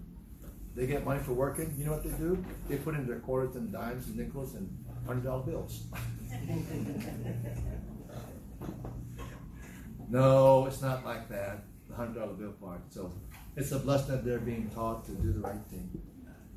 They 0.76 0.88
get 0.88 1.06
money 1.06 1.22
for 1.22 1.34
working. 1.34 1.74
You 1.78 1.86
know 1.86 1.94
what 1.94 2.04
they 2.04 2.10
do? 2.12 2.44
They 2.68 2.78
put 2.78 2.96
in 2.96 3.08
their 3.08 3.20
quarters 3.20 3.56
and 3.56 3.72
dimes 3.72 4.08
and 4.08 4.18
nickels 4.18 4.56
and 4.56 4.70
hundred 5.08 5.24
dollar 5.24 5.44
bills. 5.44 5.86
no, 10.10 10.66
it's 10.66 10.82
not 10.82 11.06
like 11.06 11.30
that. 11.30 11.64
The 11.88 11.96
hundred 11.96 12.20
dollar 12.20 12.34
bill 12.34 12.52
part. 12.52 12.82
So 12.90 13.14
it's 13.56 13.72
a 13.72 13.80
blessing 13.80 14.16
that 14.16 14.26
they're 14.26 14.40
being 14.40 14.70
taught 14.70 15.06
to 15.06 15.12
do 15.12 15.32
the 15.32 15.40
right 15.40 15.62
thing. 15.70 15.90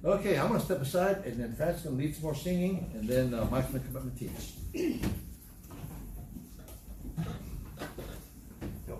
Okay, 0.04 0.38
I'm 0.38 0.48
going 0.48 0.60
to 0.60 0.64
step 0.64 0.80
aside, 0.80 1.24
and 1.24 1.40
then 1.40 1.56
Pat's 1.56 1.82
going 1.82 1.96
to 1.96 2.02
lead 2.02 2.14
some 2.14 2.22
more 2.22 2.34
singing, 2.34 2.90
and 2.94 3.08
then 3.08 3.34
uh, 3.34 3.46
Mike's 3.50 3.70
going 3.70 3.82
to 3.82 3.88
come 3.88 3.96
up 3.96 4.04
and 4.04 4.16
teach. 4.16 4.52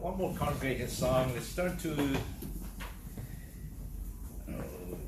One 0.01 0.17
more 0.17 0.35
congregating 0.37 0.89
song. 0.89 1.33
Let's 1.35 1.55
turn 1.55 1.77
to. 1.79 1.93
Uh, 4.49 4.53
oh, 4.53 4.99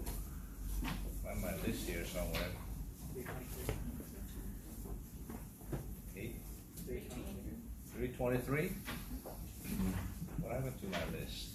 find 1.25 1.41
my 1.41 1.55
list 1.65 1.89
here 1.89 2.05
somewhere. 2.05 2.51
323? 8.01 8.73
Mm-hmm. 9.69 9.91
What 10.43 10.55
happened 10.55 10.81
to 10.81 10.87
my 10.89 11.19
list? 11.19 11.49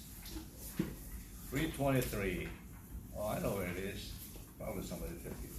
323. 1.50 2.48
Oh, 3.18 3.28
I 3.28 3.40
know 3.40 3.56
where 3.56 3.66
it 3.66 3.78
is. 3.78 4.12
Probably 4.56 4.84
somebody 4.84 5.14
took 5.24 5.32
it. 5.42 5.50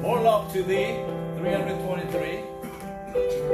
More 0.00 0.22
love 0.22 0.50
to 0.54 0.62
thee, 0.62 0.96
323. 1.36 2.75
Thank 3.12 3.32
you. 3.32 3.46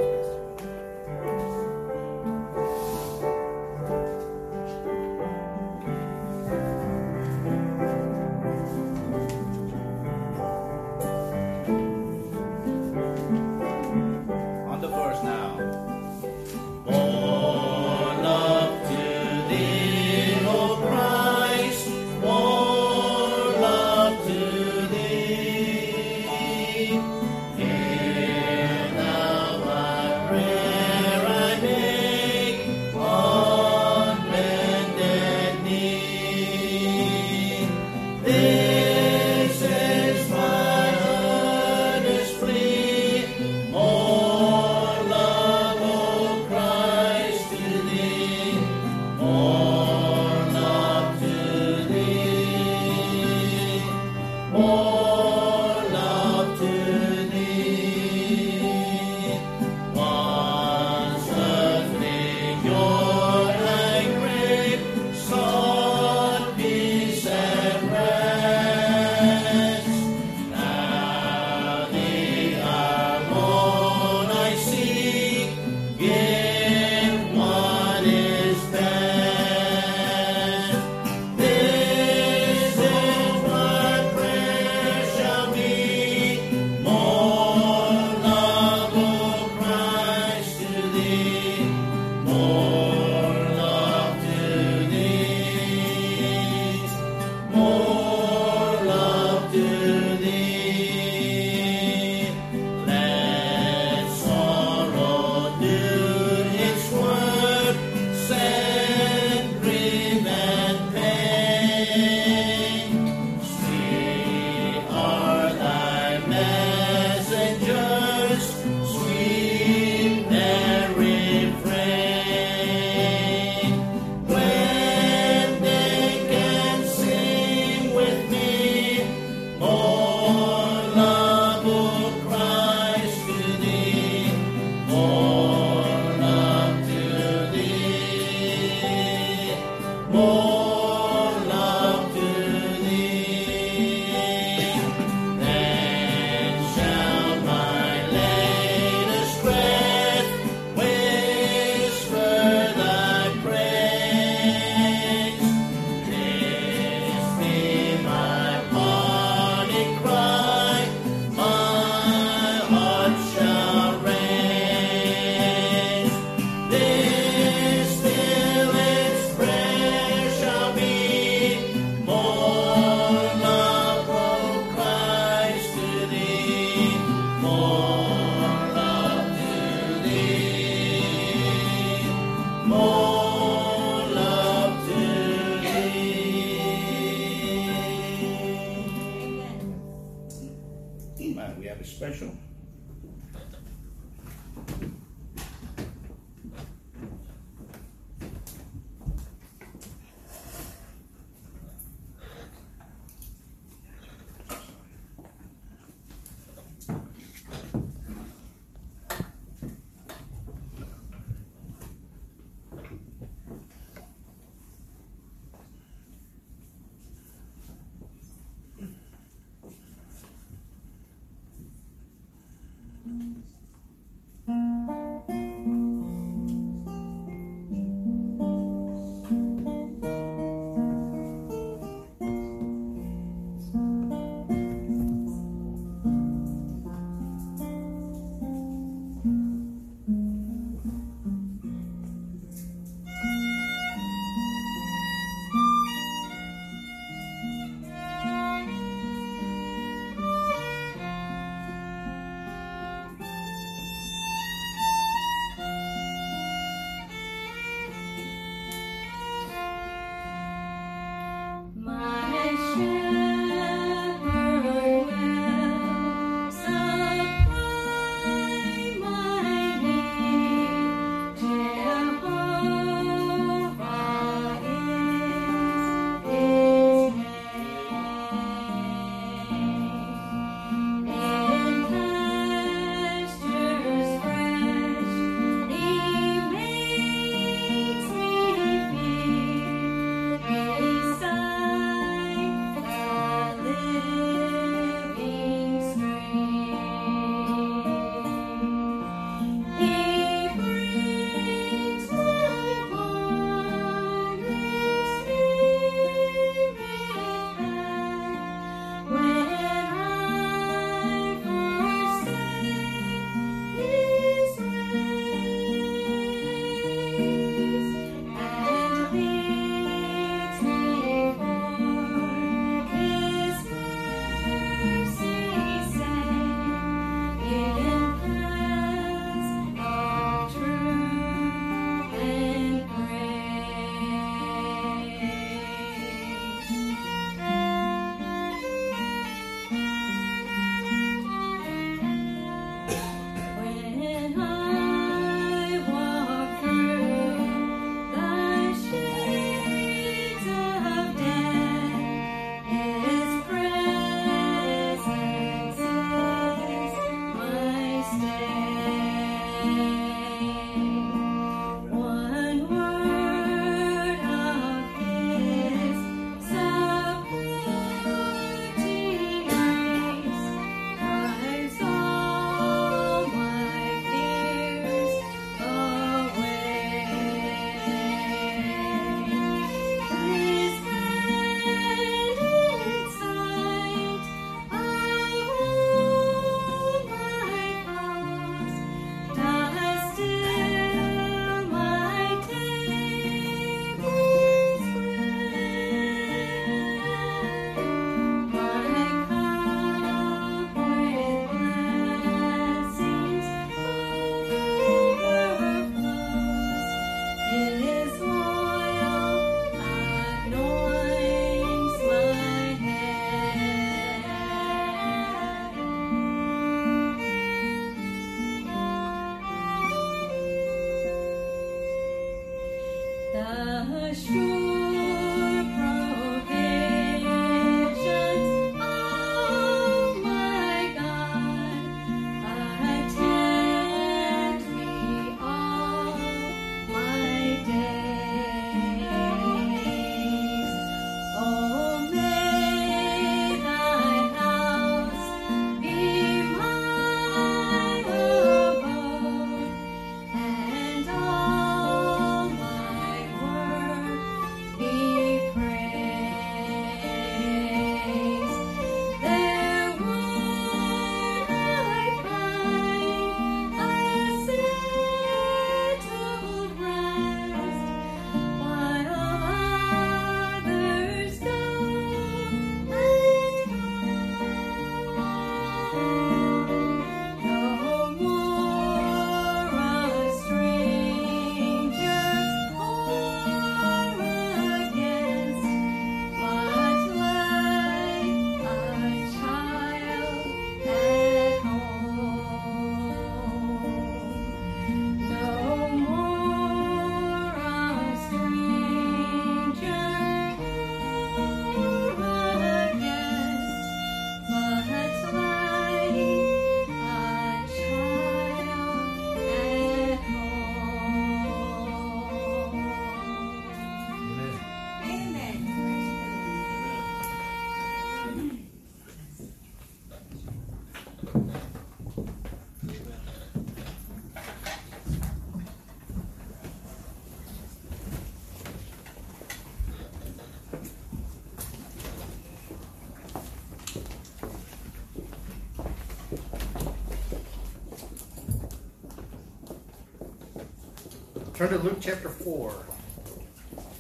Turn 541.63 541.71
to 541.71 541.79
Luke 541.79 541.99
chapter 542.01 542.29
4. 542.29 542.75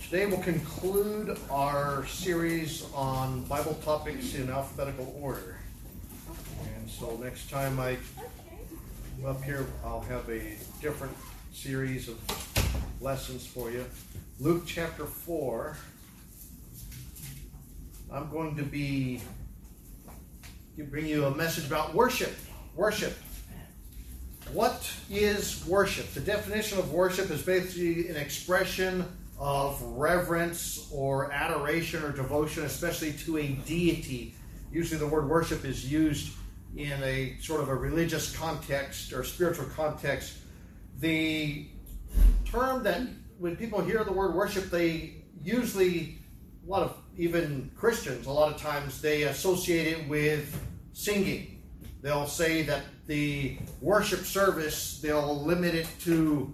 Today 0.03 0.27
we'll 0.27 0.43
conclude 0.43 1.39
our 1.49 2.05
series 2.09 2.85
on 2.93 3.45
Bible 3.45 3.75
topics 3.85 4.35
in 4.35 4.51
alphabetical 4.51 5.17
order. 5.23 5.59
And 6.75 6.91
so 6.91 7.17
next 7.23 7.51
time 7.51 7.79
I 7.79 7.91
am 7.91 9.27
up 9.27 9.45
here, 9.45 9.65
I'll 9.85 10.01
have 10.01 10.29
a 10.29 10.57
different 10.81 11.17
series 11.53 12.09
of 12.09 12.19
lessons 13.01 13.47
for 13.47 13.71
you. 13.71 13.85
Luke 14.41 14.65
chapter 14.67 15.07
4. 15.07 15.77
I'm 18.13 18.29
going 18.29 18.57
to 18.57 18.65
be 18.65 19.21
bring 20.91 21.07
you 21.07 21.27
a 21.27 21.37
message 21.37 21.69
about 21.69 21.95
worship. 21.95 22.35
Worship. 22.75 23.17
Is 25.13 25.63
worship? 25.67 26.11
The 26.15 26.21
definition 26.21 26.79
of 26.79 26.91
worship 26.91 27.31
is 27.31 27.43
basically 27.43 28.09
an 28.09 28.17
expression 28.17 29.05
of 29.39 29.79
reverence 29.83 30.89
or 30.91 31.31
adoration 31.31 32.03
or 32.03 32.13
devotion, 32.13 32.65
especially 32.65 33.13
to 33.25 33.37
a 33.37 33.49
deity. 33.49 34.35
Usually, 34.73 34.99
the 34.99 35.07
word 35.07 35.29
worship 35.29 35.67
is 35.67 35.93
used 35.93 36.33
in 36.79 36.93
a 37.03 37.37
sort 37.43 37.61
of 37.61 37.69
a 37.69 37.75
religious 37.75 38.35
context 38.35 39.13
or 39.13 39.23
spiritual 39.23 39.67
context. 39.67 40.39
The 41.01 41.67
term 42.47 42.83
that 42.85 43.03
when 43.39 43.55
people 43.57 43.83
hear 43.83 44.05
the 44.05 44.13
word 44.15 44.35
worship, 44.35 44.71
they 44.71 45.17
usually, 45.45 46.21
a 46.67 46.71
lot 46.71 46.85
of 46.85 46.97
even 47.19 47.71
Christians, 47.77 48.27
a 48.27 48.33
lot 48.33 48.51
of 48.51 48.59
times 48.59 49.03
they 49.03 49.25
associate 49.25 49.89
it 49.89 50.09
with 50.09 50.59
singing. 50.95 51.63
They'll 52.01 52.27
say 52.27 52.63
that 52.63 52.83
the 53.13 53.59
worship 53.83 54.21
service, 54.21 54.99
they'll 55.03 55.39
limit 55.43 55.75
it 55.75 55.87
to 56.01 56.51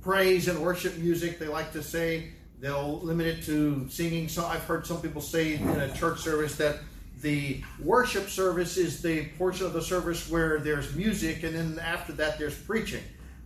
praise 0.00 0.48
and 0.48 0.58
worship 0.58 0.96
music. 0.96 1.38
They 1.38 1.46
like 1.46 1.72
to 1.72 1.82
say 1.82 2.30
they'll 2.58 3.00
limit 3.00 3.26
it 3.26 3.44
to 3.44 3.86
singing. 3.90 4.30
So 4.30 4.46
I've 4.46 4.64
heard 4.64 4.86
some 4.86 5.02
people 5.02 5.20
say 5.20 5.56
in 5.56 5.68
a 5.68 5.92
church 5.92 6.20
service 6.20 6.56
that 6.56 6.78
the 7.20 7.62
worship 7.82 8.30
service 8.30 8.78
is 8.78 9.02
the 9.02 9.26
portion 9.36 9.66
of 9.66 9.74
the 9.74 9.82
service 9.82 10.30
where 10.30 10.58
there's 10.58 10.94
music, 10.94 11.42
and 11.42 11.54
then 11.54 11.78
after 11.78 12.14
that 12.14 12.38
there's 12.38 12.56
preaching. 12.56 13.04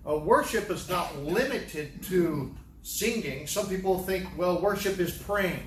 Uh, 0.09 0.18
worship 0.18 0.70
is 0.70 0.88
not 0.88 1.18
limited 1.18 2.01
to 2.05 2.55
singing. 2.83 3.48
Some 3.48 3.68
people 3.68 3.98
think, 3.98 4.29
well, 4.37 4.61
worship 4.61 5.01
is 5.01 5.11
praying. 5.11 5.62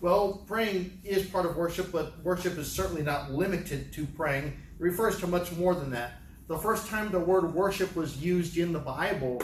Well, 0.00 0.42
praying 0.48 0.98
is 1.04 1.26
part 1.28 1.46
of 1.46 1.56
worship, 1.56 1.92
but 1.92 2.20
worship 2.24 2.58
is 2.58 2.70
certainly 2.70 3.02
not 3.02 3.30
limited 3.30 3.92
to 3.92 4.04
praying. 4.04 4.56
Refers 4.78 5.18
to 5.20 5.26
much 5.26 5.52
more 5.52 5.74
than 5.74 5.90
that. 5.90 6.12
The 6.46 6.56
first 6.56 6.86
time 6.86 7.10
the 7.10 7.18
word 7.18 7.52
worship 7.54 7.94
was 7.94 8.16
used 8.16 8.56
in 8.56 8.72
the 8.72 8.78
Bible 8.78 9.42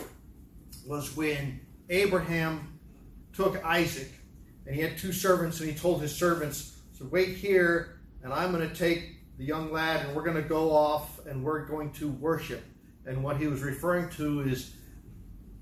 was 0.87 1.17
when 1.17 1.61
Abraham 1.91 2.79
took 3.33 3.63
Isaac 3.65 4.11
and 4.67 4.75
he 4.75 4.81
had 4.81 4.97
two 4.97 5.13
servants 5.13 5.61
and 5.61 5.69
he 5.69 5.77
told 5.77 6.01
his 6.01 6.15
servants, 6.15 6.79
So 6.93 7.07
wait 7.07 7.37
here 7.37 8.01
and 8.23 8.33
I'm 8.33 8.53
going 8.53 8.69
to 8.69 8.75
take 8.75 9.17
the 9.37 9.45
young 9.45 9.73
lad 9.73 10.07
and 10.07 10.15
we're 10.15 10.23
going 10.23 10.43
to 10.43 10.49
go 10.49 10.73
off 10.73 11.27
and 11.27 11.45
we're 11.45 11.67
going 11.67 11.93
to 11.95 12.09
worship. 12.09 12.63
And 13.07 13.23
what 13.23 13.37
he 13.37 13.49
was 13.49 13.63
referring 13.63 14.09
to 14.11 14.41
is 14.41 14.73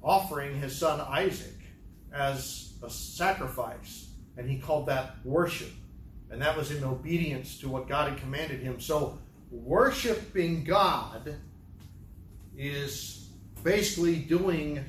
offering 0.02 0.58
his 0.61 0.76
son 0.76 1.00
Isaac 1.00 1.56
as 2.12 2.74
a 2.82 2.90
sacrifice 2.90 4.11
and 4.37 4.48
he 4.48 4.58
called 4.58 4.87
that 4.87 5.16
worship. 5.24 5.70
And 6.30 6.40
that 6.40 6.56
was 6.56 6.70
in 6.70 6.85
obedience 6.85 7.58
to 7.61 7.68
what 7.68 7.88
God 7.88 8.11
had 8.11 8.18
commanded 8.18 8.61
him. 8.61 8.80
So, 8.80 9.18
worshiping 9.52 10.64
God 10.64 11.36
is 12.56 13.28
basically 13.62 14.16
doing 14.16 14.84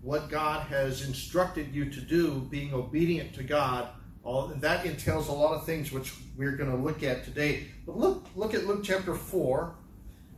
what 0.00 0.30
God 0.30 0.66
has 0.68 1.06
instructed 1.06 1.74
you 1.74 1.90
to 1.90 2.00
do, 2.00 2.46
being 2.50 2.72
obedient 2.72 3.34
to 3.34 3.42
God. 3.42 3.88
All, 4.24 4.48
that 4.48 4.84
entails 4.84 5.28
a 5.28 5.32
lot 5.32 5.54
of 5.54 5.66
things 5.66 5.92
which 5.92 6.14
we're 6.36 6.56
going 6.56 6.70
to 6.70 6.76
look 6.76 7.02
at 7.02 7.24
today. 7.24 7.66
But 7.86 7.96
look, 7.96 8.26
look 8.34 8.54
at 8.54 8.66
Luke 8.66 8.82
chapter 8.82 9.14
4. 9.14 9.74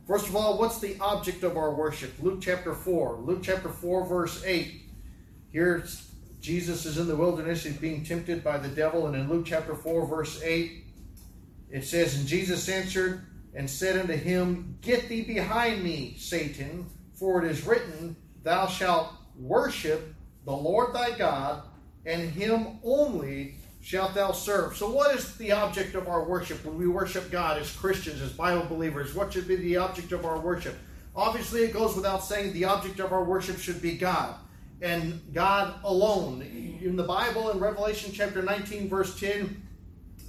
First 0.07 0.27
of 0.27 0.35
all, 0.35 0.57
what's 0.57 0.79
the 0.79 0.97
object 0.99 1.43
of 1.43 1.57
our 1.57 1.73
worship? 1.73 2.11
Luke 2.21 2.39
chapter 2.41 2.73
4. 2.73 3.21
Luke 3.21 3.41
chapter 3.41 3.69
4, 3.69 4.05
verse 4.05 4.43
8. 4.45 4.81
Here 5.51 5.85
Jesus 6.39 6.85
is 6.85 6.97
in 6.97 7.07
the 7.07 7.15
wilderness, 7.15 7.63
he's 7.63 7.77
being 7.77 8.03
tempted 8.03 8.43
by 8.43 8.57
the 8.57 8.67
devil. 8.67 9.07
And 9.07 9.15
in 9.15 9.29
Luke 9.29 9.45
chapter 9.45 9.75
4, 9.75 10.07
verse 10.07 10.41
8, 10.41 10.83
it 11.69 11.83
says, 11.85 12.17
And 12.17 12.27
Jesus 12.27 12.67
answered 12.67 13.25
and 13.53 13.69
said 13.69 13.97
unto 13.97 14.13
him, 14.13 14.77
Get 14.81 15.09
thee 15.09 15.23
behind 15.23 15.83
me, 15.83 16.15
Satan, 16.17 16.85
for 17.13 17.43
it 17.43 17.51
is 17.51 17.65
written, 17.65 18.15
Thou 18.43 18.67
shalt 18.67 19.13
worship 19.37 20.13
the 20.45 20.51
Lord 20.51 20.93
thy 20.93 21.17
God, 21.17 21.63
and 22.05 22.29
him 22.29 22.79
only 22.83 23.55
shalt 23.81 24.13
thou 24.13 24.31
serve. 24.31 24.77
So, 24.77 24.89
what 24.91 25.15
is 25.15 25.35
the 25.37 25.51
object 25.51 25.95
of 25.95 26.07
our 26.07 26.23
worship 26.23 26.63
when 26.65 26.77
we 26.77 26.87
worship 26.87 27.31
God 27.31 27.59
as 27.59 27.71
Christians, 27.75 28.21
as 28.21 28.31
Bible 28.31 28.65
believers? 28.65 29.13
What 29.13 29.33
should 29.33 29.47
be 29.47 29.55
the 29.57 29.77
object 29.77 30.11
of 30.11 30.25
our 30.25 30.39
worship? 30.39 30.75
Obviously, 31.15 31.63
it 31.63 31.73
goes 31.73 31.95
without 31.95 32.23
saying 32.23 32.53
the 32.53 32.65
object 32.65 32.99
of 32.99 33.11
our 33.11 33.23
worship 33.23 33.57
should 33.59 33.81
be 33.81 33.97
God 33.97 34.35
and 34.81 35.21
God 35.33 35.75
alone. 35.83 36.41
In 36.81 36.95
the 36.95 37.03
Bible, 37.03 37.51
in 37.51 37.59
Revelation 37.59 38.11
chapter 38.13 38.41
19, 38.41 38.89
verse 38.89 39.19
10, 39.19 39.61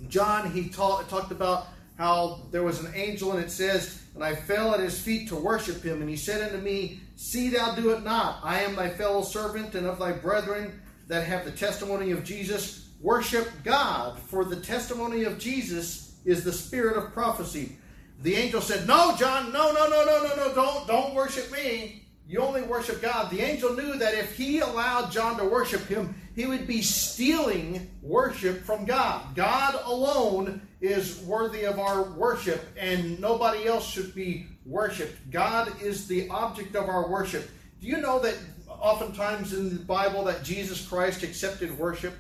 John, 0.09 0.51
he 0.51 0.69
taught, 0.69 1.09
talked 1.09 1.31
about 1.31 1.69
how 1.99 2.41
there 2.51 2.63
was 2.63 2.81
an 2.81 2.93
angel, 2.95 3.33
and 3.33 3.45
it 3.45 3.51
says, 3.51 4.03
And 4.15 4.25
I 4.25 4.35
fell 4.35 4.75
at 4.75 4.81
his 4.81 5.01
feet 5.01 5.29
to 5.29 5.37
worship 5.37 5.83
him. 5.83 6.01
And 6.01 6.11
he 6.11 6.17
said 6.17 6.43
unto 6.43 6.63
me, 6.63 7.01
See 7.17 7.51
thou 7.51 7.75
do 7.75 7.91
it 7.91 8.03
not. 8.03 8.41
I 8.43 8.63
am 8.63 8.75
thy 8.75 8.91
fellow 8.91 9.23
servant 9.23 9.75
and 9.75 9.87
of 9.87 9.99
thy 9.99 10.13
brethren 10.13 10.81
that 11.09 11.27
have 11.27 11.45
the 11.45 11.53
testimony 11.53 12.11
of 12.11 12.25
Jesus. 12.25 12.89
Worship 13.01 13.51
God, 13.65 14.19
for 14.19 14.45
the 14.45 14.57
testimony 14.57 15.25
of 15.25 15.39
Jesus 15.39 16.17
is 16.25 16.45
the 16.45 16.53
spirit 16.53 16.97
of 16.97 17.13
prophecy. 17.13 17.77
The 18.23 18.35
angel 18.35 18.61
said, 18.61 18.87
No, 18.87 19.15
John, 19.19 19.53
no, 19.53 19.73
no, 19.73 19.89
no, 19.89 20.05
no, 20.05 20.23
no, 20.23 20.37
no, 20.37 20.55
don't, 20.55 20.87
don't 20.87 21.15
worship 21.15 21.51
me. 21.53 22.05
You 22.29 22.41
only 22.41 22.63
worship 22.63 23.03
God. 23.03 23.31
The 23.31 23.41
angel 23.41 23.75
knew 23.75 23.99
that 23.99 24.15
if 24.15 24.37
he 24.37 24.61
allowed 24.61 25.11
John 25.11 25.37
to 25.39 25.45
worship 25.45 25.87
him, 25.87 26.15
he 26.35 26.47
would 26.47 26.67
be 26.67 26.83
stealing 26.83 27.91
worship 28.01 28.65
from 28.65 28.85
God. 28.85 29.35
God 29.35 29.81
alone 29.85 30.63
is 30.81 31.21
worthy 31.21 31.65
of 31.65 31.79
our 31.79 32.03
worship, 32.13 32.65
and 32.79 33.21
nobody 33.21 33.67
else 33.67 33.87
should 33.89 34.15
be 34.15 34.47
worshiped. 34.65 35.31
God 35.31 35.83
is 35.83 36.07
the 36.07 36.29
object 36.31 36.75
of 36.75 36.89
our 36.89 37.09
worship. 37.09 37.51
Do 37.81 37.87
you 37.87 37.99
know 37.99 38.19
that 38.21 38.37
oftentimes 38.69 39.53
in 39.53 39.69
the 39.69 39.85
Bible 39.85 40.25
that 40.25 40.43
Jesus 40.43 40.87
Christ 40.87 41.23
accepted 41.23 41.79
worship? 41.79 42.15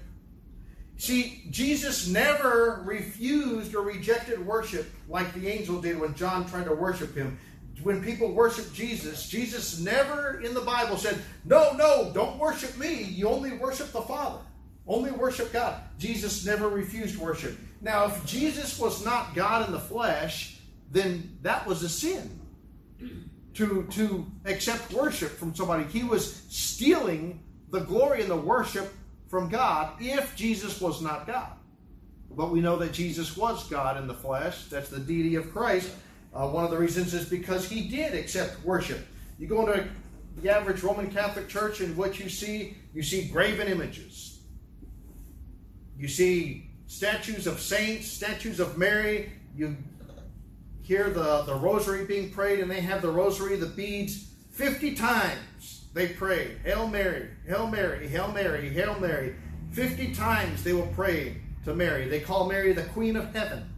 See, 0.97 1.43
Jesus 1.51 2.07
never 2.07 2.83
refused 2.85 3.75
or 3.75 3.83
rejected 3.83 4.45
worship 4.45 4.87
like 5.09 5.33
the 5.35 5.49
angel 5.49 5.81
did 5.81 5.99
when 5.99 6.15
John 6.15 6.47
tried 6.47 6.67
to 6.67 6.75
worship 6.75 7.17
him 7.17 7.39
when 7.83 8.03
people 8.03 8.33
worship 8.33 8.73
Jesus, 8.73 9.29
Jesus 9.29 9.81
never 9.81 10.41
in 10.41 10.55
the 10.55 10.61
Bible 10.61 10.97
said, 10.97 11.19
No, 11.45 11.73
no, 11.73 12.11
don't 12.13 12.39
worship 12.39 12.77
me. 12.77 13.03
You 13.03 13.29
only 13.29 13.53
worship 13.53 13.93
the 13.93 14.03
Father. 14.03 14.41
Only 14.87 15.13
worship 15.13 15.53
God. 15.53 15.81
Jesus 15.99 16.45
never 16.45 16.69
refused 16.69 17.17
worship. 17.17 17.57
Now, 17.81 18.07
if 18.07 18.27
Jesus 18.27 18.79
was 18.79 19.05
not 19.05 19.35
God 19.35 19.67
in 19.67 19.73
the 19.73 19.81
flesh, 19.81 20.61
then 20.91 21.39
that 21.43 21.67
was 21.67 21.83
a 21.83 21.89
sin 21.89 22.41
to, 23.55 23.87
to 23.91 24.27
accept 24.45 24.93
worship 24.93 25.31
from 25.31 25.55
somebody. 25.55 25.85
He 25.85 26.05
was 26.05 26.43
stealing 26.49 27.43
the 27.71 27.81
glory 27.81 28.23
and 28.23 28.31
the 28.31 28.37
worship 28.37 28.93
from 29.29 29.49
God 29.49 29.95
if 30.01 30.35
Jesus 30.37 30.81
was 30.81 31.01
not 31.01 31.27
God. 31.27 31.53
But 32.31 32.51
we 32.51 32.61
know 32.61 32.77
that 32.77 32.93
Jesus 32.93 33.37
was 33.37 33.69
God 33.69 33.97
in 33.99 34.07
the 34.07 34.15
flesh. 34.15 34.67
That's 34.67 34.89
the 34.89 34.99
deity 34.99 35.37
of 35.37 35.53
Christ. 35.53 35.91
Uh, 36.35 36.49
one 36.49 36.65
of 36.65 36.71
the 36.71 36.79
reasons 36.79 37.13
is 37.15 37.29
because 37.29 37.69
he 37.69 37.89
did 37.89 38.15
accept 38.15 38.65
worship. 38.65 39.07
You 39.39 39.47
go 39.47 39.67
into 39.67 39.87
the 40.41 40.51
average 40.51 40.83
Roman 40.83 41.11
Catholic 41.11 41.49
church, 41.49 41.81
and 41.81 41.97
what 41.97 42.19
you 42.19 42.29
see, 42.29 42.77
you 42.95 43.03
see 43.03 43.29
graven 43.29 43.69
images. 43.69 44.41
You 45.99 46.09
see 46.09 46.71
statues 46.87 47.47
of 47.47 47.61
saints, 47.61 48.09
statues 48.09 48.61
of 48.61 48.79
Mary. 48.79 49.33
You 49.55 49.77
hear 50.81 51.11
the, 51.11 51.43
the 51.43 51.55
rosary 51.55 52.07
being 52.07 52.31
prayed, 52.31 52.61
and 52.61 52.71
they 52.71 52.81
have 52.81 53.03
the 53.03 53.11
rosary, 53.11 53.57
the 53.57 53.67
beads, 53.67 54.29
50 54.53 54.95
times 54.95 55.87
they 55.95 56.09
pray, 56.09 56.57
Hail 56.65 56.89
Mary, 56.89 57.29
Hail 57.47 57.67
Mary, 57.67 58.09
Hail 58.09 58.33
Mary, 58.33 58.69
Hail 58.69 58.99
Mary. 58.99 59.35
50 59.71 60.15
times 60.15 60.63
they 60.63 60.73
will 60.73 60.91
pray 60.95 61.41
to 61.65 61.75
Mary. 61.75 62.09
They 62.09 62.21
call 62.21 62.49
Mary 62.49 62.73
the 62.73 62.83
Queen 62.85 63.17
of 63.17 63.35
Heaven. 63.35 63.72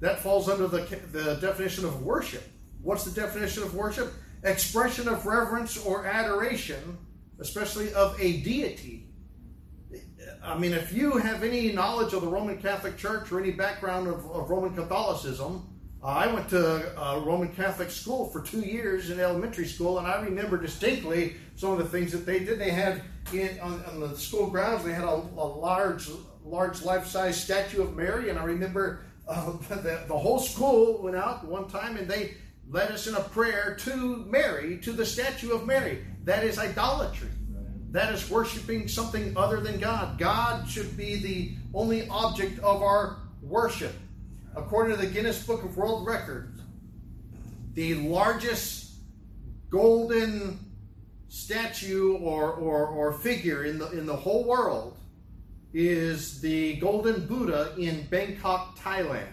That 0.00 0.20
falls 0.20 0.48
under 0.48 0.66
the, 0.66 0.80
the 1.12 1.34
definition 1.36 1.84
of 1.84 2.02
worship. 2.02 2.44
What's 2.82 3.04
the 3.04 3.10
definition 3.10 3.62
of 3.62 3.74
worship? 3.74 4.12
Expression 4.44 5.08
of 5.08 5.26
reverence 5.26 5.76
or 5.84 6.06
adoration, 6.06 6.98
especially 7.40 7.92
of 7.94 8.18
a 8.20 8.40
deity. 8.40 9.08
I 10.42 10.56
mean, 10.56 10.72
if 10.72 10.92
you 10.92 11.16
have 11.18 11.42
any 11.42 11.72
knowledge 11.72 12.12
of 12.12 12.22
the 12.22 12.28
Roman 12.28 12.58
Catholic 12.58 12.96
Church 12.96 13.32
or 13.32 13.40
any 13.40 13.50
background 13.50 14.06
of, 14.06 14.24
of 14.30 14.50
Roman 14.50 14.74
Catholicism, 14.74 15.66
I 16.02 16.32
went 16.32 16.48
to 16.50 17.00
a 17.00 17.20
Roman 17.20 17.48
Catholic 17.48 17.90
school 17.90 18.28
for 18.28 18.40
two 18.40 18.60
years 18.60 19.10
in 19.10 19.18
elementary 19.18 19.66
school, 19.66 19.98
and 19.98 20.06
I 20.06 20.20
remember 20.22 20.56
distinctly 20.56 21.34
some 21.56 21.72
of 21.72 21.78
the 21.78 21.84
things 21.86 22.12
that 22.12 22.24
they 22.24 22.38
did. 22.38 22.60
They 22.60 22.70
had 22.70 23.02
in 23.32 23.58
on, 23.58 23.84
on 23.84 24.00
the 24.00 24.16
school 24.16 24.48
grounds 24.48 24.84
they 24.84 24.92
had 24.92 25.04
a, 25.04 25.08
a 25.08 25.46
large, 25.46 26.08
large 26.44 26.82
life-size 26.82 27.42
statue 27.42 27.82
of 27.82 27.96
Mary, 27.96 28.30
and 28.30 28.38
I 28.38 28.44
remember 28.44 29.00
uh, 29.28 29.52
the, 29.68 30.04
the 30.08 30.18
whole 30.18 30.38
school 30.38 31.02
went 31.02 31.16
out 31.16 31.46
one 31.46 31.68
time 31.68 31.96
and 31.96 32.08
they 32.08 32.34
led 32.70 32.90
us 32.90 33.06
in 33.06 33.14
a 33.14 33.20
prayer 33.20 33.76
to 33.80 34.24
Mary, 34.28 34.78
to 34.78 34.92
the 34.92 35.04
statue 35.04 35.52
of 35.52 35.66
Mary. 35.66 36.04
That 36.24 36.44
is 36.44 36.58
idolatry. 36.58 37.28
That 37.90 38.12
is 38.12 38.28
worshiping 38.28 38.88
something 38.88 39.36
other 39.36 39.60
than 39.60 39.78
God. 39.78 40.18
God 40.18 40.68
should 40.68 40.96
be 40.96 41.16
the 41.16 41.52
only 41.72 42.06
object 42.08 42.58
of 42.58 42.82
our 42.82 43.18
worship. 43.42 43.94
According 44.54 44.96
to 44.96 45.02
the 45.02 45.10
Guinness 45.10 45.46
Book 45.46 45.62
of 45.64 45.76
World 45.76 46.06
Records, 46.06 46.60
the 47.74 47.94
largest 47.94 48.92
golden 49.70 50.58
statue 51.28 52.16
or, 52.16 52.52
or, 52.52 52.88
or 52.88 53.12
figure 53.12 53.64
in 53.64 53.78
the, 53.78 53.90
in 53.90 54.04
the 54.04 54.16
whole 54.16 54.44
world 54.44 54.97
is 55.78 56.40
the 56.40 56.74
Golden 56.78 57.24
Buddha 57.28 57.72
in 57.78 58.04
Bangkok, 58.10 58.76
Thailand. 58.76 59.28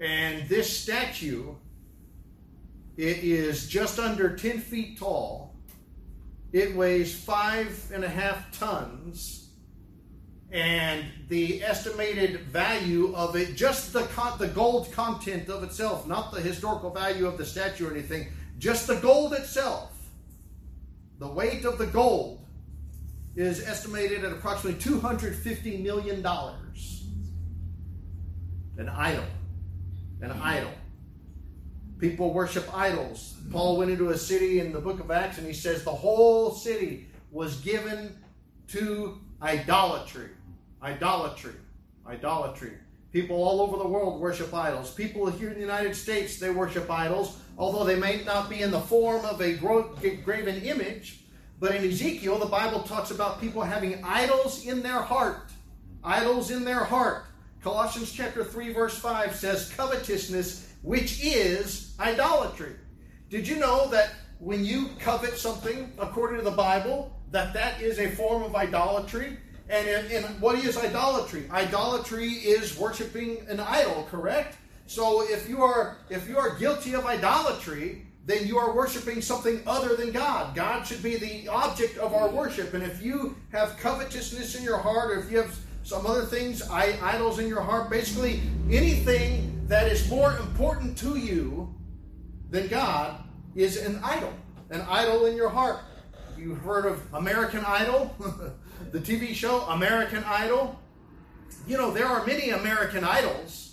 And 0.00 0.48
this 0.48 0.78
statue, 0.78 1.56
it 2.96 3.24
is 3.24 3.66
just 3.66 3.98
under 3.98 4.36
10 4.36 4.60
feet 4.60 5.00
tall. 5.00 5.56
It 6.52 6.76
weighs 6.76 7.12
five 7.12 7.90
and 7.92 8.04
a 8.04 8.08
half 8.08 8.56
tons. 8.56 9.48
And 10.52 11.06
the 11.28 11.64
estimated 11.64 12.42
value 12.42 13.12
of 13.16 13.34
it, 13.34 13.56
just 13.56 13.92
the, 13.92 14.02
con- 14.02 14.38
the 14.38 14.46
gold 14.46 14.92
content 14.92 15.48
of 15.48 15.64
itself, 15.64 16.06
not 16.06 16.30
the 16.32 16.40
historical 16.40 16.90
value 16.90 17.26
of 17.26 17.36
the 17.36 17.44
statue 17.44 17.88
or 17.88 17.90
anything, 17.90 18.28
just 18.58 18.86
the 18.86 18.96
gold 18.96 19.32
itself, 19.32 19.90
the 21.18 21.26
weight 21.26 21.64
of 21.64 21.78
the 21.78 21.86
gold 21.86 22.41
is 23.34 23.66
estimated 23.66 24.24
at 24.24 24.32
approximately 24.32 24.80
$250 24.80 25.82
million. 25.82 26.24
An 28.78 28.88
idol. 28.88 29.24
An 30.20 30.30
idol. 30.32 30.72
People 31.98 32.34
worship 32.34 32.68
idols. 32.76 33.36
Paul 33.50 33.76
went 33.76 33.90
into 33.90 34.10
a 34.10 34.18
city 34.18 34.60
in 34.60 34.72
the 34.72 34.80
book 34.80 35.00
of 35.00 35.10
Acts 35.10 35.38
and 35.38 35.46
he 35.46 35.52
says 35.52 35.84
the 35.84 35.90
whole 35.90 36.50
city 36.50 37.06
was 37.30 37.60
given 37.60 38.16
to 38.68 39.18
idolatry. 39.40 40.30
Idolatry. 40.82 41.54
Idolatry. 42.06 42.72
People 43.12 43.36
all 43.36 43.60
over 43.60 43.76
the 43.76 43.86
world 43.86 44.20
worship 44.20 44.52
idols. 44.54 44.90
People 44.92 45.30
here 45.30 45.48
in 45.48 45.54
the 45.54 45.60
United 45.60 45.94
States, 45.94 46.38
they 46.38 46.50
worship 46.50 46.90
idols, 46.90 47.38
although 47.58 47.84
they 47.84 47.96
may 47.96 48.24
not 48.24 48.48
be 48.48 48.62
in 48.62 48.70
the 48.70 48.80
form 48.80 49.24
of 49.24 49.40
a 49.42 49.54
graven 49.54 50.62
image. 50.62 51.21
But 51.62 51.76
in 51.76 51.88
Ezekiel, 51.88 52.40
the 52.40 52.46
Bible 52.46 52.80
talks 52.80 53.12
about 53.12 53.40
people 53.40 53.62
having 53.62 54.02
idols 54.02 54.66
in 54.66 54.82
their 54.82 55.00
heart. 55.00 55.52
Idols 56.02 56.50
in 56.50 56.64
their 56.64 56.82
heart. 56.82 57.26
Colossians 57.62 58.10
chapter 58.10 58.42
3, 58.42 58.72
verse 58.72 58.98
5 58.98 59.32
says, 59.32 59.72
covetousness, 59.76 60.72
which 60.82 61.24
is 61.24 61.94
idolatry. 62.00 62.72
Did 63.30 63.46
you 63.46 63.60
know 63.60 63.88
that 63.90 64.10
when 64.40 64.64
you 64.64 64.88
covet 64.98 65.38
something, 65.38 65.92
according 66.00 66.38
to 66.38 66.44
the 66.44 66.50
Bible, 66.50 67.16
that 67.30 67.54
that 67.54 67.80
is 67.80 68.00
a 68.00 68.10
form 68.10 68.42
of 68.42 68.56
idolatry? 68.56 69.38
And, 69.68 69.86
and, 69.86 70.10
and 70.10 70.40
what 70.40 70.58
is 70.58 70.76
idolatry? 70.76 71.48
Idolatry 71.48 72.28
is 72.28 72.76
worshiping 72.76 73.46
an 73.48 73.60
idol, 73.60 74.08
correct? 74.10 74.56
So 74.86 75.22
if 75.22 75.48
you 75.48 75.62
are 75.62 75.98
if 76.10 76.28
you 76.28 76.38
are 76.38 76.56
guilty 76.58 76.96
of 76.96 77.06
idolatry, 77.06 78.08
then 78.24 78.46
you 78.46 78.56
are 78.56 78.74
worshiping 78.74 79.20
something 79.20 79.62
other 79.66 79.96
than 79.96 80.12
God. 80.12 80.54
God 80.54 80.84
should 80.84 81.02
be 81.02 81.16
the 81.16 81.48
object 81.48 81.98
of 81.98 82.14
our 82.14 82.28
worship. 82.28 82.72
And 82.72 82.82
if 82.82 83.02
you 83.02 83.36
have 83.50 83.76
covetousness 83.78 84.54
in 84.54 84.62
your 84.62 84.78
heart, 84.78 85.10
or 85.10 85.18
if 85.18 85.30
you 85.30 85.38
have 85.38 85.58
some 85.82 86.06
other 86.06 86.24
things, 86.24 86.62
idols 86.70 87.40
in 87.40 87.48
your 87.48 87.60
heart, 87.60 87.90
basically 87.90 88.40
anything 88.70 89.64
that 89.66 89.90
is 89.90 90.08
more 90.08 90.36
important 90.36 90.96
to 90.98 91.16
you 91.16 91.74
than 92.50 92.68
God 92.68 93.24
is 93.56 93.76
an 93.78 94.00
idol. 94.04 94.32
An 94.70 94.82
idol 94.82 95.26
in 95.26 95.36
your 95.36 95.48
heart. 95.48 95.80
You've 96.38 96.58
heard 96.58 96.86
of 96.86 97.02
American 97.14 97.64
Idol? 97.64 98.14
the 98.92 98.98
TV 99.00 99.34
show 99.34 99.62
American 99.62 100.22
Idol. 100.24 100.78
You 101.66 101.76
know, 101.76 101.90
there 101.90 102.06
are 102.06 102.24
many 102.26 102.50
American 102.50 103.04
idols. 103.04 103.71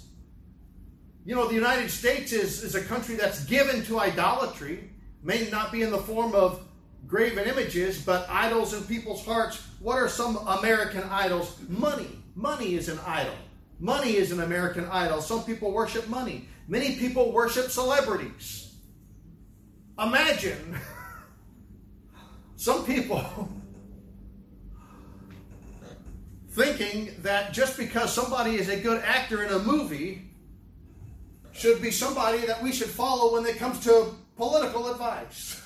You 1.29 1.35
know, 1.35 1.47
the 1.47 1.53
United 1.53 1.91
States 1.91 2.31
is, 2.31 2.63
is 2.63 2.73
a 2.73 2.83
country 2.83 3.13
that's 3.13 3.45
given 3.45 3.85
to 3.85 3.99
idolatry, 3.99 4.89
may 5.21 5.47
not 5.51 5.71
be 5.71 5.83
in 5.83 5.91
the 5.91 5.99
form 5.99 6.33
of 6.33 6.65
graven 7.05 7.47
images, 7.47 8.01
but 8.01 8.27
idols 8.27 8.73
in 8.73 8.81
people's 8.85 9.23
hearts. 9.23 9.61
What 9.79 9.99
are 9.99 10.09
some 10.09 10.37
American 10.37 11.03
idols? 11.03 11.55
Money. 11.67 12.07
Money 12.33 12.73
is 12.73 12.89
an 12.89 12.99
idol. 13.05 13.35
Money 13.79 14.15
is 14.15 14.31
an 14.31 14.39
American 14.39 14.85
idol. 14.85 15.21
Some 15.21 15.43
people 15.43 15.71
worship 15.71 16.07
money. 16.07 16.47
Many 16.67 16.95
people 16.95 17.31
worship 17.31 17.69
celebrities. 17.69 18.73
Imagine 19.99 20.79
some 22.55 22.87
people 22.87 23.23
thinking 26.49 27.11
that 27.19 27.53
just 27.53 27.77
because 27.77 28.11
somebody 28.11 28.55
is 28.55 28.67
a 28.67 28.79
good 28.79 29.03
actor 29.03 29.43
in 29.43 29.53
a 29.53 29.59
movie 29.59 30.28
should 31.59 31.81
be 31.81 31.91
somebody 31.91 32.45
that 32.45 32.61
we 32.63 32.71
should 32.71 32.89
follow 32.89 33.33
when 33.33 33.45
it 33.45 33.57
comes 33.57 33.79
to 33.83 34.07
political 34.37 34.89
advice. 34.89 35.61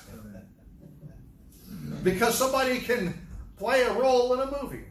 because 2.02 2.36
somebody 2.36 2.80
can 2.80 3.14
play 3.56 3.82
a 3.82 3.92
role 3.94 4.34
in 4.34 4.40
a 4.40 4.62
movie. 4.62 4.84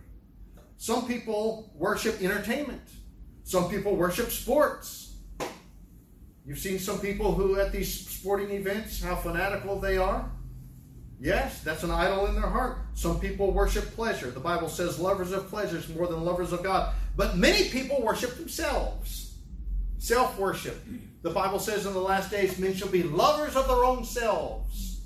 Some 0.78 1.08
people 1.08 1.72
worship 1.76 2.22
entertainment. 2.22 2.82
Some 3.44 3.70
people 3.70 3.96
worship 3.96 4.32
sports. 4.32 5.14
You've 6.46 6.60
seen 6.60 6.80
some 6.80 7.00
people 7.00 7.34
who, 7.34 7.60
at 7.60 7.72
these 7.72 8.08
sporting 8.10 8.52
events, 8.52 9.02
how 9.02 9.16
fanatical 9.16 9.80
they 9.80 9.98
are. 9.98 10.30
Yes, 11.20 11.62
that's 11.62 11.84
an 11.84 11.92
idol 11.92 12.26
in 12.28 12.36
their 12.36 12.50
heart. 12.50 12.80
Some 12.96 13.20
people 13.20 13.52
worship 13.52 13.86
pleasure. 13.96 14.30
The 14.30 14.42
Bible 14.42 14.68
says 14.68 15.00
lovers 15.00 15.32
of 15.32 15.48
pleasures 15.50 15.88
more 15.88 16.08
than 16.08 16.24
lovers 16.26 16.52
of 16.52 16.64
God. 16.64 16.94
But 17.16 17.38
many 17.38 17.70
people 17.70 18.02
worship 18.02 18.36
themselves. 18.36 19.23
Self 19.98 20.38
worship. 20.38 20.84
The 21.22 21.30
Bible 21.30 21.60
says 21.60 21.86
in 21.86 21.94
the 21.94 22.00
last 22.00 22.30
days 22.30 22.60
men 22.60 22.74
shall 22.74 22.90
be 22.90 23.04
lovers 23.04 23.56
of 23.56 23.68
their 23.68 23.84
own 23.84 24.04
selves. 24.04 25.02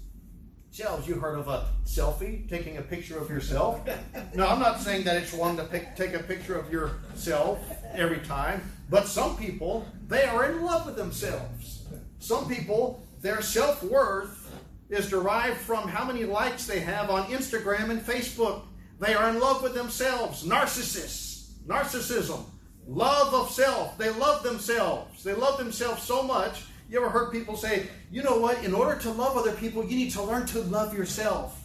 Selves, 0.71 1.07
you 1.07 1.15
heard 1.15 1.39
of 1.39 1.47
a 1.47 1.65
selfie, 1.85 2.47
taking 2.47 2.77
a 2.77 2.81
picture 2.81 3.17
of 3.17 3.29
yourself? 3.29 3.87
No, 4.35 4.47
I'm 4.47 4.59
not 4.59 4.79
saying 4.79 5.05
that 5.05 5.17
it's 5.17 5.33
wrong 5.33 5.57
to 5.57 5.63
pick, 5.63 5.95
take 5.95 6.13
a 6.13 6.21
picture 6.21 6.57
of 6.57 6.71
yourself 6.71 7.59
every 7.93 8.19
time, 8.19 8.61
but 8.89 9.07
some 9.07 9.37
people, 9.37 9.87
they 10.07 10.23
are 10.23 10.51
in 10.51 10.63
love 10.63 10.85
with 10.85 10.95
themselves. 10.95 11.85
Some 12.19 12.47
people, 12.47 13.03
their 13.21 13.41
self 13.41 13.83
worth 13.83 14.51
is 14.89 15.09
derived 15.09 15.57
from 15.57 15.87
how 15.87 16.05
many 16.05 16.25
likes 16.25 16.65
they 16.65 16.79
have 16.79 17.09
on 17.09 17.25
Instagram 17.25 17.89
and 17.89 18.01
Facebook. 18.01 18.63
They 18.99 19.13
are 19.13 19.29
in 19.29 19.39
love 19.39 19.61
with 19.61 19.73
themselves. 19.73 20.43
Narcissists. 20.43 21.51
Narcissism. 21.67 22.43
Love 22.87 23.33
of 23.33 23.51
self. 23.51 23.97
They 23.97 24.09
love 24.11 24.43
themselves. 24.43 25.23
They 25.23 25.33
love 25.33 25.57
themselves 25.57 26.03
so 26.03 26.23
much. 26.23 26.63
You 26.89 26.99
ever 26.99 27.09
heard 27.09 27.31
people 27.31 27.57
say, 27.57 27.87
you 28.11 28.23
know 28.23 28.39
what, 28.39 28.63
in 28.63 28.73
order 28.73 28.99
to 29.01 29.11
love 29.11 29.35
other 29.35 29.51
people, 29.51 29.83
you 29.83 29.97
need 29.97 30.11
to 30.11 30.23
learn 30.23 30.45
to 30.47 30.61
love 30.61 30.93
yourself. 30.97 31.61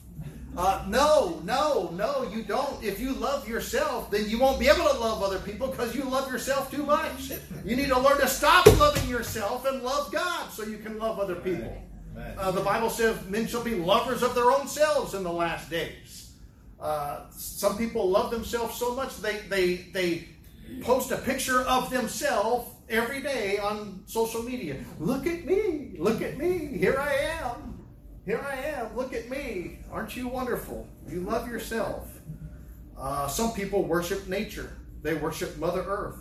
Uh, 0.56 0.84
no, 0.86 1.40
no, 1.44 1.90
no, 1.94 2.28
you 2.30 2.42
don't. 2.42 2.82
If 2.82 3.00
you 3.00 3.14
love 3.14 3.48
yourself, 3.48 4.10
then 4.10 4.28
you 4.28 4.38
won't 4.38 4.60
be 4.60 4.66
able 4.66 4.86
to 4.86 4.98
love 4.98 5.22
other 5.22 5.38
people 5.38 5.68
because 5.68 5.94
you 5.94 6.02
love 6.04 6.30
yourself 6.30 6.70
too 6.70 6.84
much. 6.84 7.32
You 7.64 7.76
need 7.76 7.88
to 7.88 7.98
learn 7.98 8.20
to 8.20 8.28
stop 8.28 8.66
loving 8.78 9.08
yourself 9.08 9.64
and 9.64 9.82
love 9.82 10.12
God 10.12 10.50
so 10.50 10.64
you 10.64 10.78
can 10.78 10.98
love 10.98 11.18
other 11.18 11.36
people. 11.36 11.74
Uh, 12.36 12.50
the 12.50 12.60
Bible 12.60 12.90
says 12.90 13.16
men 13.28 13.46
shall 13.46 13.64
be 13.64 13.76
lovers 13.76 14.22
of 14.22 14.34
their 14.34 14.50
own 14.50 14.68
selves 14.68 15.14
in 15.14 15.22
the 15.22 15.32
last 15.32 15.70
days. 15.70 16.32
Uh, 16.78 17.20
some 17.30 17.78
people 17.78 18.10
love 18.10 18.30
themselves 18.30 18.76
so 18.76 18.94
much 18.94 19.16
they, 19.18 19.38
they, 19.48 19.76
they 19.92 20.28
post 20.80 21.10
a 21.10 21.18
picture 21.18 21.60
of 21.62 21.90
themselves 21.90 22.70
every 22.88 23.20
day 23.20 23.58
on 23.58 24.02
social 24.06 24.42
media. 24.42 24.76
Look 24.98 25.26
at 25.26 25.44
me. 25.44 25.96
Look 25.98 26.22
at 26.22 26.38
me. 26.38 26.78
Here 26.78 26.98
I 26.98 27.12
am. 27.42 27.86
Here 28.24 28.44
I 28.48 28.54
am. 28.54 28.96
Look 28.96 29.12
at 29.12 29.28
me. 29.28 29.80
Aren't 29.90 30.16
you 30.16 30.28
wonderful? 30.28 30.88
You 31.08 31.20
love 31.20 31.48
yourself. 31.48 32.08
Uh, 32.96 33.26
some 33.26 33.52
people 33.52 33.84
worship 33.84 34.28
nature, 34.28 34.76
they 35.02 35.14
worship 35.14 35.58
Mother 35.58 35.82
Earth. 35.82 36.18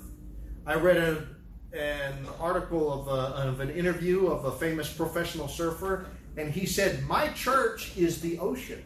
I 0.66 0.76
read 0.76 0.98
a 0.98 1.28
an 1.74 2.28
article 2.40 2.92
of, 2.92 3.08
a, 3.08 3.48
of 3.48 3.60
an 3.62 3.70
interview 3.70 4.28
of 4.28 4.46
a 4.46 4.52
famous 4.52 4.92
professional 4.92 5.48
surfer, 5.48 6.06
and 6.38 6.52
he 6.52 6.66
said, 6.66 7.04
My 7.04 7.30
church 7.30 7.96
is 7.98 8.22
the 8.22 8.40
ocean. 8.40 8.84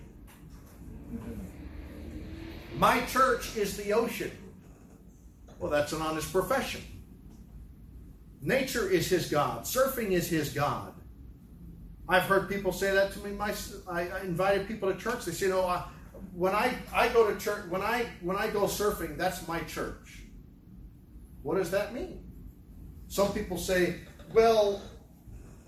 My 2.77 3.01
church 3.05 3.55
is 3.55 3.77
the 3.77 3.93
ocean. 3.93 4.31
Well, 5.59 5.71
that's 5.71 5.93
an 5.93 6.01
honest 6.01 6.31
profession. 6.31 6.81
nature 8.41 8.89
is 8.89 9.07
his 9.09 9.29
God. 9.29 9.63
Surfing 9.63 10.11
is 10.11 10.27
his 10.27 10.49
God. 10.49 10.93
I've 12.07 12.23
heard 12.23 12.47
people 12.49 12.71
say 12.71 12.91
that 12.93 13.11
to 13.13 13.19
me. 13.19 13.31
My, 13.31 13.53
I, 13.89 14.07
I 14.09 14.21
invited 14.21 14.67
people 14.67 14.91
to 14.93 14.99
church. 14.99 15.25
They 15.25 15.31
say, 15.31 15.47
"No, 15.47 15.65
I, 15.65 15.83
when 16.35 16.53
I, 16.53 16.75
I 16.93 17.07
go 17.09 17.31
to 17.31 17.39
church, 17.39 17.65
when 17.69 17.81
I 17.81 18.05
when 18.21 18.37
I 18.37 18.49
go 18.49 18.61
surfing, 18.63 19.17
that's 19.17 19.47
my 19.47 19.61
church." 19.61 20.21
What 21.41 21.57
does 21.57 21.71
that 21.71 21.93
mean? 21.95 22.23
Some 23.07 23.33
people 23.33 23.57
say, 23.57 23.95
"Well, 24.33 24.81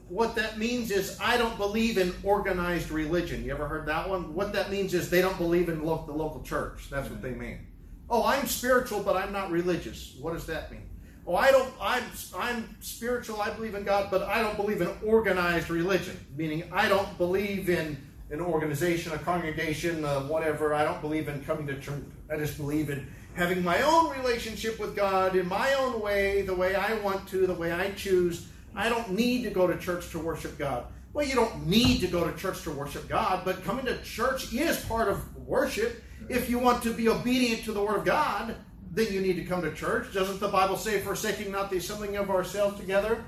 what 0.09 0.35
that 0.35 0.59
means 0.59 0.91
is 0.91 1.17
I 1.19 1.37
don't 1.37 1.57
believe 1.57 1.97
in 1.97 2.13
organized 2.23 2.91
religion." 2.91 3.43
You 3.43 3.51
ever 3.53 3.67
heard 3.67 3.87
that 3.87 4.07
one? 4.07 4.35
What 4.35 4.53
that 4.53 4.69
means 4.69 4.93
is 4.93 5.09
they 5.09 5.21
don't 5.21 5.37
believe 5.39 5.69
in 5.69 5.83
lo- 5.83 6.03
the 6.05 6.13
local 6.13 6.43
church. 6.43 6.89
That's 6.91 7.09
what 7.09 7.21
they 7.23 7.31
mean. 7.31 7.66
Oh, 8.09 8.25
I'm 8.25 8.47
spiritual, 8.47 9.01
but 9.03 9.17
I'm 9.17 9.33
not 9.33 9.51
religious. 9.51 10.15
What 10.19 10.33
does 10.33 10.45
that 10.45 10.71
mean? 10.71 10.83
Oh, 11.25 11.35
I 11.35 11.51
don't. 11.51 11.73
I'm 11.81 12.03
I'm 12.37 12.77
spiritual. 12.79 13.41
I 13.41 13.49
believe 13.49 13.75
in 13.75 13.83
God, 13.83 14.09
but 14.09 14.23
I 14.23 14.41
don't 14.41 14.55
believe 14.55 14.81
in 14.81 14.89
organized 15.05 15.69
religion. 15.69 16.17
Meaning, 16.37 16.63
I 16.71 16.87
don't 16.87 17.17
believe 17.17 17.69
in 17.69 17.97
an 18.31 18.39
organization, 18.39 19.11
a 19.11 19.17
congregation, 19.17 20.05
uh, 20.05 20.21
whatever. 20.21 20.73
I 20.73 20.85
don't 20.85 21.01
believe 21.01 21.27
in 21.27 21.43
coming 21.43 21.67
to 21.67 21.77
church. 21.79 22.01
I 22.31 22.37
just 22.37 22.57
believe 22.57 22.89
in 22.89 23.07
having 23.33 23.61
my 23.63 23.81
own 23.81 24.09
relationship 24.11 24.79
with 24.79 24.95
God 24.95 25.35
in 25.35 25.47
my 25.47 25.73
own 25.73 26.01
way, 26.01 26.43
the 26.43 26.55
way 26.55 26.75
I 26.75 26.97
want 26.99 27.27
to, 27.29 27.45
the 27.45 27.53
way 27.53 27.73
I 27.73 27.91
choose. 27.91 28.47
I 28.73 28.89
don't 28.89 29.11
need 29.11 29.43
to 29.43 29.49
go 29.49 29.67
to 29.67 29.77
church 29.77 30.11
to 30.11 30.19
worship 30.19 30.57
God. 30.57 30.85
Well, 31.13 31.25
you 31.25 31.35
don't 31.35 31.67
need 31.67 31.99
to 32.01 32.07
go 32.07 32.29
to 32.29 32.37
church 32.37 32.63
to 32.63 32.71
worship 32.71 33.09
God, 33.09 33.43
but 33.43 33.63
coming 33.63 33.85
to 33.85 34.01
church 34.03 34.53
is 34.53 34.79
part 34.85 35.09
of 35.09 35.35
worship. 35.35 36.03
If 36.29 36.49
you 36.49 36.59
want 36.59 36.83
to 36.83 36.93
be 36.93 37.07
obedient 37.09 37.63
to 37.65 37.71
the 37.71 37.81
Word 37.81 37.97
of 37.97 38.05
God, 38.05 38.55
then 38.91 39.11
you 39.13 39.21
need 39.21 39.35
to 39.35 39.45
come 39.45 39.61
to 39.61 39.73
church. 39.73 40.13
Doesn't 40.13 40.39
the 40.39 40.47
Bible 40.47 40.77
say, 40.77 40.99
forsaking 40.99 41.51
not 41.51 41.69
the 41.69 41.77
assembling 41.77 42.15
of 42.17 42.29
ourselves 42.29 42.79
together? 42.79 43.23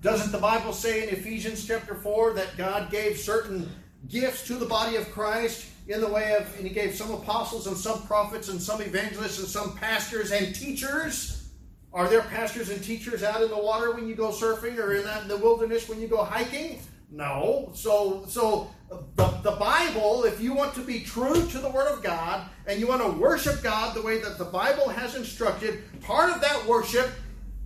Doesn't 0.00 0.32
the 0.32 0.38
Bible 0.38 0.72
say 0.72 1.02
in 1.02 1.08
Ephesians 1.08 1.66
chapter 1.66 1.94
4 1.94 2.34
that 2.34 2.56
God 2.56 2.90
gave 2.90 3.18
certain 3.18 3.70
gifts 4.08 4.46
to 4.46 4.54
the 4.54 4.66
body 4.66 4.96
of 4.96 5.10
Christ 5.10 5.66
in 5.88 6.00
the 6.00 6.08
way 6.08 6.34
of, 6.36 6.46
and 6.56 6.66
He 6.66 6.74
gave 6.74 6.94
some 6.94 7.10
apostles 7.10 7.66
and 7.66 7.76
some 7.76 8.02
prophets 8.02 8.48
and 8.48 8.60
some 8.60 8.80
evangelists 8.80 9.38
and 9.38 9.48
some 9.48 9.74
pastors 9.76 10.30
and 10.30 10.54
teachers? 10.54 11.48
Are 11.92 12.08
there 12.08 12.22
pastors 12.22 12.70
and 12.70 12.82
teachers 12.82 13.22
out 13.22 13.42
in 13.42 13.48
the 13.50 13.58
water 13.58 13.92
when 13.92 14.08
you 14.08 14.14
go 14.14 14.30
surfing 14.30 14.78
or 14.78 14.94
in, 14.94 15.28
the 15.28 15.36
wilderness 15.36 15.88
when 15.88 16.00
you 16.00 16.08
go 16.08 16.24
hiking? 16.24 16.80
No. 17.10 17.70
So, 17.74 18.24
so 18.26 18.70
uh, 18.90 18.98
the, 19.16 19.26
the 19.42 19.52
Bible, 19.52 20.24
if 20.24 20.40
you 20.40 20.54
want 20.54 20.74
to 20.74 20.80
be 20.80 21.00
true 21.00 21.46
to 21.46 21.58
the 21.58 21.68
Word 21.68 21.88
of 21.88 22.02
God 22.02 22.48
and 22.66 22.80
you 22.80 22.86
want 22.86 23.02
to 23.02 23.10
worship 23.20 23.62
God 23.62 23.94
the 23.94 24.02
way 24.02 24.18
that 24.18 24.38
the 24.38 24.44
Bible 24.44 24.88
has 24.88 25.14
instructed, 25.14 25.82
part 26.02 26.34
of 26.34 26.40
that 26.40 26.66
worship 26.66 27.10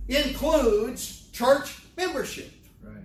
includes 0.07 1.29
church 1.31 1.79
membership. 1.97 2.51
Right. 2.83 2.97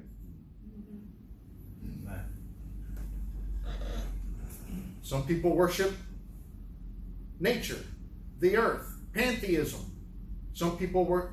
Some 5.03 5.27
people 5.27 5.55
worship 5.55 5.95
nature, 7.41 7.79
the 8.41 8.57
earth, 8.57 8.99
pantheism. 9.13 9.81
Some 10.53 10.77
people 10.79 11.05
were, 11.05 11.33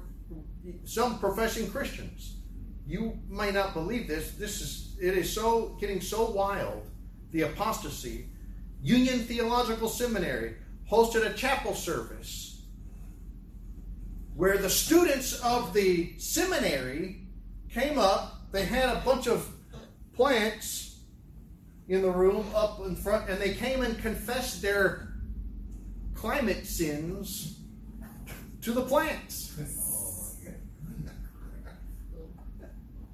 some 0.83 1.19
professing 1.19 1.69
Christians. 1.69 2.37
You 2.91 3.17
may 3.29 3.51
not 3.51 3.73
believe 3.73 4.09
this. 4.09 4.31
This 4.31 4.59
is 4.59 4.97
it 4.99 5.17
is 5.17 5.31
so 5.31 5.77
getting 5.79 6.01
so 6.01 6.29
wild. 6.29 6.85
The 7.31 7.43
apostasy. 7.43 8.27
Union 8.83 9.19
Theological 9.19 9.87
Seminary 9.87 10.55
hosted 10.91 11.25
a 11.25 11.33
chapel 11.33 11.73
service 11.73 12.63
where 14.35 14.57
the 14.57 14.69
students 14.69 15.39
of 15.39 15.73
the 15.73 16.19
seminary 16.19 17.27
came 17.69 17.97
up. 17.97 18.51
They 18.51 18.65
had 18.65 18.89
a 18.89 19.01
bunch 19.05 19.25
of 19.25 19.49
plants 20.13 20.99
in 21.87 22.01
the 22.01 22.11
room 22.11 22.45
up 22.53 22.81
in 22.81 22.97
front, 22.97 23.29
and 23.29 23.39
they 23.39 23.53
came 23.53 23.83
and 23.83 23.97
confessed 23.99 24.61
their 24.61 25.13
climate 26.13 26.65
sins 26.65 27.57
to 28.63 28.73
the 28.73 28.81
plants. 28.81 29.57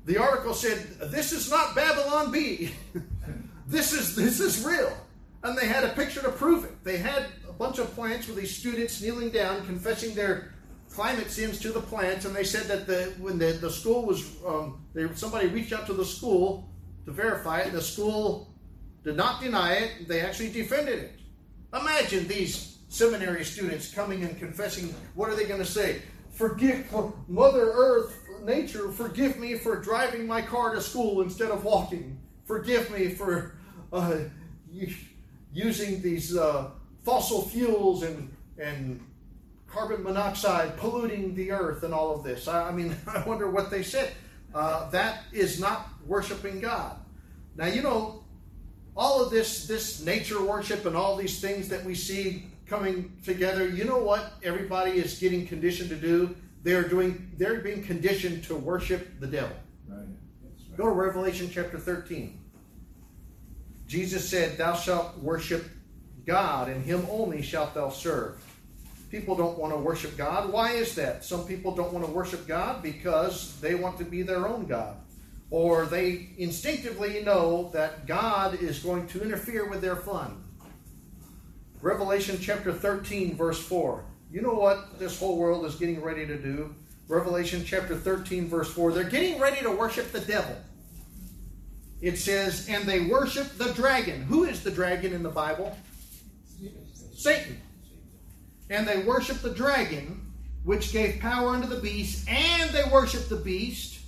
The 0.07 0.17
article 0.17 0.53
said, 0.53 0.87
"This 1.11 1.33
is 1.33 1.49
not 1.49 1.75
Babylon 1.75 2.31
Bee. 2.31 2.71
this 3.67 3.91
is 3.91 4.15
this 4.15 4.39
is 4.39 4.63
real." 4.63 4.95
And 5.43 5.57
they 5.57 5.67
had 5.67 5.83
a 5.83 5.89
picture 5.89 6.21
to 6.21 6.29
prove 6.31 6.63
it. 6.63 6.81
They 6.85 6.97
had 6.97 7.25
a 7.47 7.51
bunch 7.51 7.77
of 7.77 7.93
plants 7.93 8.25
with 8.25 8.37
these 8.37 8.55
students 8.55 9.01
kneeling 9.01 9.31
down, 9.31 9.65
confessing 9.65 10.15
their 10.15 10.53
climate 10.89 11.29
sins 11.29 11.59
to 11.59 11.73
the 11.73 11.81
plants, 11.81 12.23
and 12.23 12.33
they 12.33 12.45
said 12.45 12.67
that 12.67 12.87
the 12.87 13.13
when 13.19 13.37
the, 13.37 13.51
the 13.51 13.69
school 13.69 14.05
was 14.05 14.23
um, 14.47 14.79
they, 14.93 15.13
somebody 15.13 15.47
reached 15.47 15.73
out 15.73 15.85
to 15.87 15.93
the 15.93 16.05
school 16.05 16.69
to 17.05 17.11
verify 17.11 17.59
it. 17.59 17.73
The 17.73 17.81
school 17.81 18.53
did 19.03 19.17
not 19.17 19.41
deny 19.41 19.73
it; 19.73 20.07
they 20.07 20.21
actually 20.21 20.53
defended 20.53 20.99
it. 20.99 21.19
Imagine 21.73 22.29
these 22.29 22.77
seminary 22.87 23.43
students 23.43 23.93
coming 23.93 24.23
and 24.23 24.39
confessing. 24.39 24.95
What 25.15 25.29
are 25.29 25.35
they 25.35 25.43
going 25.43 25.59
to 25.59 25.65
say? 25.69 26.01
Forgive 26.37 26.93
Mother 27.27 27.71
Earth, 27.71 28.23
nature. 28.43 28.91
Forgive 28.91 29.39
me 29.39 29.55
for 29.55 29.81
driving 29.81 30.27
my 30.27 30.39
car 30.39 30.75
to 30.75 30.81
school 30.81 31.21
instead 31.21 31.49
of 31.49 31.63
walking. 31.63 32.19
Forgive 32.45 32.91
me 32.91 33.09
for 33.09 33.55
uh, 33.91 34.19
using 35.51 36.01
these 36.03 36.37
uh, 36.37 36.69
fossil 37.03 37.41
fuels 37.41 38.03
and 38.03 38.31
and 38.59 39.03
carbon 39.67 40.03
monoxide 40.03 40.77
polluting 40.77 41.33
the 41.33 41.51
earth 41.51 41.83
and 41.83 41.93
all 41.93 42.15
of 42.15 42.23
this. 42.23 42.47
I, 42.47 42.69
I 42.69 42.71
mean, 42.71 42.95
I 43.07 43.27
wonder 43.27 43.49
what 43.49 43.71
they 43.71 43.81
said. 43.81 44.13
Uh, 44.53 44.89
that 44.91 45.23
is 45.33 45.59
not 45.59 45.89
worshiping 46.05 46.59
God. 46.59 46.97
Now, 47.55 47.65
you 47.65 47.81
know, 47.81 48.23
all 48.95 49.23
of 49.23 49.29
this, 49.29 49.67
this 49.67 50.03
nature 50.03 50.41
worship 50.41 50.85
and 50.85 50.95
all 50.95 51.15
these 51.15 51.39
things 51.39 51.67
that 51.69 51.83
we 51.83 51.93
see 51.93 52.47
coming 52.69 53.17
together, 53.23 53.67
you 53.67 53.85
know 53.85 53.97
what 53.97 54.33
everybody 54.43 54.91
is 54.91 55.19
getting 55.19 55.47
conditioned 55.47 55.89
to 55.89 55.95
do? 55.95 56.35
They're 56.63 56.87
doing, 56.87 57.31
they're 57.37 57.61
being 57.61 57.83
conditioned 57.83 58.43
to 58.45 58.55
worship 58.55 59.19
the 59.19 59.27
devil. 59.27 59.55
Right. 59.87 60.05
Go 60.75 60.85
to 60.85 60.91
Revelation 60.91 61.49
chapter 61.51 61.79
13. 61.79 62.39
Jesus 63.87 64.27
said, 64.27 64.57
Thou 64.57 64.75
shalt 64.75 65.17
worship 65.19 65.65
God, 66.25 66.67
and 66.67 66.83
him 66.83 67.07
only 67.09 67.41
shalt 67.41 67.73
thou 67.73 67.89
serve. 67.89 68.43
People 69.09 69.35
don't 69.35 69.57
want 69.57 69.73
to 69.73 69.79
worship 69.79 70.17
God. 70.17 70.51
Why 70.51 70.71
is 70.71 70.93
that? 70.95 71.23
Some 71.23 71.45
people 71.45 71.73
don't 71.73 71.93
want 71.93 72.05
to 72.05 72.11
worship 72.11 72.45
God 72.45 72.83
because 72.83 73.57
they 73.61 73.75
want 73.75 73.97
to 73.99 74.03
be 74.03 74.21
their 74.21 74.45
own 74.45 74.65
God. 74.65 74.97
Or 75.49 75.85
they 75.85 76.31
instinctively 76.37 77.23
know 77.23 77.69
that 77.73 78.05
God 78.05 78.61
is 78.61 78.79
going 78.79 79.07
to 79.07 79.23
interfere 79.23 79.69
with 79.69 79.79
their 79.79 79.95
fun. 79.95 80.43
Revelation 81.81 82.37
chapter 82.41 82.73
13, 82.73 83.35
verse 83.35 83.59
4. 83.59 84.03
You 84.31 84.41
know 84.41 84.53
what 84.53 84.99
this 84.99 85.19
whole 85.19 85.37
world 85.37 85.65
is 85.65 85.75
getting 85.75 86.01
ready 86.01 86.25
to 86.25 86.37
do? 86.37 86.73
Revelation 87.07 87.63
chapter 87.65 87.95
13, 87.95 88.47
verse 88.47 88.69
4. 88.69 88.91
They're 88.91 89.03
getting 89.03 89.39
ready 89.39 89.61
to 89.61 89.71
worship 89.71 90.11
the 90.11 90.19
devil. 90.19 90.55
It 92.01 92.17
says, 92.17 92.67
and 92.69 92.85
they 92.85 93.01
worship 93.01 93.57
the 93.57 93.73
dragon. 93.73 94.23
Who 94.23 94.43
is 94.43 94.63
the 94.63 94.71
dragon 94.71 95.13
in 95.13 95.23
the 95.23 95.29
Bible? 95.29 95.75
Satan. 97.15 97.59
And 98.69 98.87
they 98.87 99.03
worship 99.03 99.37
the 99.37 99.49
dragon, 99.49 100.31
which 100.63 100.91
gave 100.91 101.19
power 101.19 101.49
unto 101.49 101.67
the 101.67 101.79
beast, 101.79 102.27
and 102.27 102.69
they 102.71 102.83
worship 102.91 103.29
the 103.29 103.37
beast, 103.37 103.99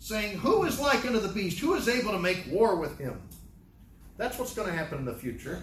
saying, 0.00 0.38
Who 0.38 0.64
is 0.64 0.80
like 0.80 1.06
unto 1.06 1.20
the 1.20 1.28
beast? 1.28 1.60
Who 1.60 1.74
is 1.74 1.88
able 1.88 2.12
to 2.12 2.18
make 2.18 2.46
war 2.50 2.76
with 2.76 2.98
him? 2.98 3.22
That's 4.16 4.38
what's 4.38 4.52
going 4.52 4.68
to 4.68 4.74
happen 4.74 4.98
in 4.98 5.04
the 5.04 5.14
future. 5.14 5.62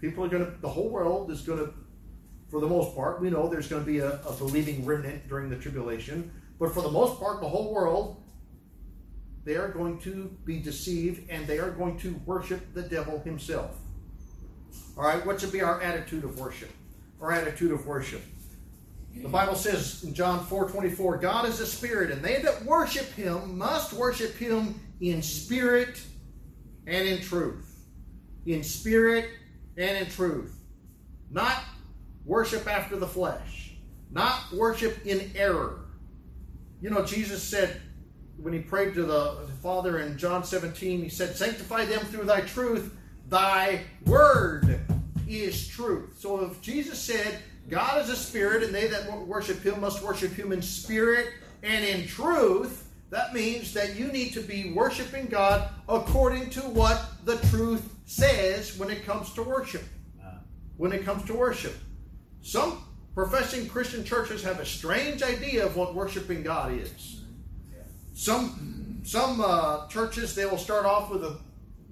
People 0.00 0.24
are 0.24 0.28
going 0.28 0.44
to, 0.44 0.52
the 0.60 0.68
whole 0.68 0.88
world 0.88 1.30
is 1.30 1.42
going 1.42 1.58
to, 1.58 1.72
for 2.50 2.60
the 2.60 2.68
most 2.68 2.94
part, 2.94 3.20
we 3.20 3.30
know 3.30 3.48
there's 3.48 3.68
going 3.68 3.82
to 3.82 3.86
be 3.86 3.98
a, 3.98 4.20
a 4.22 4.32
believing 4.32 4.84
remnant 4.84 5.28
during 5.28 5.50
the 5.50 5.56
tribulation, 5.56 6.30
but 6.58 6.72
for 6.72 6.82
the 6.82 6.90
most 6.90 7.18
part, 7.18 7.40
the 7.40 7.48
whole 7.48 7.72
world, 7.72 8.22
they 9.44 9.56
are 9.56 9.68
going 9.68 9.98
to 10.00 10.36
be 10.44 10.58
deceived 10.58 11.28
and 11.30 11.46
they 11.46 11.58
are 11.58 11.70
going 11.70 11.98
to 12.00 12.20
worship 12.26 12.74
the 12.74 12.82
devil 12.82 13.20
himself. 13.20 13.76
All 14.96 15.04
right, 15.04 15.24
what 15.24 15.40
should 15.40 15.52
be 15.52 15.62
our 15.62 15.80
attitude 15.80 16.24
of 16.24 16.38
worship? 16.38 16.70
Our 17.20 17.32
attitude 17.32 17.72
of 17.72 17.86
worship. 17.86 18.22
The 19.22 19.28
Bible 19.28 19.56
says 19.56 20.04
in 20.04 20.14
John 20.14 20.44
4 20.44 20.70
24, 20.70 21.18
God 21.18 21.48
is 21.48 21.60
a 21.60 21.66
spirit, 21.66 22.10
and 22.10 22.22
they 22.22 22.40
that 22.42 22.64
worship 22.64 23.06
him 23.12 23.58
must 23.58 23.92
worship 23.92 24.36
him 24.36 24.80
in 25.00 25.22
spirit 25.22 26.00
and 26.86 27.08
in 27.08 27.20
truth. 27.20 27.64
In 28.46 28.62
spirit 28.62 29.30
and 29.78 29.96
in 29.96 30.10
truth. 30.10 30.54
Not 31.30 31.64
worship 32.24 32.66
after 32.66 32.96
the 32.96 33.06
flesh, 33.06 33.72
not 34.10 34.52
worship 34.52 35.06
in 35.06 35.30
error. 35.34 35.86
You 36.80 36.90
know, 36.90 37.04
Jesus 37.04 37.42
said 37.42 37.80
when 38.36 38.52
he 38.52 38.60
prayed 38.60 38.94
to 38.94 39.04
the 39.04 39.36
Father 39.62 40.00
in 40.00 40.18
John 40.18 40.44
17, 40.44 41.02
he 41.02 41.08
said, 41.08 41.34
Sanctify 41.36 41.86
them 41.86 42.00
through 42.00 42.24
thy 42.24 42.42
truth, 42.42 42.94
thy 43.28 43.80
word 44.06 44.80
is 45.28 45.66
truth. 45.66 46.16
So 46.18 46.44
if 46.44 46.60
Jesus 46.60 46.98
said, 46.98 47.38
God 47.68 48.02
is 48.02 48.08
a 48.08 48.16
spirit, 48.16 48.62
and 48.62 48.74
they 48.74 48.86
that 48.86 49.10
worship 49.26 49.62
him 49.62 49.80
must 49.80 50.02
worship 50.02 50.32
him 50.32 50.52
in 50.52 50.62
spirit 50.62 51.28
and 51.62 51.84
in 51.84 52.06
truth, 52.06 52.88
that 53.10 53.34
means 53.34 53.72
that 53.74 53.96
you 53.96 54.08
need 54.08 54.32
to 54.34 54.40
be 54.40 54.72
worshiping 54.72 55.26
God 55.26 55.68
according 55.88 56.50
to 56.50 56.60
what 56.60 57.02
the 57.24 57.36
truth 57.48 57.94
says 58.08 58.78
when 58.78 58.88
it 58.88 59.04
comes 59.04 59.34
to 59.34 59.42
worship. 59.42 59.84
When 60.78 60.92
it 60.92 61.04
comes 61.04 61.24
to 61.26 61.34
worship. 61.34 61.74
Some 62.40 62.82
professing 63.14 63.68
Christian 63.68 64.02
churches 64.02 64.42
have 64.42 64.60
a 64.60 64.64
strange 64.64 65.22
idea 65.22 65.66
of 65.66 65.76
what 65.76 65.94
worshiping 65.94 66.42
God 66.42 66.72
is. 66.72 67.20
Some 68.14 69.02
some 69.04 69.40
uh, 69.40 69.86
churches 69.88 70.34
they 70.34 70.46
will 70.46 70.58
start 70.58 70.86
off 70.86 71.10
with 71.10 71.22
a 71.22 71.38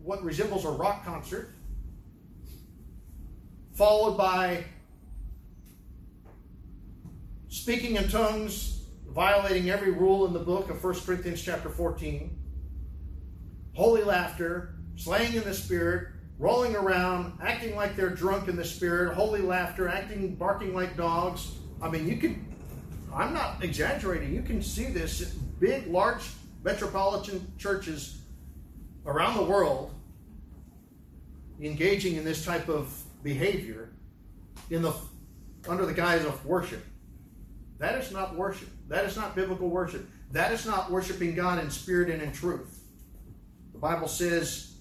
what 0.03 0.25
resembles 0.25 0.65
a 0.65 0.71
rock 0.71 1.05
concert, 1.05 1.51
followed 3.75 4.17
by 4.17 4.65
speaking 7.49 7.97
in 7.97 8.09
tongues, 8.09 8.85
violating 9.09 9.69
every 9.69 9.91
rule 9.91 10.27
in 10.27 10.33
the 10.33 10.39
book 10.39 10.71
of 10.71 10.83
1 10.83 10.95
Corinthians 11.01 11.43
chapter 11.43 11.69
14, 11.69 12.39
holy 13.75 14.03
laughter, 14.03 14.76
slaying 14.97 15.35
in 15.35 15.45
the 15.45 15.55
spirit, 15.55 16.09
rolling 16.39 16.75
around, 16.75 17.39
acting 17.43 17.77
like 17.77 17.97
they're 17.97 18.11
drunk 18.11 18.49
in 18.49 18.57
the 18.57 18.65
spirit, 18.65 19.15
holy 19.15 19.41
laughter, 19.41 19.89
acting, 19.89 20.35
barking 20.35 20.75
like 20.75 20.97
dogs. 20.97 21.53
I 21.81 21.89
mean, 21.89 22.09
you 22.09 22.17
can, 22.17 22.55
I'm 23.15 23.33
not 23.33 23.63
exaggerating, 23.63 24.35
you 24.35 24.43
can 24.43 24.63
see 24.63 24.87
this 24.87 25.21
big, 25.61 25.87
large 25.87 26.23
metropolitan 26.63 27.53
churches 27.59 28.23
around 29.07 29.37
the 29.37 29.45
world 29.45 29.95
engaging 31.61 32.17
in 32.17 32.25
this 32.25 32.45
type 32.45 32.69
of 32.69 32.93
behavior 33.23 33.91
in 34.71 34.83
the 34.83 34.93
under 35.69 35.87
the 35.87 35.95
guise 35.95 36.25
of 36.25 36.45
worship. 36.45 36.85
That 37.79 37.99
is 37.99 38.13
not 38.13 38.37
worship. 38.37 38.69
That 38.89 39.05
is 39.05 39.17
not 39.17 39.35
biblical 39.35 39.69
worship. 39.69 40.09
That 40.33 40.53
is 40.53 40.67
not 40.67 40.91
worshiping 40.91 41.35
God 41.35 41.63
in 41.63 41.71
spirit 41.71 42.11
and 42.11 42.23
in 42.23 42.33
truth. 42.33 42.81
The 43.73 43.79
Bible 43.79 44.09
says, 44.09 44.76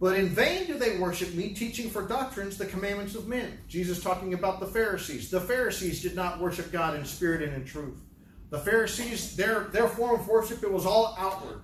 But 0.00 0.18
in 0.18 0.28
vain 0.28 0.66
do 0.66 0.78
they 0.78 0.98
worship 0.98 1.34
me, 1.34 1.54
teaching 1.54 1.88
for 1.88 2.02
doctrines 2.02 2.58
the 2.58 2.66
commandments 2.66 3.14
of 3.14 3.28
men. 3.28 3.58
Jesus 3.68 4.02
talking 4.02 4.34
about 4.34 4.60
the 4.60 4.66
Pharisees. 4.66 5.30
The 5.30 5.40
Pharisees 5.40 6.02
did 6.02 6.16
not 6.16 6.40
worship 6.40 6.72
God 6.72 6.96
in 6.96 7.04
spirit 7.04 7.42
and 7.42 7.54
in 7.54 7.64
truth. 7.64 8.00
The 8.50 8.58
Pharisees, 8.58 9.36
their, 9.36 9.64
their 9.64 9.88
form 9.88 10.20
of 10.20 10.28
worship, 10.28 10.62
it 10.62 10.70
was 10.70 10.86
all 10.86 11.14
outward. 11.18 11.60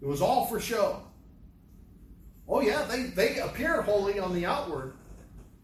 It 0.00 0.06
was 0.06 0.22
all 0.22 0.46
for 0.46 0.60
show. 0.60 1.02
Oh 2.48 2.60
yeah, 2.60 2.84
they, 2.84 3.04
they 3.04 3.38
appear 3.38 3.82
holy 3.82 4.18
on 4.18 4.34
the 4.34 4.46
outward. 4.46 4.94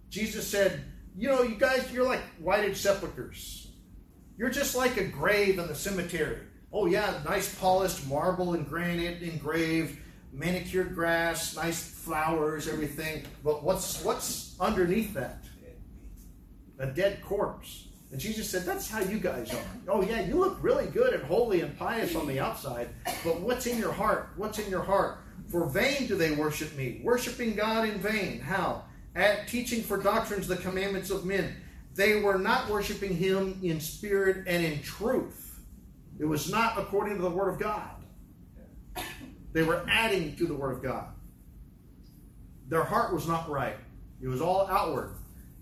Jesus 0.09 0.47
said, 0.47 0.85
you 1.17 1.29
know, 1.29 1.43
you 1.43 1.57
guys, 1.57 1.91
you're 1.93 2.05
like 2.05 2.21
whited 2.39 2.77
sepulchres. 2.77 3.73
You're 4.37 4.51
just 4.51 4.77
like 4.77 4.97
a 4.99 5.05
grave 5.05 5.59
in 5.59 5.67
the 5.67 5.75
cemetery. 5.75 6.39
Oh 6.73 6.87
yeah, 6.87 7.21
nice 7.25 7.55
polished 7.55 8.07
marble 8.07 8.55
and 8.55 8.69
granite 8.69 9.23
engraved, 9.23 9.99
manicured 10.33 10.95
grass, 10.95 11.57
nice 11.57 11.83
flowers, 11.83 12.69
everything. 12.69 13.25
But 13.45 13.63
what's 13.63 14.03
what's 14.05 14.57
underneath 14.61 15.15
that? 15.15 15.45
A 16.79 16.87
dead 16.87 17.23
corpse. 17.23 17.87
And 18.13 18.21
Jesus 18.21 18.49
said, 18.49 18.63
That's 18.65 18.89
how 18.89 19.01
you 19.01 19.19
guys 19.19 19.53
are. 19.53 19.61
Oh, 19.89 20.03
yeah, 20.03 20.23
you 20.23 20.37
look 20.37 20.59
really 20.61 20.87
good 20.87 21.13
and 21.13 21.23
holy 21.25 21.61
and 21.61 21.77
pious 21.79 22.15
on 22.15 22.27
the 22.27 22.39
outside, 22.39 22.89
but 23.25 23.41
what's 23.41 23.67
in 23.67 23.79
your 23.79 23.93
heart? 23.93 24.31
What's 24.37 24.59
in 24.59 24.71
your 24.71 24.83
heart? 24.83 25.19
For 25.49 25.67
vain 25.67 26.07
do 26.07 26.17
they 26.17 26.33
worship 26.33 26.75
me, 26.77 27.01
worshiping 27.03 27.55
God 27.55 27.89
in 27.89 27.99
vain. 27.99 28.41
How? 28.41 28.85
At 29.15 29.49
teaching 29.49 29.83
for 29.83 29.97
doctrines 29.97 30.47
the 30.47 30.57
commandments 30.57 31.11
of 31.11 31.25
men. 31.25 31.57
They 31.95 32.21
were 32.21 32.39
not 32.39 32.69
worshiping 32.69 33.17
him 33.17 33.59
in 33.63 33.81
spirit 33.81 34.45
and 34.47 34.65
in 34.65 34.83
truth. 34.83 35.59
It 36.19 36.27
was 36.27 36.51
not 36.51 36.79
according 36.79 37.17
to 37.17 37.23
the 37.23 37.31
word 37.31 37.49
of 37.49 37.59
God. 37.59 37.91
They 39.57 39.63
were 39.63 39.87
adding 39.89 40.37
to 40.37 40.47
the 40.47 40.53
word 40.53 40.73
of 40.73 40.83
God. 40.83 41.07
Their 42.69 42.85
heart 42.85 43.15
was 43.15 43.27
not 43.27 43.49
right. 43.49 43.79
It 44.21 44.29
was 44.29 44.43
all 44.43 44.67
outward. 44.67 45.15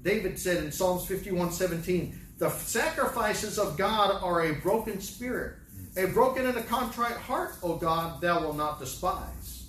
David 0.02 0.36
said 0.36 0.64
in 0.64 0.72
Psalms 0.72 1.06
51 1.06 1.52
17, 1.52 2.18
The 2.38 2.50
sacrifices 2.50 3.56
of 3.56 3.76
God 3.78 4.20
are 4.20 4.46
a 4.46 4.54
broken 4.54 5.00
spirit, 5.00 5.58
a 5.96 6.06
broken 6.06 6.44
and 6.44 6.58
a 6.58 6.62
contrite 6.64 7.16
heart, 7.18 7.54
O 7.62 7.76
God, 7.76 8.20
thou 8.20 8.40
wilt 8.40 8.56
not 8.56 8.80
despise. 8.80 9.68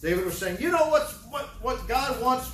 David 0.00 0.24
was 0.24 0.38
saying, 0.38 0.58
You 0.60 0.70
know 0.70 0.88
what, 0.88 1.10
what, 1.28 1.46
what 1.62 1.88
God 1.88 2.22
wants? 2.22 2.52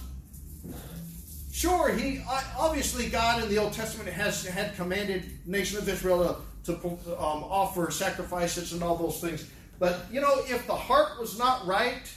Sure, 1.52 1.92
he 1.92 2.24
obviously 2.58 3.10
God 3.10 3.42
in 3.42 3.50
the 3.50 3.58
Old 3.58 3.74
Testament 3.74 4.08
has 4.08 4.46
had 4.46 4.74
commanded 4.74 5.46
nation 5.46 5.76
of 5.76 5.86
Israel 5.86 6.42
to, 6.64 6.72
to 6.76 6.88
um, 7.22 7.44
offer 7.44 7.90
sacrifices 7.90 8.72
and 8.72 8.82
all 8.82 8.96
those 8.96 9.20
things. 9.20 9.50
But 9.78 10.06
you 10.10 10.20
know, 10.20 10.42
if 10.46 10.66
the 10.66 10.74
heart 10.74 11.18
was 11.20 11.38
not 11.38 11.66
right, 11.66 12.12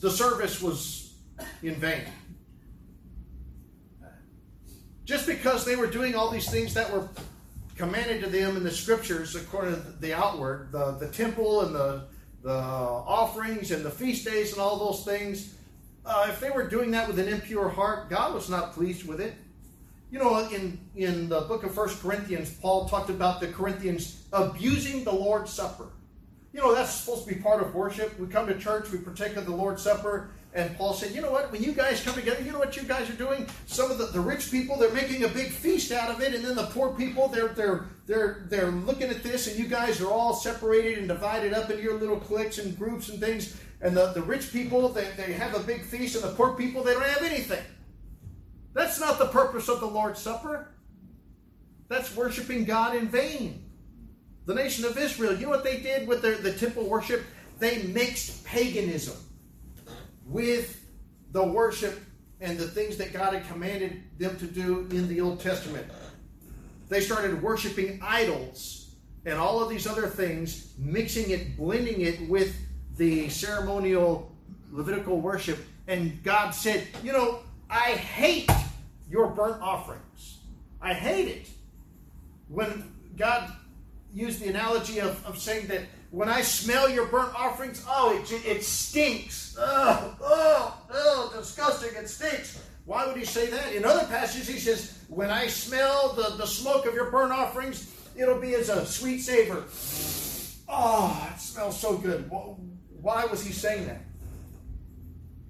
the 0.00 0.10
service 0.10 0.60
was 0.60 1.14
in 1.62 1.76
vain. 1.76 2.04
Just 5.04 5.26
because 5.26 5.64
they 5.64 5.76
were 5.76 5.86
doing 5.86 6.14
all 6.14 6.30
these 6.30 6.50
things 6.50 6.74
that 6.74 6.92
were 6.92 7.08
commanded 7.76 8.22
to 8.22 8.30
them 8.30 8.56
in 8.56 8.62
the 8.62 8.70
scriptures, 8.70 9.34
according 9.34 9.74
to 9.74 9.92
the 10.00 10.14
outward, 10.14 10.70
the, 10.72 10.92
the 10.92 11.08
temple 11.08 11.62
and 11.62 11.74
the, 11.74 12.04
the 12.42 12.52
offerings 12.52 13.70
and 13.70 13.84
the 13.84 13.90
feast 13.90 14.24
days 14.24 14.52
and 14.52 14.60
all 14.60 14.78
those 14.78 15.04
things, 15.04 15.54
uh, 16.04 16.26
if 16.28 16.40
they 16.40 16.50
were 16.50 16.68
doing 16.68 16.90
that 16.92 17.06
with 17.06 17.18
an 17.18 17.28
impure 17.28 17.68
heart, 17.68 18.10
God 18.10 18.34
was 18.34 18.50
not 18.50 18.72
pleased 18.72 19.06
with 19.06 19.20
it. 19.20 19.34
You 20.12 20.18
know, 20.18 20.46
in, 20.50 20.78
in 20.94 21.30
the 21.30 21.40
book 21.40 21.64
of 21.64 21.74
First 21.74 22.02
Corinthians, 22.02 22.50
Paul 22.50 22.86
talked 22.86 23.08
about 23.08 23.40
the 23.40 23.48
Corinthians 23.48 24.24
abusing 24.30 25.04
the 25.04 25.12
Lord's 25.12 25.50
Supper. 25.50 25.88
You 26.52 26.60
know, 26.60 26.74
that's 26.74 26.92
supposed 26.92 27.26
to 27.26 27.34
be 27.34 27.40
part 27.40 27.62
of 27.62 27.74
worship. 27.74 28.20
We 28.20 28.26
come 28.26 28.46
to 28.46 28.58
church, 28.58 28.90
we 28.90 28.98
partake 28.98 29.36
of 29.36 29.46
the 29.46 29.56
Lord's 29.56 29.82
Supper, 29.82 30.28
and 30.52 30.76
Paul 30.76 30.92
said, 30.92 31.14
you 31.14 31.22
know 31.22 31.32
what, 31.32 31.50
when 31.50 31.62
you 31.62 31.72
guys 31.72 32.04
come 32.04 32.12
together, 32.12 32.42
you 32.42 32.52
know 32.52 32.58
what 32.58 32.76
you 32.76 32.82
guys 32.82 33.08
are 33.08 33.14
doing? 33.14 33.48
Some 33.64 33.90
of 33.90 33.96
the, 33.96 34.04
the 34.04 34.20
rich 34.20 34.50
people, 34.50 34.76
they're 34.76 34.92
making 34.92 35.24
a 35.24 35.28
big 35.28 35.48
feast 35.50 35.90
out 35.92 36.10
of 36.10 36.20
it, 36.20 36.34
and 36.34 36.44
then 36.44 36.56
the 36.56 36.66
poor 36.66 36.94
people, 36.94 37.28
they're 37.28 37.48
they're 37.48 37.86
they're 38.04 38.44
they're 38.50 38.70
looking 38.70 39.08
at 39.08 39.22
this, 39.22 39.46
and 39.46 39.58
you 39.58 39.66
guys 39.66 40.02
are 40.02 40.10
all 40.10 40.34
separated 40.34 40.98
and 40.98 41.08
divided 41.08 41.54
up 41.54 41.70
into 41.70 41.82
your 41.82 41.98
little 41.98 42.20
cliques 42.20 42.58
and 42.58 42.78
groups 42.78 43.08
and 43.08 43.18
things. 43.18 43.58
And 43.80 43.96
the, 43.96 44.12
the 44.12 44.20
rich 44.20 44.52
people, 44.52 44.90
they, 44.90 45.08
they 45.16 45.32
have 45.32 45.54
a 45.54 45.60
big 45.60 45.86
feast, 45.86 46.16
and 46.16 46.24
the 46.24 46.34
poor 46.34 46.52
people, 46.52 46.84
they 46.84 46.92
don't 46.92 47.02
have 47.02 47.22
anything. 47.22 47.64
That's 48.74 48.98
not 49.00 49.18
the 49.18 49.26
purpose 49.26 49.68
of 49.68 49.80
the 49.80 49.86
Lord's 49.86 50.20
Supper. 50.20 50.68
That's 51.88 52.14
worshiping 52.16 52.64
God 52.64 52.96
in 52.96 53.08
vain. 53.08 53.70
The 54.46 54.54
nation 54.54 54.84
of 54.84 54.96
Israel, 54.98 55.34
you 55.34 55.44
know 55.44 55.50
what 55.50 55.64
they 55.64 55.80
did 55.80 56.08
with 56.08 56.22
their, 56.22 56.36
the 56.36 56.52
temple 56.52 56.88
worship? 56.88 57.22
They 57.58 57.82
mixed 57.84 58.44
paganism 58.44 59.16
with 60.26 60.84
the 61.32 61.44
worship 61.44 62.00
and 62.40 62.58
the 62.58 62.66
things 62.66 62.96
that 62.96 63.12
God 63.12 63.34
had 63.34 63.46
commanded 63.46 64.02
them 64.18 64.36
to 64.38 64.46
do 64.46 64.80
in 64.90 65.06
the 65.06 65.20
Old 65.20 65.40
Testament. 65.40 65.86
They 66.88 67.00
started 67.00 67.40
worshiping 67.40 68.00
idols 68.02 68.94
and 69.24 69.38
all 69.38 69.62
of 69.62 69.70
these 69.70 69.86
other 69.86 70.08
things, 70.08 70.72
mixing 70.78 71.30
it, 71.30 71.56
blending 71.56 72.00
it 72.00 72.28
with 72.28 72.56
the 72.96 73.28
ceremonial 73.28 74.30
Levitical 74.70 75.20
worship. 75.20 75.58
And 75.86 76.22
God 76.22 76.50
said, 76.50 76.86
You 77.04 77.12
know, 77.12 77.40
I 77.72 77.92
hate 77.92 78.50
your 79.08 79.28
burnt 79.28 79.62
offerings. 79.62 80.40
I 80.82 80.92
hate 80.92 81.28
it. 81.28 81.48
When 82.48 82.92
God 83.16 83.50
used 84.12 84.40
the 84.40 84.48
analogy 84.48 85.00
of, 85.00 85.24
of 85.24 85.38
saying 85.38 85.68
that 85.68 85.84
when 86.10 86.28
I 86.28 86.42
smell 86.42 86.90
your 86.90 87.06
burnt 87.06 87.34
offerings, 87.34 87.82
oh, 87.88 88.14
it, 88.14 88.30
it 88.44 88.62
stinks. 88.62 89.56
Oh, 89.58 90.14
oh, 90.20 90.82
oh, 90.92 91.32
disgusting, 91.34 91.96
it 91.96 92.10
stinks. 92.10 92.62
Why 92.84 93.06
would 93.06 93.16
he 93.16 93.24
say 93.24 93.46
that? 93.46 93.72
In 93.72 93.86
other 93.86 94.06
passages, 94.06 94.46
he 94.48 94.58
says, 94.58 94.98
when 95.08 95.30
I 95.30 95.46
smell 95.46 96.12
the, 96.12 96.36
the 96.36 96.46
smoke 96.46 96.84
of 96.84 96.92
your 96.92 97.10
burnt 97.10 97.32
offerings, 97.32 97.90
it'll 98.14 98.38
be 98.38 98.54
as 98.54 98.68
a 98.68 98.84
sweet 98.84 99.20
savor. 99.20 99.64
Oh, 100.68 101.30
it 101.32 101.40
smells 101.40 101.80
so 101.80 101.96
good. 101.96 102.30
Why 103.00 103.24
was 103.24 103.42
he 103.42 103.52
saying 103.52 103.86
that? 103.86 104.02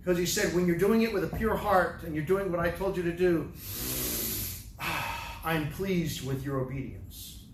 Because 0.02 0.18
he 0.18 0.26
said, 0.26 0.52
when 0.54 0.66
you're 0.66 0.78
doing 0.78 1.02
it 1.02 1.12
with 1.12 1.22
a 1.22 1.36
pure 1.36 1.56
heart 1.56 2.02
and 2.02 2.14
you're 2.14 2.24
doing 2.24 2.50
what 2.50 2.58
I 2.58 2.70
told 2.70 2.96
you 2.96 3.04
to 3.04 3.12
do, 3.12 3.52
I'm 5.44 5.70
pleased 5.70 6.26
with 6.26 6.44
your 6.44 6.60
obedience. 6.60 7.44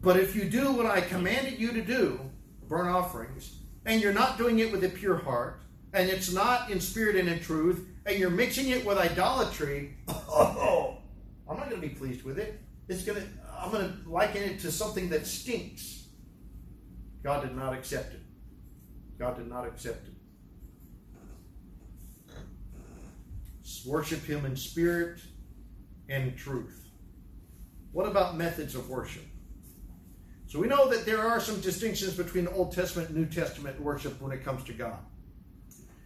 But 0.00 0.16
if 0.16 0.36
you 0.36 0.44
do 0.44 0.70
what 0.70 0.86
I 0.86 1.00
commanded 1.00 1.58
you 1.58 1.72
to 1.72 1.82
do, 1.82 2.20
burnt 2.68 2.88
offerings, 2.88 3.56
and 3.84 4.00
you're 4.00 4.12
not 4.12 4.38
doing 4.38 4.60
it 4.60 4.70
with 4.70 4.84
a 4.84 4.88
pure 4.88 5.16
heart, 5.16 5.62
and 5.92 6.08
it's 6.08 6.32
not 6.32 6.70
in 6.70 6.80
spirit 6.80 7.16
and 7.16 7.28
in 7.28 7.40
truth, 7.40 7.88
and 8.04 8.16
you're 8.16 8.30
mixing 8.30 8.68
it 8.68 8.86
with 8.86 8.98
idolatry, 8.98 9.96
oh, 10.08 10.98
I'm 11.48 11.56
not 11.56 11.68
going 11.68 11.82
to 11.82 11.88
be 11.88 11.94
pleased 11.94 12.22
with 12.22 12.38
it. 12.38 12.60
It's 12.88 13.02
going 13.02 13.20
to, 13.20 13.26
I'm 13.58 13.72
going 13.72 13.88
to 13.88 14.08
liken 14.08 14.44
it 14.44 14.60
to 14.60 14.70
something 14.70 15.08
that 15.08 15.26
stinks. 15.26 16.06
God 17.24 17.42
did 17.42 17.56
not 17.56 17.72
accept 17.72 18.14
it. 18.14 18.20
God 19.18 19.36
did 19.36 19.48
not 19.48 19.66
accept 19.66 20.08
it. 20.08 20.14
Worship 23.86 24.24
Him 24.24 24.44
in 24.44 24.56
spirit 24.56 25.20
and 26.08 26.36
truth. 26.36 26.88
What 27.92 28.06
about 28.06 28.36
methods 28.36 28.74
of 28.74 28.90
worship? 28.90 29.22
So 30.48 30.58
we 30.58 30.68
know 30.68 30.88
that 30.88 31.06
there 31.06 31.20
are 31.20 31.40
some 31.40 31.60
distinctions 31.60 32.14
between 32.14 32.46
Old 32.48 32.72
Testament 32.72 33.10
and 33.10 33.18
New 33.18 33.26
Testament 33.26 33.80
worship 33.80 34.20
when 34.20 34.32
it 34.32 34.44
comes 34.44 34.64
to 34.64 34.72
God. 34.72 34.98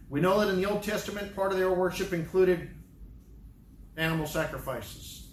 We 0.09 0.19
know 0.19 0.39
that 0.39 0.49
in 0.49 0.57
the 0.57 0.69
Old 0.69 0.83
Testament, 0.83 1.35
part 1.35 1.51
of 1.51 1.57
their 1.57 1.71
worship 1.71 2.13
included 2.13 2.69
animal 3.97 4.25
sacrifices. 4.25 5.29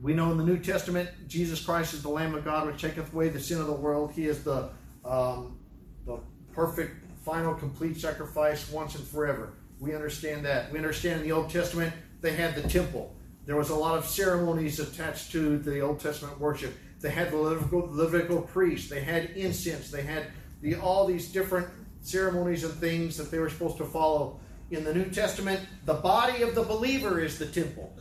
We 0.00 0.14
know 0.14 0.32
in 0.32 0.38
the 0.38 0.44
New 0.44 0.58
Testament, 0.58 1.10
Jesus 1.28 1.64
Christ 1.64 1.94
is 1.94 2.02
the 2.02 2.08
Lamb 2.08 2.34
of 2.34 2.44
God 2.44 2.66
which 2.66 2.80
taketh 2.80 3.12
away 3.12 3.28
the 3.28 3.40
sin 3.40 3.60
of 3.60 3.66
the 3.66 3.72
world. 3.72 4.12
He 4.12 4.26
is 4.26 4.42
the, 4.42 4.70
um, 5.04 5.59
the 6.16 6.54
perfect, 6.54 6.96
final, 7.24 7.54
complete 7.54 7.96
sacrifice 7.96 8.70
once 8.70 8.94
and 8.94 9.06
forever. 9.06 9.54
We 9.78 9.94
understand 9.94 10.44
that. 10.44 10.72
We 10.72 10.78
understand 10.78 11.20
in 11.20 11.26
the 11.26 11.32
Old 11.32 11.50
Testament, 11.50 11.92
they 12.20 12.32
had 12.32 12.54
the 12.54 12.68
temple. 12.68 13.14
There 13.46 13.56
was 13.56 13.70
a 13.70 13.74
lot 13.74 13.96
of 13.96 14.06
ceremonies 14.06 14.78
attached 14.78 15.32
to 15.32 15.58
the 15.58 15.80
Old 15.80 16.00
Testament 16.00 16.38
worship. 16.38 16.74
They 17.00 17.10
had 17.10 17.30
the 17.30 17.36
Levitical, 17.36 17.88
Levitical 17.90 18.42
priests. 18.42 18.90
They 18.90 19.00
had 19.00 19.30
incense. 19.30 19.90
They 19.90 20.02
had 20.02 20.26
the, 20.60 20.76
all 20.76 21.06
these 21.06 21.32
different 21.32 21.68
ceremonies 22.02 22.64
and 22.64 22.74
things 22.74 23.16
that 23.16 23.30
they 23.30 23.38
were 23.38 23.48
supposed 23.48 23.78
to 23.78 23.84
follow. 23.84 24.40
In 24.70 24.84
the 24.84 24.94
New 24.94 25.06
Testament, 25.06 25.60
the 25.86 25.94
body 25.94 26.42
of 26.42 26.54
the 26.54 26.62
believer 26.62 27.20
is 27.20 27.38
the 27.38 27.46
temple. 27.46 27.96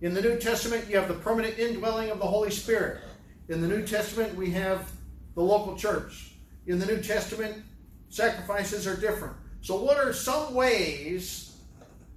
In 0.00 0.14
the 0.14 0.22
New 0.22 0.38
Testament, 0.38 0.88
you 0.88 0.96
have 0.96 1.08
the 1.08 1.14
permanent 1.14 1.58
indwelling 1.58 2.10
of 2.10 2.18
the 2.18 2.26
Holy 2.26 2.50
Spirit. 2.50 3.00
In 3.48 3.60
the 3.60 3.68
New 3.68 3.84
Testament, 3.84 4.34
we 4.34 4.50
have 4.50 4.90
the 5.34 5.42
local 5.42 5.76
church. 5.76 6.31
In 6.66 6.78
the 6.78 6.86
New 6.86 7.00
Testament, 7.00 7.62
sacrifices 8.08 8.86
are 8.86 8.96
different. 8.96 9.36
So, 9.62 9.82
what 9.82 9.96
are 9.96 10.12
some 10.12 10.54
ways 10.54 11.56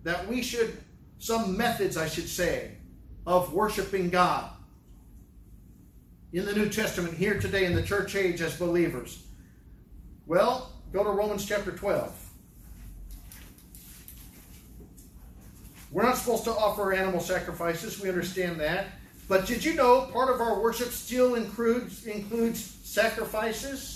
that 0.03 0.27
we 0.27 0.41
should, 0.41 0.77
some 1.19 1.57
methods, 1.57 1.97
I 1.97 2.07
should 2.07 2.29
say, 2.29 2.71
of 3.25 3.53
worshiping 3.53 4.09
God 4.09 4.51
in 6.33 6.45
the 6.45 6.53
New 6.53 6.69
Testament 6.69 7.15
here 7.15 7.39
today 7.39 7.65
in 7.65 7.75
the 7.75 7.83
church 7.83 8.15
age 8.15 8.41
as 8.41 8.55
believers? 8.57 9.23
Well, 10.27 10.71
go 10.91 11.03
to 11.03 11.09
Romans 11.09 11.45
chapter 11.45 11.71
12. 11.71 12.21
We're 15.91 16.03
not 16.03 16.17
supposed 16.17 16.43
to 16.43 16.51
offer 16.51 16.93
animal 16.93 17.21
sacrifices, 17.21 18.01
we 18.01 18.09
understand 18.09 18.59
that. 18.59 18.87
But 19.27 19.45
did 19.45 19.63
you 19.63 19.73
know 19.73 20.09
part 20.11 20.33
of 20.33 20.41
our 20.41 20.61
worship 20.61 20.89
still 20.89 21.35
includes 21.35 22.05
includes 22.05 22.59
sacrifices? 22.83 23.94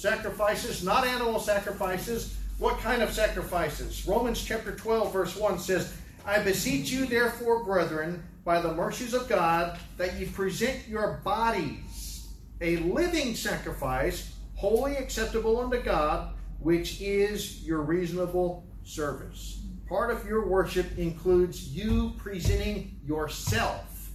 Sacrifices, 0.00 0.82
not 0.82 1.06
animal 1.06 1.38
sacrifices. 1.38 2.34
What 2.58 2.78
kind 2.78 3.02
of 3.02 3.12
sacrifices? 3.12 4.06
Romans 4.06 4.42
chapter 4.42 4.74
12, 4.74 5.12
verse 5.12 5.36
1 5.36 5.58
says, 5.58 5.94
I 6.24 6.42
beseech 6.42 6.90
you, 6.90 7.04
therefore, 7.04 7.64
brethren, 7.64 8.22
by 8.42 8.62
the 8.62 8.72
mercies 8.72 9.12
of 9.12 9.28
God, 9.28 9.78
that 9.98 10.14
ye 10.18 10.24
present 10.24 10.88
your 10.88 11.20
bodies 11.22 12.30
a 12.62 12.78
living 12.78 13.34
sacrifice, 13.34 14.34
holy 14.54 14.96
acceptable 14.96 15.60
unto 15.60 15.82
God, 15.82 16.32
which 16.60 17.02
is 17.02 17.62
your 17.62 17.82
reasonable 17.82 18.66
service. 18.82 19.60
Part 19.86 20.10
of 20.10 20.26
your 20.26 20.46
worship 20.46 20.96
includes 20.96 21.68
you 21.68 22.14
presenting 22.16 22.98
yourself, 23.04 24.10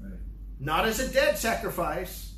Right. 0.00 0.18
not 0.58 0.84
as 0.84 0.98
a 0.98 1.12
dead 1.12 1.38
sacrifice. 1.38 2.34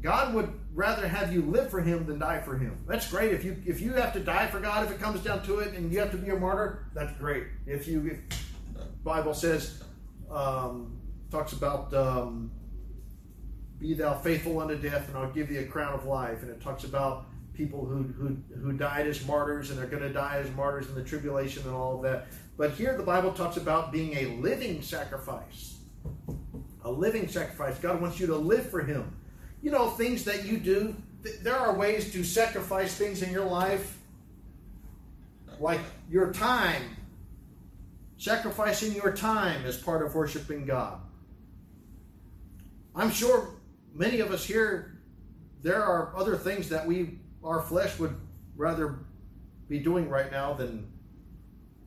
God 0.00 0.34
would 0.34 0.52
rather 0.76 1.08
have 1.08 1.32
you 1.32 1.40
live 1.40 1.70
for 1.70 1.80
Him 1.80 2.06
than 2.06 2.18
die 2.18 2.40
for 2.40 2.56
Him. 2.56 2.78
That's 2.86 3.10
great. 3.10 3.32
If 3.32 3.44
you 3.44 3.56
if 3.66 3.80
you 3.80 3.94
have 3.94 4.12
to 4.12 4.20
die 4.20 4.46
for 4.46 4.60
God, 4.60 4.84
if 4.84 4.92
it 4.92 5.00
comes 5.00 5.20
down 5.24 5.42
to 5.44 5.58
it, 5.58 5.74
and 5.74 5.90
you 5.90 5.98
have 5.98 6.10
to 6.12 6.18
be 6.18 6.30
a 6.30 6.36
martyr, 6.36 6.86
that's 6.94 7.16
great. 7.18 7.44
If 7.66 7.88
you, 7.88 8.06
if 8.06 8.44
Bible 9.02 9.34
says, 9.34 9.82
um, 10.30 10.98
talks 11.30 11.54
about 11.54 11.92
um, 11.94 12.52
be 13.78 13.94
thou 13.94 14.14
faithful 14.18 14.60
unto 14.60 14.76
death, 14.76 15.08
and 15.08 15.16
I'll 15.16 15.32
give 15.32 15.48
thee 15.48 15.56
a 15.56 15.66
crown 15.66 15.94
of 15.94 16.04
life, 16.04 16.42
and 16.42 16.50
it 16.50 16.60
talks 16.60 16.84
about 16.84 17.26
people 17.54 17.86
who 17.86 18.02
who 18.02 18.36
who 18.60 18.72
died 18.72 19.06
as 19.06 19.26
martyrs, 19.26 19.70
and 19.70 19.78
they're 19.78 19.86
going 19.86 20.02
to 20.02 20.12
die 20.12 20.36
as 20.44 20.50
martyrs 20.54 20.88
in 20.88 20.94
the 20.94 21.04
tribulation 21.04 21.62
and 21.64 21.74
all 21.74 21.96
of 21.96 22.02
that. 22.02 22.26
But 22.58 22.72
here 22.72 22.96
the 22.96 23.02
Bible 23.02 23.32
talks 23.32 23.56
about 23.56 23.92
being 23.92 24.14
a 24.14 24.26
living 24.36 24.82
sacrifice. 24.82 25.78
A 26.84 26.90
living 26.90 27.28
sacrifice. 27.28 27.78
God 27.78 28.00
wants 28.00 28.20
you 28.20 28.26
to 28.28 28.36
live 28.36 28.70
for 28.70 28.82
Him 28.82 29.12
you 29.66 29.72
know, 29.72 29.90
things 29.90 30.22
that 30.22 30.44
you 30.44 30.58
do. 30.58 30.94
There 31.42 31.56
are 31.56 31.74
ways 31.74 32.12
to 32.12 32.22
sacrifice 32.22 32.94
things 32.94 33.22
in 33.22 33.32
your 33.32 33.46
life, 33.46 33.98
like 35.58 35.80
your 36.08 36.32
time. 36.32 36.82
Sacrificing 38.16 38.94
your 38.94 39.10
time 39.10 39.66
as 39.66 39.76
part 39.76 40.06
of 40.06 40.14
worshiping 40.14 40.66
God. 40.66 41.00
I'm 42.94 43.10
sure 43.10 43.56
many 43.92 44.20
of 44.20 44.30
us 44.30 44.44
here, 44.44 45.00
there 45.64 45.82
are 45.82 46.12
other 46.14 46.36
things 46.36 46.68
that 46.68 46.86
we, 46.86 47.18
our 47.42 47.60
flesh 47.60 47.98
would 47.98 48.14
rather 48.54 49.00
be 49.68 49.80
doing 49.80 50.08
right 50.08 50.30
now 50.30 50.54
than 50.54 50.86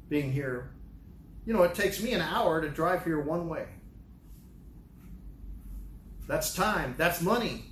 being 0.09 0.33
here. 0.33 0.71
You 1.45 1.53
know, 1.53 1.63
it 1.63 1.75
takes 1.75 2.03
me 2.03 2.11
an 2.11 2.19
hour 2.19 2.59
to 2.59 2.67
drive 2.67 3.05
here 3.05 3.21
one 3.21 3.47
way. 3.47 3.67
That's 6.27 6.53
time. 6.53 6.93
That's 6.97 7.21
money. 7.21 7.68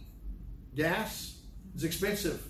Gas 0.78 1.40
is 1.76 1.84
expensive. 1.84 2.48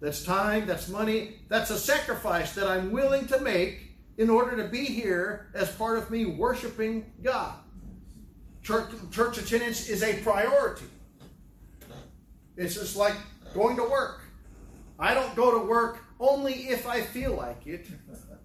That's 0.00 0.22
time. 0.22 0.66
That's 0.66 0.88
money. 0.88 1.40
That's 1.48 1.70
a 1.70 1.78
sacrifice 1.78 2.54
that 2.54 2.68
I'm 2.68 2.92
willing 2.92 3.26
to 3.26 3.40
make 3.40 3.96
in 4.16 4.30
order 4.30 4.56
to 4.56 4.68
be 4.68 4.84
here 4.84 5.50
as 5.54 5.70
part 5.72 5.98
of 5.98 6.08
me 6.08 6.24
worshiping 6.24 7.12
God. 7.20 7.54
Church, 8.62 8.90
church 9.10 9.38
attendance 9.38 9.88
is 9.88 10.04
a 10.04 10.22
priority. 10.22 10.86
It's 12.56 12.74
just 12.74 12.96
like 12.96 13.16
going 13.52 13.76
to 13.76 13.82
work. 13.82 14.22
I 14.98 15.12
don't 15.12 15.34
go 15.34 15.58
to 15.58 15.66
work 15.66 16.04
only 16.20 16.68
if 16.68 16.86
I 16.86 17.00
feel 17.00 17.34
like 17.34 17.66
it, 17.66 17.88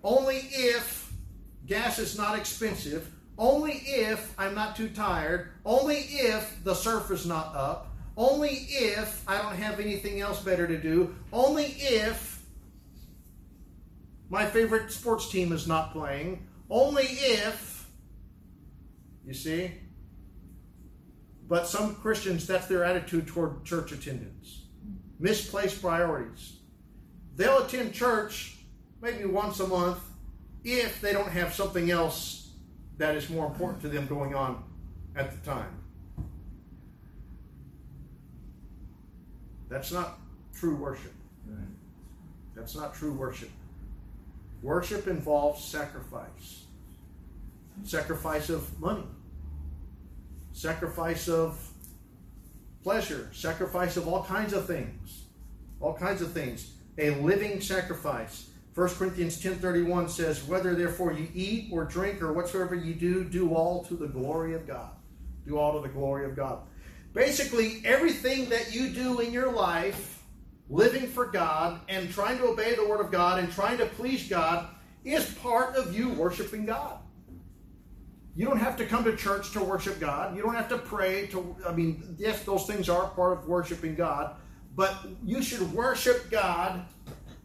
only 0.03 0.37
if 0.51 1.13
gas 1.67 1.99
is 1.99 2.17
not 2.17 2.37
expensive, 2.37 3.11
only 3.37 3.73
if 3.73 4.33
I'm 4.39 4.55
not 4.55 4.75
too 4.75 4.89
tired, 4.89 5.51
only 5.63 5.97
if 5.97 6.63
the 6.63 6.73
surf 6.73 7.11
is 7.11 7.27
not 7.27 7.55
up, 7.55 7.88
only 8.19 8.49
if 8.49 9.23
I 9.27 9.37
don't 9.41 9.55
have 9.55 9.79
anything 9.79 10.19
else 10.19 10.43
better 10.43 10.67
to 10.67 10.77
do, 10.77 11.15
only 11.31 11.63
if 11.63 12.43
my 14.29 14.45
favorite 14.45 14.91
sports 14.91 15.31
team 15.31 15.53
is 15.53 15.67
not 15.67 15.93
playing, 15.93 16.45
only 16.69 17.05
if, 17.05 17.87
you 19.25 19.33
see? 19.33 19.71
But 21.47 21.65
some 21.65 21.95
Christians, 21.95 22.45
that's 22.45 22.67
their 22.67 22.83
attitude 22.83 23.25
toward 23.25 23.63
church 23.63 23.93
attendance. 23.93 24.65
Misplaced 25.17 25.81
priorities. 25.81 26.57
They'll 27.37 27.63
attend 27.63 27.93
church 27.93 28.57
maybe 29.01 29.23
once 29.23 29.61
a 29.61 29.67
month 29.67 29.99
if 30.65 30.99
they 30.99 31.13
don't 31.13 31.29
have 31.29 31.53
something 31.53 31.89
else 31.89 32.51
that 32.97 33.15
is 33.15 33.29
more 33.29 33.47
important 33.47 33.81
to 33.83 33.87
them 33.87 34.07
going 34.07 34.35
on 34.35 34.61
at 35.15 35.31
the 35.31 35.49
time. 35.49 35.78
That's 39.69 39.91
not 39.91 40.19
true 40.53 40.75
worship. 40.75 41.13
Right. 41.47 41.65
That's 42.55 42.75
not 42.75 42.93
true 42.93 43.13
worship. 43.13 43.49
Worship 44.61 45.07
involves 45.07 45.63
sacrifice. 45.63 46.65
Sacrifice 47.83 48.49
of 48.49 48.79
money. 48.79 49.05
Sacrifice 50.51 51.29
of 51.29 51.65
pleasure. 52.83 53.29
Sacrifice 53.31 53.95
of 53.95 54.07
all 54.07 54.23
kinds 54.23 54.53
of 54.53 54.65
things. 54.65 55.23
All 55.79 55.93
kinds 55.93 56.21
of 56.21 56.33
things. 56.33 56.73
A 56.97 57.11
living 57.21 57.61
sacrifice. 57.61 58.49
1 58.73 58.89
Corinthians 58.95 59.41
10:31 59.41 60.09
says, 60.09 60.45
"Whether 60.45 60.75
therefore 60.75 61.13
you 61.13 61.27
eat 61.33 61.69
or 61.71 61.85
drink 61.85 62.21
or 62.21 62.33
whatsoever 62.33 62.75
you 62.75 62.93
do, 62.93 63.23
do 63.23 63.53
all 63.53 63.83
to 63.85 63.95
the 63.95 64.07
glory 64.07 64.53
of 64.53 64.67
God." 64.67 64.91
Do 65.45 65.57
all 65.57 65.81
to 65.81 65.87
the 65.87 65.93
glory 65.93 66.25
of 66.25 66.35
God. 66.35 66.59
Basically, 67.13 67.81
everything 67.85 68.49
that 68.49 68.73
you 68.73 68.89
do 68.89 69.19
in 69.19 69.33
your 69.33 69.51
life, 69.51 70.23
living 70.69 71.07
for 71.07 71.25
God 71.25 71.81
and 71.89 72.11
trying 72.11 72.37
to 72.37 72.45
obey 72.45 72.75
the 72.75 72.87
Word 72.87 73.01
of 73.01 73.11
God 73.11 73.39
and 73.39 73.51
trying 73.51 73.77
to 73.79 73.85
please 73.85 74.27
God, 74.27 74.67
is 75.03 75.33
part 75.35 75.75
of 75.75 75.97
you 75.97 76.09
worshiping 76.09 76.65
God. 76.65 76.99
You 78.35 78.45
don't 78.45 78.59
have 78.59 78.77
to 78.77 78.85
come 78.85 79.03
to 79.05 79.15
church 79.15 79.51
to 79.51 79.63
worship 79.63 79.99
God. 79.99 80.35
You 80.35 80.43
don't 80.43 80.55
have 80.55 80.69
to 80.69 80.77
pray 80.77 81.27
to, 81.27 81.55
I 81.67 81.73
mean, 81.73 82.15
yes, 82.17 82.43
those 82.43 82.65
things 82.65 82.87
are 82.87 83.07
part 83.07 83.37
of 83.37 83.47
worshiping 83.47 83.95
God, 83.95 84.35
but 84.75 84.95
you 85.25 85.41
should 85.41 85.73
worship 85.73 86.29
God 86.29 86.85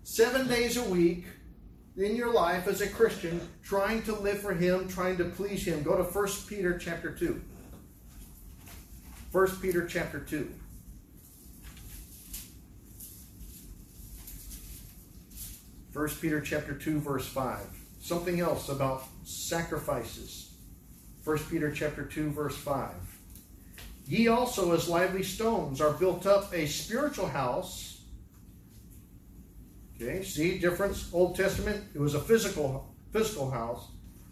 seven 0.02 0.46
days 0.46 0.76
a 0.76 0.84
week 0.84 1.24
in 1.96 2.14
your 2.14 2.32
life 2.32 2.68
as 2.68 2.80
a 2.80 2.88
Christian, 2.88 3.40
trying 3.62 4.02
to 4.02 4.12
live 4.12 4.40
for 4.40 4.52
Him, 4.52 4.86
trying 4.86 5.16
to 5.18 5.24
please 5.24 5.64
Him. 5.64 5.82
Go 5.82 5.96
to 5.96 6.02
1 6.02 6.28
Peter 6.48 6.76
chapter 6.78 7.10
2. 7.10 7.40
1 9.34 9.48
Peter 9.56 9.84
chapter 9.84 10.20
2. 10.20 10.48
First 15.92 16.22
Peter 16.22 16.40
chapter 16.40 16.72
2 16.72 17.00
verse 17.00 17.26
5 17.26 17.58
something 18.00 18.38
else 18.38 18.68
about 18.68 19.02
sacrifices. 19.24 20.54
1 21.24 21.38
Peter 21.50 21.72
chapter 21.72 22.04
2 22.04 22.30
verse 22.30 22.56
5. 22.56 22.92
Ye 24.06 24.28
also 24.28 24.72
as 24.72 24.88
lively 24.88 25.24
stones 25.24 25.80
are 25.80 25.94
built 25.94 26.26
up 26.26 26.54
a 26.54 26.66
spiritual 26.66 27.26
house. 27.26 28.02
Okay, 29.96 30.22
see 30.22 30.60
difference 30.60 31.12
Old 31.12 31.34
Testament 31.34 31.82
it 31.92 31.98
was 31.98 32.14
a 32.14 32.20
physical 32.20 32.94
physical 33.10 33.50
house. 33.50 33.88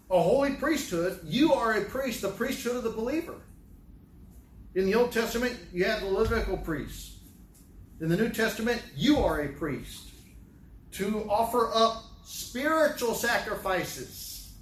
A 0.09 0.21
holy 0.21 0.53
priesthood, 0.53 1.19
you 1.25 1.51
are 1.51 1.73
a 1.73 1.83
priest, 1.83 2.21
the 2.21 2.29
priesthood 2.29 2.77
of 2.77 2.83
the 2.85 2.89
believer. 2.89 3.35
In 4.75 4.85
the 4.85 4.95
Old 4.95 5.11
Testament, 5.11 5.57
you 5.71 5.85
had 5.85 6.01
the 6.01 6.07
Levitical 6.07 6.57
priests. 6.57 7.19
In 8.01 8.09
the 8.09 8.17
New 8.17 8.29
Testament, 8.29 8.81
you 8.95 9.19
are 9.19 9.41
a 9.41 9.49
priest 9.49 10.09
to 10.93 11.29
offer 11.29 11.71
up 11.73 12.03
spiritual 12.23 13.13
sacrifices 13.13 14.53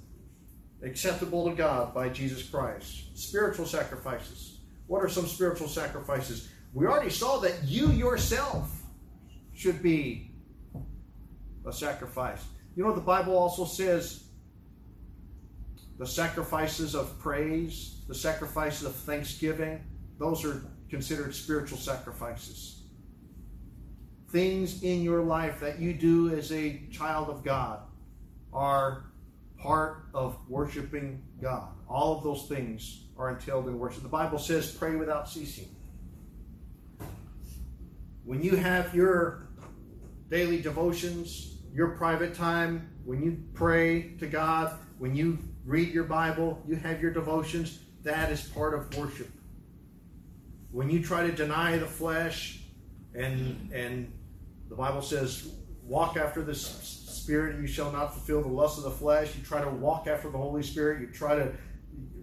acceptable 0.82 1.48
to 1.48 1.54
God 1.54 1.94
by 1.94 2.08
Jesus 2.08 2.42
Christ. 2.42 3.16
Spiritual 3.16 3.66
sacrifices. 3.66 4.60
What 4.86 5.02
are 5.02 5.08
some 5.08 5.26
spiritual 5.26 5.68
sacrifices? 5.68 6.50
We 6.74 6.86
already 6.86 7.10
saw 7.10 7.38
that 7.38 7.64
you 7.64 7.90
yourself 7.90 8.70
should 9.54 9.82
be 9.82 10.32
a 11.66 11.72
sacrifice. 11.72 12.44
You 12.74 12.84
know, 12.84 12.94
the 12.94 13.00
Bible 13.00 13.36
also 13.36 13.64
says 13.64 14.24
the 15.98 16.06
sacrifices 16.06 16.94
of 16.94 17.18
praise, 17.18 18.02
the 18.08 18.14
sacrifices 18.14 18.86
of 18.86 18.94
thanksgiving, 18.94 19.84
those 20.22 20.44
are 20.44 20.62
considered 20.88 21.34
spiritual 21.34 21.78
sacrifices. 21.78 22.82
Things 24.30 24.82
in 24.82 25.02
your 25.02 25.22
life 25.22 25.60
that 25.60 25.78
you 25.78 25.92
do 25.92 26.34
as 26.34 26.52
a 26.52 26.80
child 26.90 27.28
of 27.28 27.42
God 27.42 27.80
are 28.52 29.04
part 29.58 30.04
of 30.14 30.38
worshiping 30.48 31.22
God. 31.40 31.68
All 31.88 32.16
of 32.16 32.24
those 32.24 32.46
things 32.46 33.04
are 33.18 33.30
entailed 33.30 33.66
in 33.68 33.78
worship. 33.78 34.02
The 34.02 34.08
Bible 34.08 34.38
says, 34.38 34.70
pray 34.70 34.96
without 34.96 35.28
ceasing. 35.28 35.68
When 38.24 38.42
you 38.42 38.56
have 38.56 38.94
your 38.94 39.48
daily 40.30 40.60
devotions, 40.60 41.56
your 41.74 41.88
private 41.96 42.34
time, 42.34 42.88
when 43.04 43.22
you 43.22 43.42
pray 43.54 44.14
to 44.20 44.26
God, 44.26 44.78
when 44.98 45.14
you 45.14 45.38
read 45.64 45.92
your 45.92 46.04
Bible, 46.04 46.62
you 46.66 46.76
have 46.76 47.02
your 47.02 47.10
devotions, 47.10 47.80
that 48.02 48.30
is 48.30 48.42
part 48.42 48.74
of 48.74 48.96
worship. 48.96 49.28
When 50.72 50.90
you 50.90 51.02
try 51.02 51.26
to 51.26 51.32
deny 51.32 51.76
the 51.76 51.86
flesh, 51.86 52.60
and 53.14 53.70
and 53.72 54.12
the 54.68 54.74
Bible 54.74 55.02
says, 55.02 55.52
walk 55.82 56.16
after 56.16 56.42
the 56.42 56.54
Spirit, 56.54 57.54
and 57.54 57.62
you 57.62 57.68
shall 57.68 57.92
not 57.92 58.14
fulfill 58.14 58.40
the 58.40 58.48
lust 58.48 58.78
of 58.78 58.84
the 58.84 58.90
flesh. 58.90 59.36
You 59.36 59.44
try 59.44 59.60
to 59.62 59.68
walk 59.68 60.06
after 60.06 60.30
the 60.30 60.38
Holy 60.38 60.62
Spirit. 60.62 61.02
You 61.02 61.08
try 61.08 61.36
to 61.36 61.52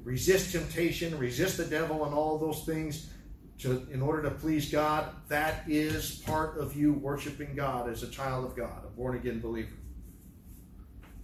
resist 0.04 0.52
temptation, 0.52 1.18
resist 1.20 1.58
the 1.58 1.66
devil, 1.66 2.06
and 2.06 2.14
all 2.14 2.39
those 2.39 2.64
things 2.66 3.12
to, 3.60 3.88
in 3.91 4.02
order 4.02 4.24
to 4.24 4.32
please 4.32 4.72
God. 4.72 5.10
That 5.28 5.64
is 5.68 6.16
part 6.26 6.58
of 6.58 6.76
you 6.76 6.93
worshiping 6.93 7.56
God 7.56 7.88
as 7.88 8.02
a 8.02 8.10
child 8.10 8.45
of 8.45 8.56
God, 8.56 8.84
a 8.84 8.89
born 8.89 9.16
again 9.16 9.39
believer. 9.39 9.78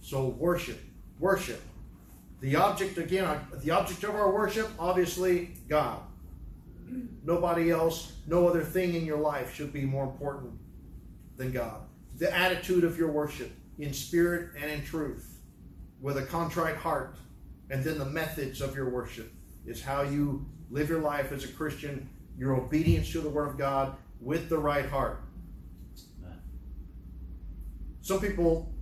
So 0.00 0.28
worship, 0.28 0.80
worship. 1.18 1.60
The 2.40 2.54
object 2.54 2.98
again, 2.98 3.24
uh, 3.24 3.40
the 3.64 3.72
object 3.72 4.04
of 4.04 4.14
our 4.14 4.30
worship, 4.30 4.70
obviously 4.78 5.54
God. 5.68 6.00
Nobody 7.24 7.70
else, 7.70 8.12
no 8.26 8.48
other 8.48 8.62
thing 8.62 8.94
in 8.94 9.04
your 9.04 9.18
life 9.18 9.54
should 9.54 9.72
be 9.72 9.82
more 9.82 10.04
important 10.04 10.52
than 11.36 11.52
God. 11.52 11.82
The 12.16 12.34
attitude 12.34 12.84
of 12.84 12.96
your 12.98 13.10
worship 13.10 13.52
in 13.78 13.92
spirit 13.92 14.52
and 14.60 14.70
in 14.70 14.82
truth, 14.82 15.40
with 16.00 16.16
a 16.18 16.22
contrite 16.22 16.76
heart, 16.76 17.16
and 17.70 17.82
then 17.82 17.98
the 17.98 18.04
methods 18.04 18.60
of 18.60 18.74
your 18.74 18.88
worship 18.88 19.32
is 19.66 19.82
how 19.82 20.02
you 20.02 20.46
live 20.70 20.88
your 20.88 21.00
life 21.00 21.32
as 21.32 21.44
a 21.44 21.48
Christian, 21.48 22.08
your 22.38 22.54
obedience 22.54 23.10
to 23.12 23.20
the 23.20 23.28
Word 23.28 23.48
of 23.48 23.58
God 23.58 23.96
with 24.20 24.48
the 24.48 24.58
right 24.58 24.86
heart. 24.86 25.22
Some 28.00 28.20
people 28.20 28.72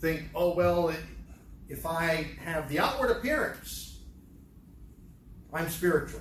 think, 0.00 0.24
oh, 0.34 0.54
well, 0.54 0.92
if 1.68 1.86
I 1.86 2.26
have 2.44 2.68
the 2.68 2.80
outward 2.80 3.10
appearance, 3.10 4.00
I'm 5.52 5.68
spiritual. 5.68 6.20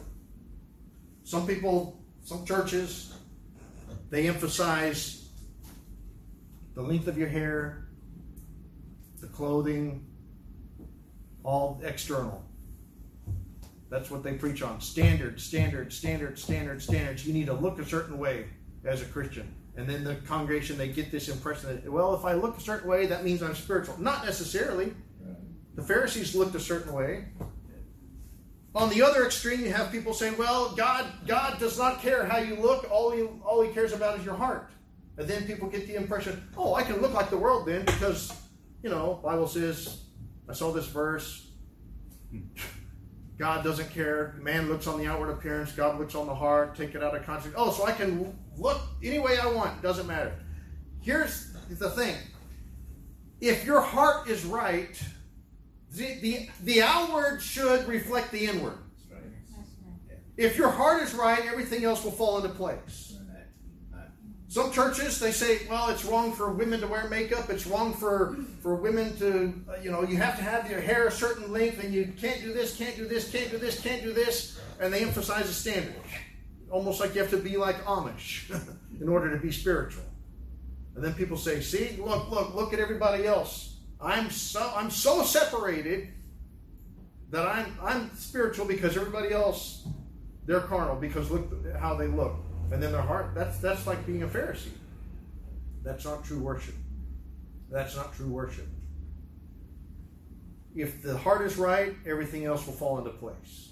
Some 1.28 1.46
people, 1.46 2.02
some 2.24 2.46
churches, 2.46 3.14
they 4.10 4.30
emphasize 4.30 5.28
the 6.74 6.82
length 6.82 7.10
of 7.10 7.18
your 7.18 7.28
hair, 7.28 7.90
the 9.20 9.28
clothing, 9.28 10.08
all 11.44 11.82
external. 11.84 12.46
That's 13.90 14.10
what 14.10 14.24
they 14.24 14.36
preach 14.36 14.62
on. 14.62 14.80
Standard, 14.80 15.42
standard, 15.42 15.92
standard, 15.92 16.40
standard, 16.40 16.82
standards. 16.82 17.28
You 17.28 17.34
need 17.34 17.48
to 17.48 17.54
look 17.54 17.78
a 17.80 17.86
certain 17.86 18.18
way 18.18 18.46
as 18.86 19.02
a 19.02 19.06
Christian. 19.06 19.54
And 19.76 19.86
then 19.86 20.06
the 20.06 20.16
congregation, 20.16 20.78
they 20.78 20.88
get 20.88 21.12
this 21.12 21.28
impression 21.28 21.76
that, 21.76 21.92
well, 21.92 22.16
if 22.16 22.24
I 22.24 22.36
look 22.36 22.58
a 22.58 22.62
certain 22.62 22.90
way, 22.90 23.06
that 23.06 23.26
means 23.26 23.44
I'm 23.44 23.54
spiritual. 23.54 24.02
Not 24.02 24.24
necessarily. 24.24 24.94
The 25.76 25.84
Pharisees 25.84 26.36
looked 26.36 26.56
a 26.56 26.60
certain 26.62 26.94
way. 26.94 27.26
On 28.78 28.90
the 28.90 29.02
other 29.02 29.26
extreme, 29.26 29.62
you 29.62 29.74
have 29.74 29.92
people 29.92 30.14
saying, 30.14 30.38
"Well, 30.38 30.76
God, 30.76 31.12
God 31.26 31.60
does 31.60 31.80
not 31.80 32.00
care 32.00 32.26
how 32.26 32.38
you 32.38 32.56
look. 32.56 32.88
All 32.92 33.10
he, 33.10 33.24
all 33.44 33.64
He 33.64 33.74
cares 33.74 33.92
about 33.92 34.20
is 34.20 34.24
your 34.24 34.36
heart." 34.36 34.70
And 35.18 35.28
then 35.28 35.48
people 35.48 35.68
get 35.68 35.88
the 35.88 35.96
impression, 35.96 36.48
"Oh, 36.56 36.76
I 36.76 36.84
can 36.84 37.02
look 37.02 37.12
like 37.12 37.32
the 37.32 37.38
world 37.38 37.66
then 37.66 37.86
because, 37.86 38.32
you 38.84 38.92
know, 38.92 39.20
Bible 39.24 39.48
says, 39.48 40.04
I 40.48 40.54
saw 40.54 40.72
this 40.72 40.86
verse. 40.86 41.48
God 43.40 43.64
doesn't 43.64 43.90
care. 43.90 44.36
Man 44.42 44.68
looks 44.68 44.86
on 44.86 45.00
the 45.00 45.08
outward 45.08 45.32
appearance. 45.32 45.72
God 45.72 46.00
looks 46.00 46.14
on 46.14 46.28
the 46.28 46.36
heart. 46.36 46.76
Take 46.76 46.94
it 46.94 47.04
out 47.04 47.16
of 47.16 47.26
context. 47.26 47.56
Oh, 47.58 47.72
so 47.72 47.84
I 47.84 47.94
can 47.94 48.38
look 48.58 48.80
any 49.04 49.18
way 49.18 49.40
I 49.40 49.48
want. 49.48 49.82
Doesn't 49.82 50.06
matter. 50.06 50.36
Here's 51.02 51.52
the 51.68 51.90
thing: 51.90 52.16
if 53.42 53.66
your 53.66 53.82
heart 53.82 54.30
is 54.30 54.46
right." 54.46 55.02
The, 55.98 56.16
the, 56.22 56.50
the 56.64 56.82
outward 56.82 57.41
should 57.41 57.88
reflect 57.88 58.32
the 58.32 58.45
inward. 58.45 58.78
If 60.38 60.56
your 60.56 60.70
heart 60.70 61.02
is 61.02 61.16
right, 61.16 61.43
everything 61.45 61.84
else 61.84 62.04
will 62.04 62.12
fall 62.12 62.38
into 62.38 62.50
place. 62.50 63.16
Some 64.50 64.72
churches 64.72 65.20
they 65.20 65.32
say, 65.32 65.68
well, 65.70 65.89
it's 65.89 66.06
wrong 66.06 66.32
for 66.32 66.52
women 66.54 66.80
to 66.80 66.88
wear 66.88 67.10
makeup. 67.10 67.50
It's 67.50 67.68
wrong 67.68 67.93
for 67.93 68.38
for 68.62 68.76
women 68.76 69.16
to, 69.18 69.54
uh, 69.70 69.76
you 69.82 69.91
know, 69.91 70.04
you 70.04 70.18
have 70.18 70.38
to 70.38 70.43
have 70.43 70.70
your 70.72 70.80
hair 70.80 71.08
a 71.08 71.12
certain 71.12 71.52
length, 71.52 71.84
and 71.84 71.93
you 71.93 72.14
can't 72.18 72.41
do 72.41 72.54
this, 72.54 72.78
can't 72.78 72.95
do 72.95 73.08
this, 73.08 73.30
can't 73.30 73.52
do 73.52 73.58
this, 73.58 73.82
can't 73.82 74.02
do 74.02 74.14
this, 74.14 74.58
and 74.80 74.93
they 74.93 75.02
emphasize 75.02 75.50
a 75.50 75.54
standard, 75.54 75.95
almost 76.72 77.02
like 77.02 77.14
you 77.14 77.22
have 77.22 77.30
to 77.32 77.38
be 77.38 77.58
like 77.58 77.84
Amish 77.84 78.50
in 79.02 79.10
order 79.10 79.30
to 79.30 79.38
be 79.38 79.52
spiritual. 79.52 80.04
And 80.95 81.04
then 81.04 81.14
people 81.14 81.38
say, 81.38 81.62
see, 81.62 82.00
look, 82.02 82.32
look, 82.32 82.56
look 82.56 82.74
at 82.74 82.80
everybody 82.80 83.28
else. 83.28 83.77
I'm 84.02 84.30
so 84.30 84.72
I'm 84.76 84.91
so 84.91 85.24
separated 85.24 86.10
that 87.32 87.48
I'm 87.48 87.78
I'm 87.82 88.16
spiritual 88.16 88.66
because 88.66 88.95
everybody 88.95 89.34
else 89.34 89.88
they're 90.45 90.62
carnal 90.62 90.95
because 90.95 91.30
look 91.32 91.52
how 91.78 91.95
they 91.95 92.08
look 92.08 92.36
and 92.72 92.82
then 92.82 92.91
their 92.91 93.02
heart 93.02 93.34
that's 93.34 93.58
that's 93.60 93.88
like 93.88 94.06
being 94.06 94.24
a 94.24 94.28
Pharisee. 94.28 94.70
That's 95.84 96.06
not 96.06 96.24
true 96.24 96.39
worship. 96.39 96.76
That's 97.70 97.95
not 97.95 98.14
true 98.14 98.28
worship. 98.28 98.68
If 100.76 101.02
the 101.02 101.18
heart 101.18 101.41
is 101.41 101.58
right, 101.58 101.95
everything 102.06 102.45
else 102.45 102.66
will 102.66 102.74
fall 102.74 102.98
into 103.00 103.10
place. 103.10 103.70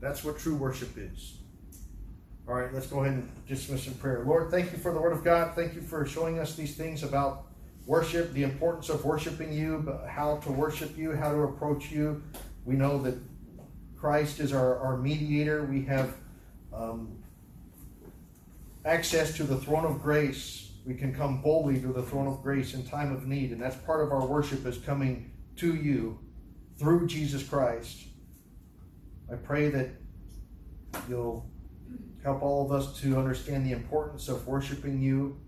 That's 0.00 0.24
what 0.24 0.38
true 0.38 0.56
worship 0.56 0.98
is. 0.98 1.38
All 2.48 2.54
right, 2.54 2.74
let's 2.74 2.88
go 2.88 3.04
ahead 3.04 3.14
and 3.14 3.46
dismiss 3.46 3.86
in 3.86 3.94
prayer. 3.94 4.24
Lord, 4.26 4.50
thank 4.50 4.72
you 4.72 4.78
for 4.78 4.92
the 4.92 5.00
Word 5.00 5.12
of 5.12 5.22
God. 5.22 5.54
Thank 5.54 5.74
you 5.74 5.80
for 5.80 6.04
showing 6.04 6.40
us 6.40 6.56
these 6.56 6.74
things 6.74 7.04
about 7.04 7.46
worship, 7.86 8.32
the 8.32 8.44
importance 8.44 8.88
of 8.88 9.04
worshiping 9.04 9.52
you, 9.52 9.98
how 10.08 10.38
to 10.38 10.52
worship 10.52 10.96
you, 10.96 11.12
how 11.12 11.32
to 11.32 11.40
approach 11.42 11.90
you. 11.90 12.22
We 12.64 12.74
know 12.74 13.02
that 13.02 13.14
Christ 13.96 14.40
is 14.40 14.52
our, 14.52 14.78
our 14.78 14.96
mediator. 14.96 15.64
We 15.64 15.84
have 15.84 16.14
um, 16.72 17.22
access 18.84 19.36
to 19.36 19.44
the 19.44 19.56
throne 19.56 19.84
of 19.84 20.02
grace. 20.02 20.70
We 20.84 20.94
can 20.94 21.14
come 21.14 21.42
boldly 21.42 21.80
to 21.80 21.92
the 21.92 22.02
throne 22.02 22.26
of 22.26 22.42
grace 22.42 22.74
in 22.74 22.84
time 22.84 23.12
of 23.12 23.26
need, 23.26 23.52
and 23.52 23.60
that's 23.60 23.76
part 23.76 24.04
of 24.04 24.12
our 24.12 24.26
worship 24.26 24.66
is 24.66 24.78
coming 24.78 25.30
to 25.56 25.74
you 25.74 26.18
through 26.78 27.06
Jesus 27.06 27.42
Christ. 27.42 28.06
I 29.30 29.36
pray 29.36 29.68
that 29.70 29.90
you'll 31.08 31.48
help 32.22 32.42
all 32.42 32.64
of 32.64 32.72
us 32.72 33.00
to 33.00 33.16
understand 33.16 33.66
the 33.66 33.72
importance 33.72 34.28
of 34.28 34.46
worshiping 34.46 35.00
you 35.00 35.40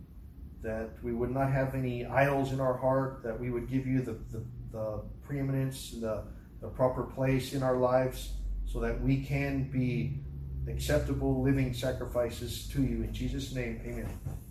that 0.64 0.90
we 1.02 1.12
would 1.12 1.30
not 1.30 1.52
have 1.52 1.74
any 1.74 2.04
idols 2.06 2.52
in 2.52 2.60
our 2.60 2.76
heart, 2.76 3.22
that 3.22 3.38
we 3.38 3.50
would 3.50 3.68
give 3.68 3.86
you 3.86 4.00
the, 4.02 4.16
the, 4.32 4.44
the 4.72 5.02
preeminence, 5.26 5.92
the, 6.00 6.24
the 6.60 6.68
proper 6.68 7.04
place 7.04 7.52
in 7.52 7.62
our 7.62 7.76
lives, 7.76 8.32
so 8.66 8.80
that 8.80 9.00
we 9.00 9.22
can 9.22 9.70
be 9.70 10.20
acceptable 10.66 11.42
living 11.42 11.72
sacrifices 11.74 12.66
to 12.68 12.82
you. 12.82 13.02
In 13.02 13.12
Jesus' 13.12 13.54
name, 13.54 13.80
amen. 13.84 14.08